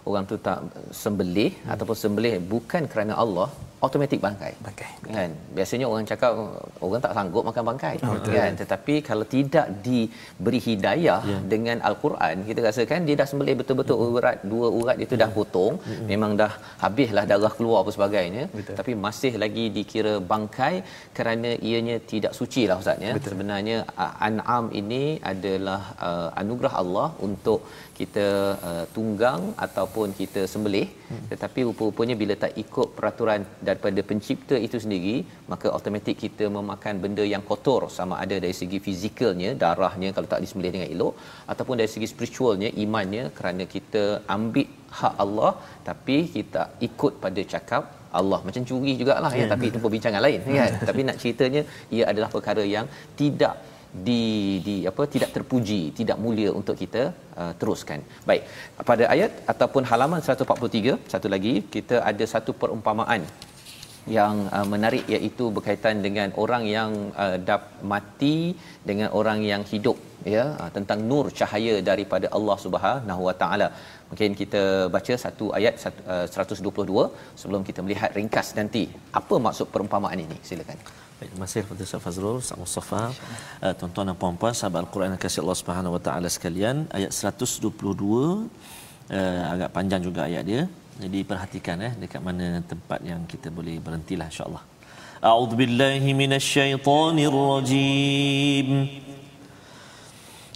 orang 0.10 0.26
tu 0.32 0.36
tak 0.48 0.60
sembelih 1.04 1.52
hmm. 1.54 1.74
ataupun 1.74 1.96
sembelih 2.04 2.34
bukan 2.54 2.84
kerana 2.92 3.16
Allah, 3.24 3.50
automatik 3.86 4.20
bangkai. 4.26 4.54
Bangkai. 4.66 4.92
Kan? 5.18 5.32
Biasanya 5.58 5.86
orang 5.92 6.06
cakap 6.12 6.32
orang 6.86 7.02
tak 7.06 7.14
sanggup 7.18 7.44
makan 7.50 7.64
bangkai. 7.70 7.96
Oh, 8.10 8.16
kan? 8.38 8.54
Tetapi 8.62 8.96
kalau 9.10 9.26
tidak 9.36 9.68
diberi 9.86 10.60
hidayah 10.68 11.22
yeah. 11.32 11.42
dengan 11.52 11.78
al-Quran, 11.90 12.36
kita 12.50 12.60
rasakan 12.68 13.06
dia 13.08 13.16
dah 13.22 13.28
sembelih 13.32 13.56
betul-betul 13.62 13.98
hmm. 14.02 14.18
urat 14.18 14.38
dua 14.54 14.68
urat 14.80 14.98
itu 15.06 15.14
dah 15.22 15.30
potong, 15.38 15.76
hmm. 15.90 16.06
memang 16.12 16.34
dah 16.42 16.52
habislah 16.84 17.26
darah 17.32 17.54
keluar 17.58 17.80
apa 17.84 17.94
sebagainya, 17.98 18.44
betul. 18.58 18.76
tapi 18.80 18.92
masih 19.06 19.34
lagi 19.44 19.66
dikira 19.78 20.16
bangkai 20.34 20.76
kerana 21.18 21.52
ianya 21.70 21.98
tidak 22.12 22.34
suci 22.40 22.64
lah 22.70 22.78
ustaz 22.82 23.06
ya 23.06 23.14
sebenarnya 23.32 23.78
uh, 24.04 24.14
an'am 24.28 24.66
ini 24.82 25.04
adalah 25.32 25.82
uh, 26.08 26.30
anugerah 26.42 26.74
Allah 26.82 27.08
untuk 27.28 27.60
kita 28.00 28.28
uh, 28.70 28.86
tunggang 28.96 29.42
ataupun 29.66 29.97
kita 30.20 30.42
sembelih. 30.54 30.88
Hmm. 31.10 31.26
tetapi 31.32 31.60
rupa-rupanya 31.68 32.16
bila 32.22 32.34
tak 32.44 32.54
ikut 32.64 32.88
peraturan 32.98 33.42
daripada 33.68 34.00
pencipta 34.10 34.56
itu 34.68 34.78
sendiri 34.84 35.16
maka 35.52 35.68
automatik 35.76 36.18
kita 36.24 36.46
memakan 36.58 36.96
benda 37.04 37.26
yang 37.34 37.44
kotor 37.50 37.82
sama 37.98 38.16
ada 38.24 38.36
dari 38.44 38.56
segi 38.62 38.80
fizikalnya 38.88 39.52
darahnya 39.64 40.10
kalau 40.16 40.28
tak 40.34 40.42
disembelih 40.44 40.74
dengan 40.76 40.90
elok 40.96 41.14
ataupun 41.54 41.76
dari 41.82 41.92
segi 41.94 42.10
spiritualnya 42.14 42.72
imannya 42.86 43.24
kerana 43.38 43.66
kita 43.76 44.04
ambil 44.36 44.68
hak 45.00 45.16
Allah 45.26 45.52
tapi 45.88 46.18
kita 46.36 46.64
ikut 46.90 47.14
pada 47.26 47.42
cakap 47.54 47.84
Allah 48.20 48.40
macam 48.48 48.64
curi 48.70 48.94
jugalah. 49.00 49.32
Ya, 49.36 49.46
ya. 49.46 49.48
tapi 49.54 49.66
itu 49.72 49.80
perbincangan 49.86 50.22
lain 50.26 50.40
kan? 50.60 50.74
Tapi 50.90 51.02
nak 51.08 51.18
ceritanya 51.22 51.62
ia 51.96 52.04
adalah 52.12 52.30
perkara 52.36 52.64
yang 52.76 52.86
tidak 53.20 53.56
di 54.08 54.24
di 54.68 54.76
apa 54.92 55.04
tidak 55.14 55.32
terpuji 55.36 55.82
tidak 56.00 56.18
mulia 56.24 56.50
untuk 56.60 56.76
kita 56.84 57.04
uh, 57.42 57.54
teruskan. 57.60 58.00
Baik 58.30 58.44
pada 58.90 59.06
ayat 59.14 59.32
ataupun 59.54 59.84
halaman 59.92 60.22
143 60.22 61.12
satu 61.14 61.28
lagi 61.36 61.54
kita 61.76 61.98
ada 62.12 62.26
satu 62.34 62.54
perumpamaan 62.62 63.24
yang 64.16 64.36
uh, 64.58 64.68
menarik 64.74 65.04
iaitu 65.14 65.46
berkaitan 65.56 65.96
dengan 66.06 66.30
orang 66.44 66.64
yang 66.76 66.92
uh, 67.24 67.38
dap 67.48 67.64
mati 67.92 68.38
dengan 68.90 69.10
orang 69.20 69.40
yang 69.52 69.64
hidup 69.72 69.98
ya 70.36 70.46
uh, 70.62 70.70
tentang 70.78 71.00
nur 71.10 71.26
cahaya 71.40 71.76
daripada 71.90 72.30
Allah 72.38 72.58
Subhanahu 72.66 73.22
Wa 73.30 73.36
Taala. 73.42 73.68
Mungkin 74.10 74.32
kita 74.42 74.64
baca 74.96 75.14
satu 75.26 75.48
ayat 75.58 75.76
uh, 76.14 76.26
122 76.28 77.04
sebelum 77.42 77.64
kita 77.70 77.84
melihat 77.88 78.12
ringkas 78.20 78.56
nanti. 78.60 78.86
Apa 79.22 79.38
maksud 79.48 79.68
perumpamaan 79.76 80.20
ini? 80.28 80.40
Silakan 80.50 81.07
Baik, 81.18 81.34
terima 81.34 81.50
kasih 81.50 81.66
kepada 81.66 81.82
Ustaz 81.82 81.98
Fazrul, 82.06 82.38
Ustaz 82.46 82.62
Mustafa, 82.62 83.10
uh, 83.66 83.74
tuan-tuan 83.74 84.06
dan 84.10 84.18
puan-puan, 84.22 84.54
sahabat 84.54 84.86
Al-Quran 84.86 85.10
yang 85.18 85.24
kasih 85.26 85.42
Allah 85.42 85.58
Subhanahu 85.62 85.94
Wa 85.98 86.02
Taala 86.06 86.30
sekalian, 86.30 86.86
ayat 86.94 87.10
122 87.10 87.74
uh, 87.74 88.46
eh, 89.18 89.42
agak 89.54 89.70
panjang 89.74 90.02
juga 90.06 90.30
ayat 90.30 90.44
dia. 90.46 90.70
Jadi 91.02 91.26
perhatikan 91.26 91.82
eh 91.82 91.98
dekat 91.98 92.22
mana 92.22 92.62
tempat 92.62 93.02
yang 93.02 93.26
kita 93.26 93.50
boleh 93.50 93.82
berhentilah 93.82 94.30
insya-Allah. 94.30 94.62
A'udzubillahi 95.18 96.14
minasyaitonirrajim. 96.22 98.70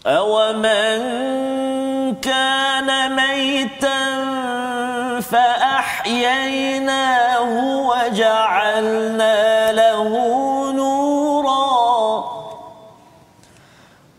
Awaman 0.05 1.80
كَانَ 2.21 3.15
مَيْتًا 3.15 4.01
فَأَحْيَيْنَاهُ 5.31 6.61
وَجَعَلْنَا 7.87 9.71
لَهُ 9.71 10.31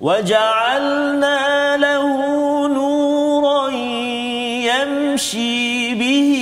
وجعلنا 0.03 1.77
له 1.77 2.07
نورا 2.69 3.69
يمشي 4.67 5.95
به 5.95 6.35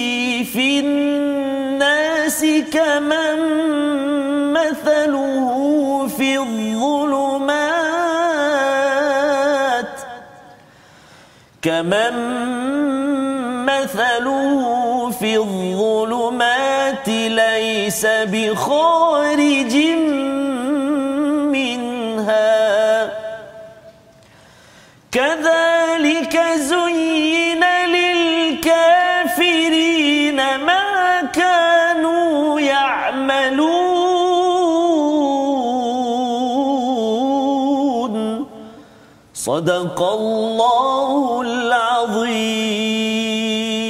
في 0.53 0.81
الناس 0.81 2.47
كمن 2.73 3.39
مثله 4.53 6.09
في 6.17 6.39
الظلمات 6.39 7.10
كمن 11.71 12.17
مثله 13.67 15.11
في 15.11 15.37
الظلمات 15.37 17.09
ليس 17.09 18.07
بخارج 18.07 19.75
كذلك 25.13 26.41
زين 26.57 27.65
للكافرين 27.95 29.17
ما 30.37 31.21
كانوا 31.35 32.61
يعملون 32.61 33.91
صدق 39.35 40.03
الله 40.03 41.43
azim. 42.01 43.81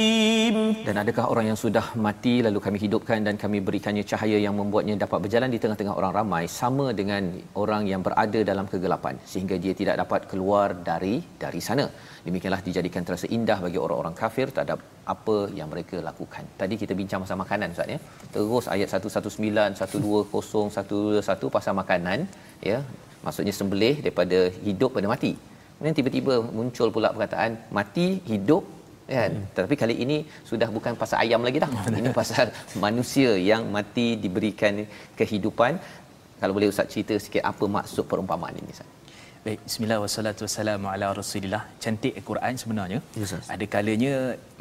Dan 0.87 0.95
adakah 1.01 1.25
orang 1.31 1.45
yang 1.49 1.59
sudah 1.63 1.85
mati 2.05 2.33
lalu 2.45 2.59
kami 2.65 2.77
hidupkan 2.83 3.19
dan 3.27 3.35
kami 3.43 3.57
berikannya 3.67 4.03
cahaya 4.11 4.37
yang 4.45 4.55
membuatnya 4.59 4.95
dapat 5.03 5.19
berjalan 5.23 5.49
di 5.53 5.59
tengah-tengah 5.63 5.95
orang 5.99 6.13
ramai 6.19 6.43
sama 6.59 6.85
dengan 6.99 7.23
orang 7.63 7.83
yang 7.91 8.01
berada 8.07 8.39
dalam 8.49 8.65
kegelapan 8.71 9.15
sehingga 9.31 9.55
dia 9.63 9.73
tidak 9.81 9.95
dapat 10.01 10.21
keluar 10.31 10.67
dari 10.89 11.15
dari 11.43 11.61
sana. 11.67 11.85
Demikianlah 12.27 12.61
dijadikan 12.67 13.03
terasa 13.07 13.27
indah 13.37 13.57
bagi 13.65 13.79
orang-orang 13.85 14.15
kafir 14.21 14.47
terhadap 14.55 14.79
apa 15.13 15.37
yang 15.59 15.69
mereka 15.73 15.97
lakukan. 16.09 16.43
Tadi 16.61 16.75
kita 16.81 16.93
bincang 17.01 17.21
pasal 17.25 17.39
makanan 17.43 17.67
ustaz 17.75 17.93
ya. 17.95 17.99
Terus 18.35 18.65
ayat 18.75 18.87
119 18.91 19.79
120 19.83 20.65
121 20.79 21.55
pasal 21.57 21.73
makanan 21.81 22.19
ya. 22.71 22.79
Maksudnya 23.25 23.53
sembelih 23.59 23.95
daripada 24.03 24.39
hidup 24.67 24.91
pada 24.97 25.09
mati 25.13 25.33
kemudian 25.81 25.97
tiba-tiba 25.99 26.33
muncul 26.57 26.87
pula 26.95 27.09
perkataan 27.13 27.57
mati 27.77 28.21
hidup 28.29 28.63
kan 29.09 29.31
hmm. 29.33 29.47
tapi 29.57 29.73
kali 29.81 29.95
ini 30.03 30.17
sudah 30.49 30.69
bukan 30.75 30.93
pasal 31.01 31.17
ayam 31.23 31.41
lagi 31.47 31.57
dah 31.63 31.71
ini 32.01 32.13
pasal 32.19 32.53
manusia 32.85 33.31
yang 33.49 33.65
mati 33.75 34.07
diberikan 34.23 34.85
kehidupan 35.19 35.81
kalau 36.41 36.53
boleh 36.57 36.69
ustaz 36.73 36.93
cerita 36.93 37.17
sikit 37.25 37.41
apa 37.51 37.65
maksud 37.77 38.05
perumpamaan 38.11 38.61
ini 38.61 38.69
ustaz 38.75 38.89
Baik, 39.45 39.59
bismillah 39.65 39.97
wassalatu 40.01 40.41
wassalamu 40.45 40.87
ala 40.93 41.07
rasulillah. 41.19 41.61
Cantik 41.83 42.13
Al-Quran 42.19 42.53
sebenarnya. 42.61 42.99
Yes, 43.21 43.31
ada 43.53 43.65
kalanya 43.75 44.11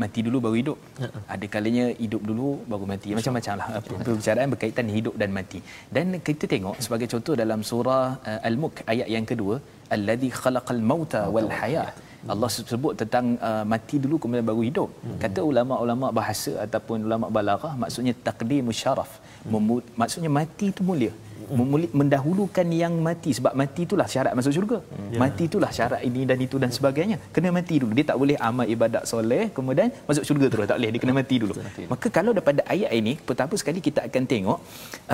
mati 0.02 0.20
dulu 0.26 0.38
baru 0.44 0.56
hidup. 0.60 0.78
Ya. 1.02 1.08
Ada 1.34 1.46
kalanya 1.54 1.84
hidup 2.04 2.22
dulu 2.28 2.46
baru 2.72 2.86
mati. 2.92 3.12
Macam-macam 3.18 3.54
lah. 3.60 3.66
Perbicaraan 4.06 4.48
berkaitan 4.54 4.88
hidup 4.96 5.14
dan 5.22 5.36
mati. 5.38 5.60
Dan 5.96 6.16
kita 6.28 6.48
tengok 6.54 6.80
sebagai 6.86 7.08
contoh 7.12 7.36
dalam 7.42 7.60
surah 7.70 8.06
uh, 8.30 8.48
Al-Mulk 8.48 8.80
ayat 8.92 9.10
yang 9.16 9.28
kedua. 9.32 9.60
Alladhi 9.96 10.30
khalaqal 10.42 10.82
mauta 10.92 11.22
wal 11.34 11.50
hayat. 11.60 11.94
Allah 12.32 12.48
sebut 12.52 12.92
tentang 13.00 13.26
uh, 13.48 13.64
mati 13.72 13.96
dulu 14.04 14.16
kemudian 14.22 14.44
baru 14.50 14.62
hidup. 14.68 14.88
Hmm. 15.04 15.18
Kata 15.22 15.40
ulama-ulama 15.50 16.06
bahasa 16.18 16.52
ataupun 16.64 17.08
ulama 17.08 17.26
balaghah 17.36 17.72
maksudnya 17.82 18.12
taqdimus 18.26 18.78
syaraf. 18.82 19.10
Hmm. 19.48 19.80
Maksudnya 20.02 20.30
mati 20.40 20.68
itu 20.74 20.84
mulia. 20.90 21.12
Hmm. 21.50 21.70
mendahulukan 22.00 22.66
yang 22.80 22.94
mati 23.06 23.30
sebab 23.36 23.52
mati 23.60 23.82
itulah 23.86 24.06
syarat 24.12 24.32
masuk 24.38 24.52
syurga. 24.56 24.78
Hmm. 24.90 25.16
Mati 25.22 25.44
itulah 25.50 25.70
syarat 25.78 26.00
ini 26.08 26.22
dan 26.30 26.38
itu 26.46 26.56
dan 26.62 26.70
sebagainya. 26.76 27.16
Kena 27.34 27.50
mati 27.58 27.80
dulu. 27.82 27.92
Dia 27.98 28.06
tak 28.10 28.18
boleh 28.22 28.36
amal 28.48 28.66
ibadat 28.74 29.04
soleh 29.12 29.44
kemudian 29.56 29.88
masuk 30.08 30.24
syurga 30.28 30.46
terus 30.52 30.68
tak 30.70 30.78
boleh 30.78 30.90
dia 30.94 31.00
kena 31.04 31.14
mati 31.20 31.36
dulu. 31.42 31.54
Maka 31.92 32.06
kalau 32.18 32.30
daripada 32.36 32.62
ayat 32.74 32.92
ini 33.00 33.14
pertama 33.30 33.56
sekali 33.62 33.80
kita 33.88 34.02
akan 34.08 34.24
tengok 34.34 34.58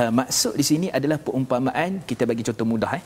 uh, 0.00 0.10
maksud 0.20 0.54
di 0.60 0.66
sini 0.70 0.88
adalah 0.98 1.20
perumpamaan 1.28 2.02
kita 2.10 2.26
bagi 2.32 2.44
contoh 2.50 2.68
mudah 2.74 2.92
eh. 3.00 3.04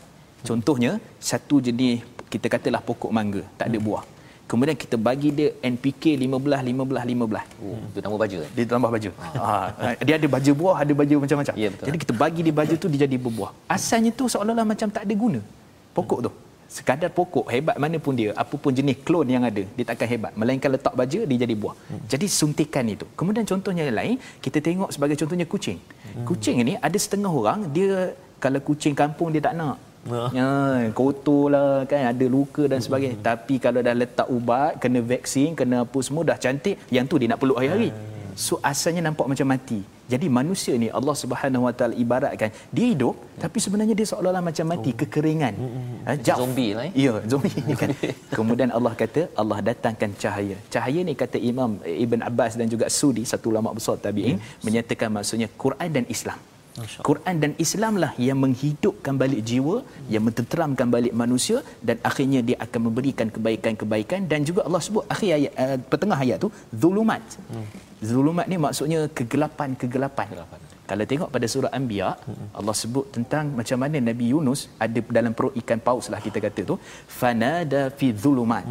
Contohnya 0.48 0.96
satu 1.30 1.58
jenis 1.66 2.00
kita 2.32 2.46
katalah 2.46 2.80
pokok 2.88 3.12
mangga 3.18 3.42
tak 3.60 3.68
ada 3.70 3.78
hmm. 3.78 3.86
buah. 3.86 4.04
Kemudian 4.50 4.74
kita 4.82 4.96
bagi 4.98 5.30
dia 5.38 5.48
NPK 5.62 6.18
15 6.26 6.26
15 6.26 7.06
15 7.14 7.62
oh 7.62 7.78
itu 7.86 8.00
nama 8.02 8.16
baju 8.22 8.36
kan 8.42 8.50
dia 8.56 8.64
tambah 8.66 8.90
baju. 8.94 9.10
Ha. 9.38 9.54
dia 10.06 10.14
ada 10.18 10.28
baju 10.34 10.50
buah 10.60 10.76
ada 10.82 10.92
baju 11.00 11.14
macam-macam. 11.22 11.54
Ya, 11.54 11.68
jadi 11.86 11.96
kita 12.02 12.12
bagi 12.22 12.40
dia 12.46 12.54
baju 12.60 12.74
tu 12.82 12.86
dia 12.90 13.00
jadi 13.06 13.16
berbuah. 13.24 13.50
Asalnya 13.76 14.10
tu 14.10 14.26
seolah-olah 14.32 14.66
macam 14.72 14.90
tak 14.96 15.06
ada 15.06 15.14
guna. 15.14 15.40
Pokok 15.94 16.18
tu. 16.26 16.32
Sekadar 16.70 17.10
pokok 17.14 17.46
hebat 17.50 17.76
mana 17.82 17.98
pun 18.02 18.14
dia 18.18 18.30
apapun 18.42 18.70
jenis 18.78 18.98
klon 19.06 19.26
yang 19.34 19.46
ada 19.46 19.62
dia 19.62 19.84
takkan 19.86 20.10
hebat. 20.12 20.34
Melainkan 20.34 20.70
letak 20.74 20.94
baju 20.98 21.20
dia 21.30 21.38
jadi 21.46 21.54
buah. 21.62 21.74
Hmm. 21.86 22.02
jadi 22.10 22.26
suntikan 22.38 22.86
itu. 22.94 23.06
Kemudian 23.14 23.46
contohnya 23.46 23.86
yang 23.86 23.98
lain 24.02 24.16
kita 24.42 24.58
tengok 24.66 24.90
sebagai 24.90 25.14
contohnya 25.14 25.46
kucing. 25.46 25.78
Hmm. 25.78 26.26
kucing 26.26 26.58
ini 26.64 26.74
ada 26.88 26.98
setengah 26.98 27.30
orang 27.30 27.70
dia 27.70 28.18
kalau 28.42 28.58
kucing 28.66 28.98
kampung 28.98 29.30
dia 29.30 29.42
tak 29.46 29.54
nak 29.54 29.78
Ya, 30.08 30.88
kotor 30.96 31.52
lah 31.52 31.84
kan 31.84 32.08
ada 32.12 32.26
luka 32.36 32.64
dan 32.64 32.80
sebagainya. 32.80 33.20
Hmm. 33.20 33.26
Tapi 33.26 33.54
kalau 33.60 33.80
dah 33.84 33.92
letak 33.92 34.28
ubat, 34.32 34.80
kena 34.80 35.00
vaksin, 35.04 35.52
kena 35.52 35.84
apa 35.84 35.98
semua 36.00 36.24
dah 36.24 36.38
cantik, 36.40 36.80
yang 36.88 37.04
tu 37.04 37.20
dia 37.20 37.28
nak 37.28 37.40
peluk 37.42 37.60
hari-hari. 37.60 37.92
Hmm. 37.92 38.20
So 38.40 38.56
asalnya 38.64 39.02
nampak 39.04 39.26
macam 39.28 39.46
mati. 39.52 39.80
Jadi 40.10 40.26
manusia 40.26 40.74
ni 40.74 40.88
Allah 40.98 41.14
Subhanahu 41.22 41.66
Wa 41.66 41.72
Taala 41.78 41.94
ibaratkan 41.94 42.50
dia 42.74 42.86
hidup 42.90 43.14
hmm. 43.14 43.38
tapi 43.44 43.58
sebenarnya 43.64 43.94
dia 43.98 44.06
seolah-olah 44.10 44.42
macam 44.42 44.66
mati, 44.72 44.90
oh. 44.90 44.96
kekeringan. 45.00 45.54
Hmm. 45.60 45.70
hmm, 45.70 45.84
hmm. 45.86 46.00
Ha, 46.08 46.36
zombie 46.40 46.70
lah. 46.76 46.84
Eh? 46.88 46.92
Ya, 47.04 47.14
zombie 47.30 47.76
kan. 47.82 47.90
Kemudian 48.38 48.70
Allah 48.78 48.92
kata 49.02 49.28
Allah 49.42 49.58
datangkan 49.70 50.10
cahaya. 50.22 50.56
Cahaya 50.72 51.00
ni 51.08 51.14
kata 51.22 51.38
Imam 51.52 51.76
Ibn 52.06 52.20
Abbas 52.30 52.56
dan 52.58 52.66
juga 52.72 52.88
Sudi 52.98 53.22
satu 53.32 53.52
ulama 53.52 53.76
besar 53.76 54.00
tabi'in 54.06 54.40
yes. 54.40 54.64
menyatakan 54.66 55.12
maksudnya 55.18 55.50
Quran 55.64 55.90
dan 55.98 56.06
Islam. 56.16 56.40
Quran 57.08 57.36
dan 57.42 57.52
Islam 57.64 57.94
lah 58.02 58.12
yang 58.28 58.38
menghidupkan 58.44 59.14
balik 59.22 59.42
jiwa, 59.50 59.76
yang 60.14 60.24
mententeramkan 60.28 60.88
balik 60.96 61.14
manusia 61.22 61.58
dan 61.88 61.96
akhirnya 62.10 62.40
dia 62.48 62.56
akan 62.64 62.80
memberikan 62.88 63.28
kebaikan-kebaikan 63.36 64.20
dan 64.32 64.40
juga 64.48 64.60
Allah 64.66 64.82
sebut 64.86 65.04
akhir 65.14 65.30
ayat 65.38 65.52
uh, 65.64 65.76
pertengah 65.92 66.18
ayat 66.24 66.38
tu 66.44 66.50
zulumat. 66.82 67.22
Hmm. 67.52 67.66
Zulumat 68.10 68.46
ni 68.52 68.56
maksudnya 68.66 69.00
kegelapan-kegelapan. 69.18 70.28
Kalau 70.90 71.04
tengok 71.10 71.28
pada 71.34 71.46
surah 71.52 71.70
Anbiya, 71.78 72.08
Allah 72.58 72.74
sebut 72.82 73.04
tentang 73.16 73.44
macam 73.58 73.78
mana 73.82 73.96
Nabi 74.08 74.26
Yunus 74.32 74.60
ada 74.84 75.00
dalam 75.16 75.32
perut 75.38 75.54
ikan 75.60 75.78
paus 75.86 76.06
lah 76.12 76.18
kita 76.26 76.38
kata 76.46 76.60
tu, 76.70 76.76
fanada 77.20 77.82
fi 77.98 78.08
dhulumat. 78.22 78.66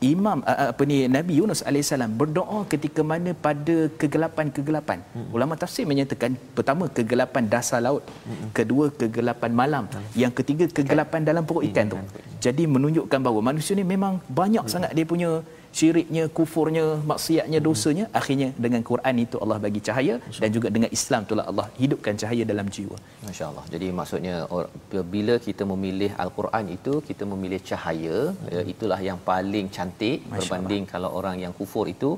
Imam 0.00 0.40
uh, 0.48 0.72
apa 0.72 0.82
ni 0.88 1.04
Nabi 1.04 1.44
Yunus 1.44 1.60
alaihissalam 1.60 2.16
berdoa 2.16 2.64
ketika 2.72 3.04
mana 3.04 3.36
pada 3.36 3.76
kegelapan-kegelapan. 4.00 5.04
Hmm. 5.12 5.28
Ulama 5.36 5.60
tafsir 5.60 5.84
menyatakan 5.84 6.40
pertama 6.56 6.88
kegelapan 6.88 7.44
dasar 7.44 7.84
laut, 7.84 8.00
hmm. 8.24 8.48
kedua 8.56 8.88
kegelapan 8.88 9.52
malam, 9.52 9.84
hmm. 9.92 10.16
yang 10.16 10.32
ketiga 10.32 10.64
kegelapan 10.72 11.20
dalam 11.20 11.44
perut 11.44 11.68
ikan 11.68 11.92
tu. 11.92 12.00
Jadi 12.40 12.64
menunjukkan 12.64 13.20
bahawa 13.20 13.52
manusia 13.52 13.76
ni 13.76 13.84
memang 13.84 14.24
banyak 14.24 14.64
hmm. 14.64 14.72
sangat 14.72 14.90
dia 14.96 15.04
punya 15.04 15.44
syiriknya, 15.78 16.24
kufurnya, 16.36 16.84
maksiatnya, 17.10 17.58
dosanya 17.66 18.04
akhirnya 18.20 18.48
dengan 18.64 18.82
Quran 18.90 19.16
itu 19.24 19.36
Allah 19.42 19.58
bagi 19.64 19.80
cahaya 19.88 20.14
dan 20.42 20.50
juga 20.56 20.68
dengan 20.76 20.90
Islam 20.98 21.20
itulah 21.26 21.44
Allah 21.50 21.66
hidupkan 21.82 22.14
cahaya 22.22 22.44
dalam 22.52 22.66
jiwa. 22.76 22.96
Masya-Allah. 23.26 23.64
Jadi 23.74 23.88
maksudnya 23.98 24.34
bila 25.14 25.34
kita 25.46 25.64
memilih 25.72 26.10
al-Quran 26.24 26.64
itu 26.76 26.94
kita 27.10 27.24
memilih 27.32 27.60
cahaya, 27.70 28.18
hmm. 28.34 28.72
itulah 28.74 29.00
yang 29.08 29.18
paling 29.30 29.68
cantik 29.76 30.18
berbanding 30.34 30.84
kalau 30.92 31.10
orang 31.20 31.38
yang 31.44 31.52
kufur 31.60 31.84
itu 31.94 32.10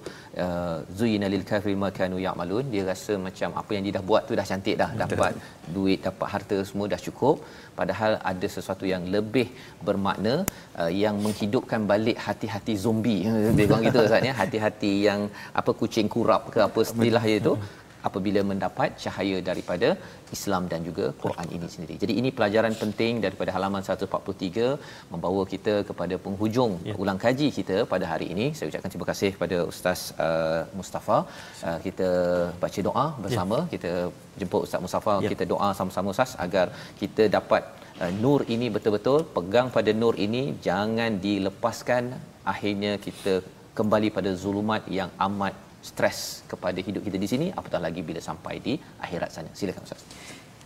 uh, 0.44 0.76
zuyina 0.98 1.28
lil 1.34 1.44
kafir 1.50 1.76
ma 1.84 1.90
kanu 1.98 2.18
ya'malun, 2.26 2.64
dia 2.74 2.84
rasa 2.92 3.14
macam 3.26 3.50
apa 3.62 3.70
yang 3.76 3.84
dia 3.88 3.94
dah 3.98 4.05
buat 4.11 4.22
tu 4.28 4.38
dah 4.40 4.46
cantik 4.53 4.78
dah, 4.82 4.90
dapat 5.03 5.32
duit, 5.76 6.00
dapat 6.09 6.28
harta 6.34 6.59
semua 6.70 6.88
dah 6.94 7.00
cukup 7.07 7.36
padahal 7.79 8.12
ada 8.33 8.47
sesuatu 8.57 8.85
yang 8.93 9.05
lebih 9.14 9.47
bermakna 9.87 10.35
uh, 10.81 10.91
yang 11.03 11.16
menghidupkan 11.25 11.83
balik 11.93 12.18
hati-hati 12.27 12.75
zombie. 12.85 13.20
Dia 13.59 13.66
bilang 13.70 13.85
gitu 13.89 14.01
Ustaz 14.07 14.29
ya. 14.31 14.35
Hati-hati 14.43 14.93
yang 15.09 15.23
apa 15.61 15.73
kucing 15.81 16.11
kurap 16.14 16.45
ke 16.55 16.61
apa 16.68 16.79
istilah 16.87 17.25
itu 17.39 17.55
apabila 18.09 18.40
mendapat 18.50 18.90
cahaya 19.05 19.38
daripada 19.48 19.88
Islam 20.36 20.62
dan 20.72 20.80
juga 20.88 21.07
Quran 21.24 21.48
ini 21.57 21.68
sendiri. 21.74 21.94
Jadi 22.03 22.12
ini 22.20 22.30
pelajaran 22.38 22.74
penting 22.82 23.20
daripada 23.24 23.50
halaman 23.57 23.82
143 23.88 24.66
membawa 25.12 25.42
kita 25.53 25.74
kepada 25.90 26.16
penghujung 26.24 26.72
ya. 26.88 26.94
ulang 27.03 27.20
kaji 27.24 27.48
kita 27.59 27.76
pada 27.92 28.07
hari 28.12 28.28
ini. 28.34 28.46
Saya 28.57 28.68
ucapkan 28.70 28.92
terima 28.94 29.09
kasih 29.11 29.30
kepada 29.36 29.59
Ustaz 29.72 30.00
uh, 30.26 30.62
Mustafa. 30.78 31.18
Uh, 31.68 31.78
kita 31.86 32.09
baca 32.64 32.80
doa 32.88 33.07
bersama. 33.24 33.59
Ya. 33.62 33.70
Kita 33.74 33.92
jemput 34.40 34.62
Ustaz 34.66 34.82
Mustafa, 34.86 35.14
ya. 35.24 35.30
kita 35.34 35.46
doa 35.55 35.70
sama-sama 35.80 36.14
Ustaz 36.16 36.32
agar 36.46 36.66
kita 37.03 37.24
dapat 37.38 37.62
uh, 38.03 38.12
nur 38.24 38.40
ini 38.55 38.68
betul-betul 38.76 39.20
pegang 39.38 39.68
pada 39.78 39.92
nur 40.03 40.14
ini 40.26 40.44
jangan 40.68 41.12
dilepaskan 41.26 42.05
akhirnya 42.53 42.92
kita 43.07 43.34
kembali 43.78 44.09
pada 44.16 44.30
zulumat 44.42 44.82
yang 44.98 45.11
amat 45.26 45.55
stres 45.83 46.47
kepada 46.47 46.78
hidup 46.78 47.03
kita 47.03 47.18
di 47.18 47.28
sini. 47.28 47.47
Apatah 47.51 47.83
lagi 47.83 48.01
bila 48.07 48.22
sampai 48.22 48.62
di 48.62 48.78
akhirat 48.78 49.28
sana. 49.35 49.51
Silakan 49.51 49.83
ustaz 49.83 50.01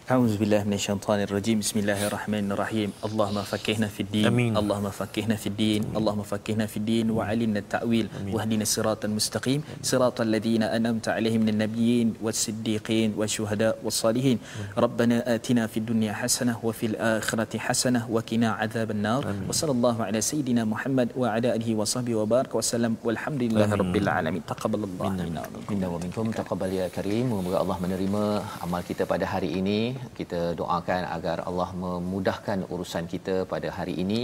أعوذ 0.06 0.38
بالله 0.38 0.62
من 0.70 0.78
الشيطان 0.78 1.26
الرجيم. 1.26 1.66
بسم 1.66 1.82
الله 1.82 2.06
الرحمن 2.06 2.54
الرحيم. 2.54 2.94
اللهم 3.02 3.42
فقهنا 3.42 3.90
في 3.90 4.06
الدين. 4.06 4.26
أمين. 4.30 4.52
اللهم 4.54 4.94
فقهنا 4.94 5.34
في 5.34 5.50
الدين. 5.50 5.82
أمين. 5.82 5.98
اللهم 5.98 6.22
فقهنا 6.22 6.70
في 6.70 6.76
الدين 6.78 7.10
وعلمنا 7.10 7.58
التأويل. 7.66 8.06
واهدنا 8.30 8.62
الصراط 8.62 9.02
المستقيم. 9.02 9.66
صراط 9.82 10.22
الذين 10.22 10.62
أنعمت 10.62 11.10
عليهم 11.10 11.42
من 11.42 11.58
النبيين 11.58 12.22
والصديقين 12.22 13.18
والشهداء 13.18 13.82
والصالحين. 13.82 14.38
أمين. 14.38 14.78
ربنا 14.78 15.16
آتنا 15.34 15.66
في 15.66 15.82
الدنيا 15.82 16.12
حسنة 16.22 16.54
وفي 16.62 16.86
الآخرة 16.94 17.58
حسنة 17.58 18.06
وقنا 18.06 18.48
عذاب 18.62 18.94
النار. 18.94 19.26
أمين. 19.26 19.50
وصلى 19.50 19.72
الله 19.74 19.96
على 20.06 20.20
سيدنا 20.22 20.62
محمد 20.70 21.18
وعلى 21.18 21.50
آله 21.58 21.68
وصحبه 21.74 22.14
وبارك 22.14 22.54
وسلم. 22.54 22.94
والحمد 23.02 23.42
لله 23.50 23.74
أمين. 23.74 23.80
رب 23.82 23.96
العالمين. 24.06 24.42
تقبل 24.46 24.80
الله 24.86 25.10
منا. 25.10 25.42
ومنكم. 25.90 26.30
تقبل. 26.30 26.70
يا 26.78 26.94
كريم 26.94 27.26
وموga 27.34 27.58
Allah 27.58 27.78
menerima 27.82 28.22
amal 28.62 28.86
kita 28.86 29.02
pada 29.02 29.26
hari 29.26 29.50
ini. 29.58 29.95
Kita 30.18 30.40
doakan 30.60 31.02
agar 31.16 31.36
Allah 31.48 31.68
memudahkan 31.84 32.58
urusan 32.74 33.04
kita 33.12 33.34
pada 33.52 33.68
hari 33.76 33.94
ini 34.02 34.20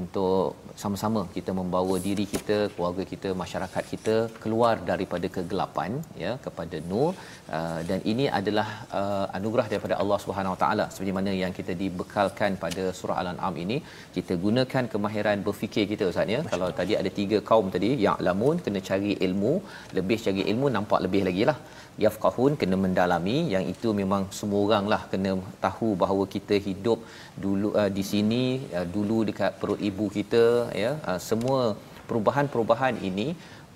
untuk 0.00 0.56
sama-sama 0.82 1.20
kita 1.36 1.50
membawa 1.58 1.94
diri 2.06 2.26
kita, 2.34 2.58
keluarga 2.74 3.04
kita, 3.12 3.30
masyarakat 3.42 3.84
kita 3.92 4.16
keluar 4.42 4.74
daripada 4.90 5.28
kegelapan 5.36 5.92
ya 6.24 6.32
kepada 6.46 6.78
nur. 6.90 7.10
Uh, 7.56 7.80
dan 7.88 8.00
ini 8.12 8.26
adalah 8.40 8.68
uh, 9.00 9.26
anugerah 9.38 9.66
daripada 9.72 9.96
Allah 10.02 10.18
Subhanahu 10.24 10.54
Wa 10.54 10.60
Taala. 10.64 10.86
Seperti 10.94 11.14
mana 11.18 11.32
yang 11.42 11.54
kita 11.58 11.74
dibekalkan 11.82 12.52
pada 12.64 12.84
surah 12.98 13.18
Al-An'am 13.22 13.56
ini 13.64 13.78
kita 14.16 14.34
gunakan 14.44 14.84
kemahiran 14.94 15.44
berfikir 15.48 15.86
kita 15.92 16.10
ustaz 16.12 16.34
ya. 16.36 16.42
Kalau 16.52 16.70
tadi 16.80 16.94
ada 17.00 17.12
tiga 17.20 17.40
kaum 17.50 17.68
tadi 17.76 17.90
yang 18.06 18.20
lamun 18.28 18.56
kena 18.66 18.82
cari 18.90 19.14
ilmu 19.28 19.54
lebih 19.98 20.18
cari 20.26 20.44
ilmu 20.52 20.68
nampak 20.78 21.00
lebih 21.06 21.22
lagi 21.30 21.44
lah. 21.50 21.58
Yafqahun 22.04 22.52
kena 22.60 22.76
mendalami. 22.84 23.36
Yang 23.54 23.64
itu 23.74 23.88
memang 24.00 24.22
semua 24.38 24.60
orang 24.66 24.84
lah 24.92 25.02
kena 25.16 25.32
tahu 25.66 25.90
bahawa 26.04 26.24
kita 26.36 26.56
hidup 26.68 27.00
dulu 27.44 27.68
uh, 27.80 27.90
di 27.98 28.04
sini 28.12 28.44
uh, 28.78 28.86
dulu 28.96 29.18
dekat 29.30 29.52
perut 29.60 29.82
ibu 29.90 30.06
kita 30.16 30.46
ya 30.84 30.92
uh, 31.08 31.20
semua 31.28 31.60
perubahan-perubahan 32.08 32.96
ini 33.08 33.28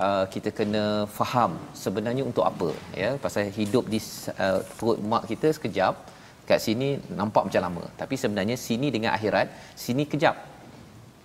uh, 0.07 0.24
kita 0.34 0.51
kena 0.59 0.84
faham 1.18 1.53
sebenarnya 1.82 2.24
untuk 2.30 2.45
apa 2.51 2.68
ya. 3.03 3.11
Pasal 3.24 3.53
hidup 3.61 3.84
di 3.95 4.01
uh, 4.45 4.61
perut 4.78 4.99
mak 5.12 5.24
kita 5.32 5.51
sekejap 5.57 5.95
kat 6.49 6.61
sini 6.66 6.88
nampak 7.18 7.43
macam 7.49 7.62
lama. 7.66 7.84
Tapi 8.01 8.14
sebenarnya 8.22 8.57
sini 8.66 8.88
dengan 8.95 9.12
akhirat 9.16 9.49
sini 9.84 10.05
kejap 10.12 10.36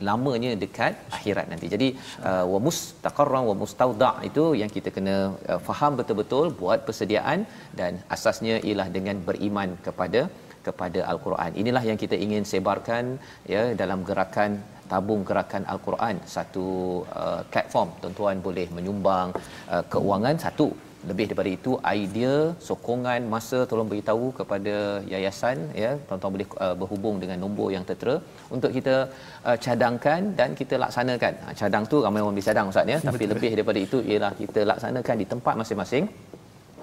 lamanya 0.08 0.52
dekat 0.64 0.94
akhirat 1.18 1.48
nanti. 1.52 1.68
Jadi 1.74 1.88
uh, 2.30 2.46
wa 2.54 2.60
mustaqarran 2.68 3.44
wa 3.50 3.56
mustauda 3.62 4.12
itu 4.30 4.46
yang 4.62 4.72
kita 4.78 4.92
kena 4.96 5.16
uh, 5.52 5.60
faham 5.68 5.94
betul-betul 6.00 6.46
buat 6.62 6.82
persediaan 6.88 7.48
dan 7.80 8.02
asasnya 8.16 8.58
ialah 8.68 8.88
dengan 8.98 9.20
beriman 9.30 9.72
kepada 9.88 10.24
kepada 10.68 11.00
al-Quran. 11.12 11.52
Inilah 11.62 11.84
yang 11.90 12.00
kita 12.04 12.16
ingin 12.26 12.44
sebarkan 12.52 13.06
ya 13.54 13.64
dalam 13.82 14.02
gerakan 14.10 14.52
tabung 14.92 15.22
gerakan 15.30 15.64
al-Quran 15.74 16.16
satu 16.36 16.66
uh, 17.22 17.42
platform 17.52 17.90
tuan-tuan 18.02 18.38
boleh 18.48 18.68
menyumbang 18.78 19.30
uh, 19.74 19.84
keuangan 19.94 20.38
satu 20.46 20.68
lebih 21.10 21.26
daripada 21.30 21.50
itu 21.58 21.72
idea 22.00 22.36
sokongan 22.68 23.22
masa 23.34 23.60
tolong 23.70 23.90
beritahu 23.92 24.28
kepada 24.40 24.76
yayasan 25.14 25.58
ya 25.84 25.92
tuan-tuan 26.08 26.34
boleh 26.36 26.48
uh, 26.66 26.76
berhubung 26.82 27.16
dengan 27.24 27.38
nombor 27.44 27.68
yang 27.76 27.86
tertera 27.90 28.16
untuk 28.56 28.72
kita 28.78 28.96
uh, 29.48 29.58
cadangkan 29.66 30.22
dan 30.40 30.50
kita 30.60 30.76
laksanakan. 30.84 31.34
Ha, 31.46 31.50
cadang 31.62 31.86
tu 31.92 31.98
ramai 32.06 32.22
orang 32.24 32.36
boleh 32.38 32.48
cadang 32.50 32.72
ustaz 32.74 32.94
ya. 32.94 32.98
Tapi 33.10 33.24
lebih 33.34 33.52
daripada 33.56 33.80
itu 33.88 34.00
ialah 34.12 34.32
kita 34.42 34.62
laksanakan 34.72 35.16
di 35.22 35.28
tempat 35.34 35.54
masing-masing 35.62 36.06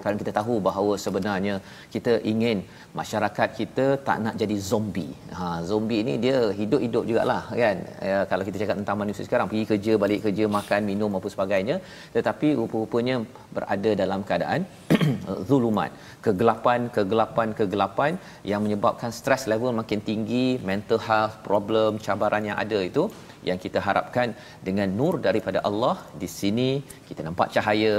kalau 0.03 0.17
kita 0.21 0.31
tahu 0.39 0.55
bahawa 0.67 0.93
sebenarnya 1.05 1.55
kita 1.93 2.13
ingin 2.31 2.57
masyarakat 2.99 3.49
kita 3.59 3.85
tak 4.07 4.17
nak 4.25 4.35
jadi 4.41 4.55
zombie. 4.69 5.13
Ha 5.37 5.47
zombie 5.69 6.01
ni 6.07 6.13
dia 6.25 6.37
hidup-hidup 6.59 7.03
jugalah 7.09 7.43
kan. 7.63 7.77
Ya 8.09 8.19
kalau 8.31 8.43
kita 8.47 8.57
cakap 8.61 8.75
tentang 8.81 8.97
manusia 9.01 9.23
sekarang 9.27 9.47
pergi 9.51 9.65
kerja, 9.71 9.93
balik 10.03 10.21
kerja, 10.27 10.45
makan, 10.57 10.81
minum 10.91 11.19
apa 11.19 11.27
sebagainya 11.35 11.77
tetapi 12.17 12.47
rupa-rupanya 12.59 13.15
berada 13.55 13.91
dalam 14.03 14.21
keadaan 14.29 14.61
zulumat, 15.49 15.91
kegelapan, 16.25 16.79
kegelapan, 16.97 17.49
kegelapan 17.59 18.11
yang 18.51 18.61
menyebabkan 18.65 19.11
stress 19.19 19.45
level 19.51 19.71
makin 19.81 20.01
tinggi, 20.09 20.47
mental 20.71 20.99
health 21.07 21.37
problem, 21.47 22.01
cabaran 22.07 22.45
yang 22.49 22.57
ada 22.65 22.81
itu 22.91 23.05
yang 23.49 23.59
kita 23.65 23.79
harapkan 23.87 24.29
dengan 24.67 24.89
nur 24.99 25.13
daripada 25.27 25.61
Allah 25.69 25.95
di 26.21 26.29
sini 26.39 26.69
kita 27.09 27.21
nampak 27.27 27.49
cahaya 27.55 27.95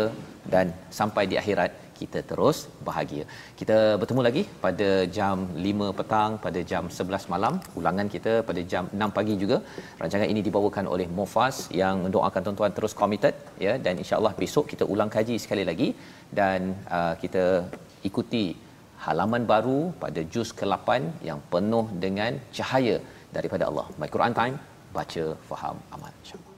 dan 0.55 0.67
sampai 0.99 1.25
di 1.31 1.37
akhirat 1.43 1.73
kita 1.99 2.21
terus 2.31 2.59
bahagia. 2.89 3.25
Kita 3.61 3.77
bertemu 4.01 4.21
lagi 4.27 4.43
pada 4.65 4.89
jam 5.17 5.37
5 5.67 5.91
petang, 5.99 6.33
pada 6.47 6.61
jam 6.71 6.85
11 6.99 7.31
malam. 7.35 7.55
Ulangan 7.81 8.09
kita 8.15 8.33
pada 8.49 8.63
jam 8.73 8.85
6 9.03 9.17
pagi 9.19 9.35
juga. 9.43 9.59
Rancangan 10.03 10.29
ini 10.33 10.43
dibawakan 10.49 10.87
oleh 10.95 11.07
Mofas 11.19 11.59
yang 11.83 12.03
mendoakan 12.07 12.43
tuan-tuan 12.47 12.75
terus 12.79 12.97
committed 13.01 13.35
ya 13.67 13.75
dan 13.87 13.95
insya-Allah 14.03 14.35
besok 14.43 14.67
kita 14.75 14.87
ulang 14.95 15.13
kaji 15.17 15.37
sekali 15.45 15.65
lagi 15.71 15.89
dan 16.41 16.61
uh, 16.99 17.15
kita 17.23 17.45
ikuti 18.11 18.45
halaman 19.07 19.43
baru 19.53 19.81
pada 20.03 20.21
juz 20.35 20.49
ke-8 20.59 20.89
yang 21.29 21.41
penuh 21.53 21.87
dengan 22.05 22.33
cahaya 22.57 22.97
daripada 23.37 23.65
Allah. 23.71 23.87
My 24.01 24.09
Quran 24.15 24.35
Time, 24.41 24.57
baca, 24.95 25.37
faham, 25.51 25.77
amal. 25.91 26.13
InsyaAllah. 26.23 26.54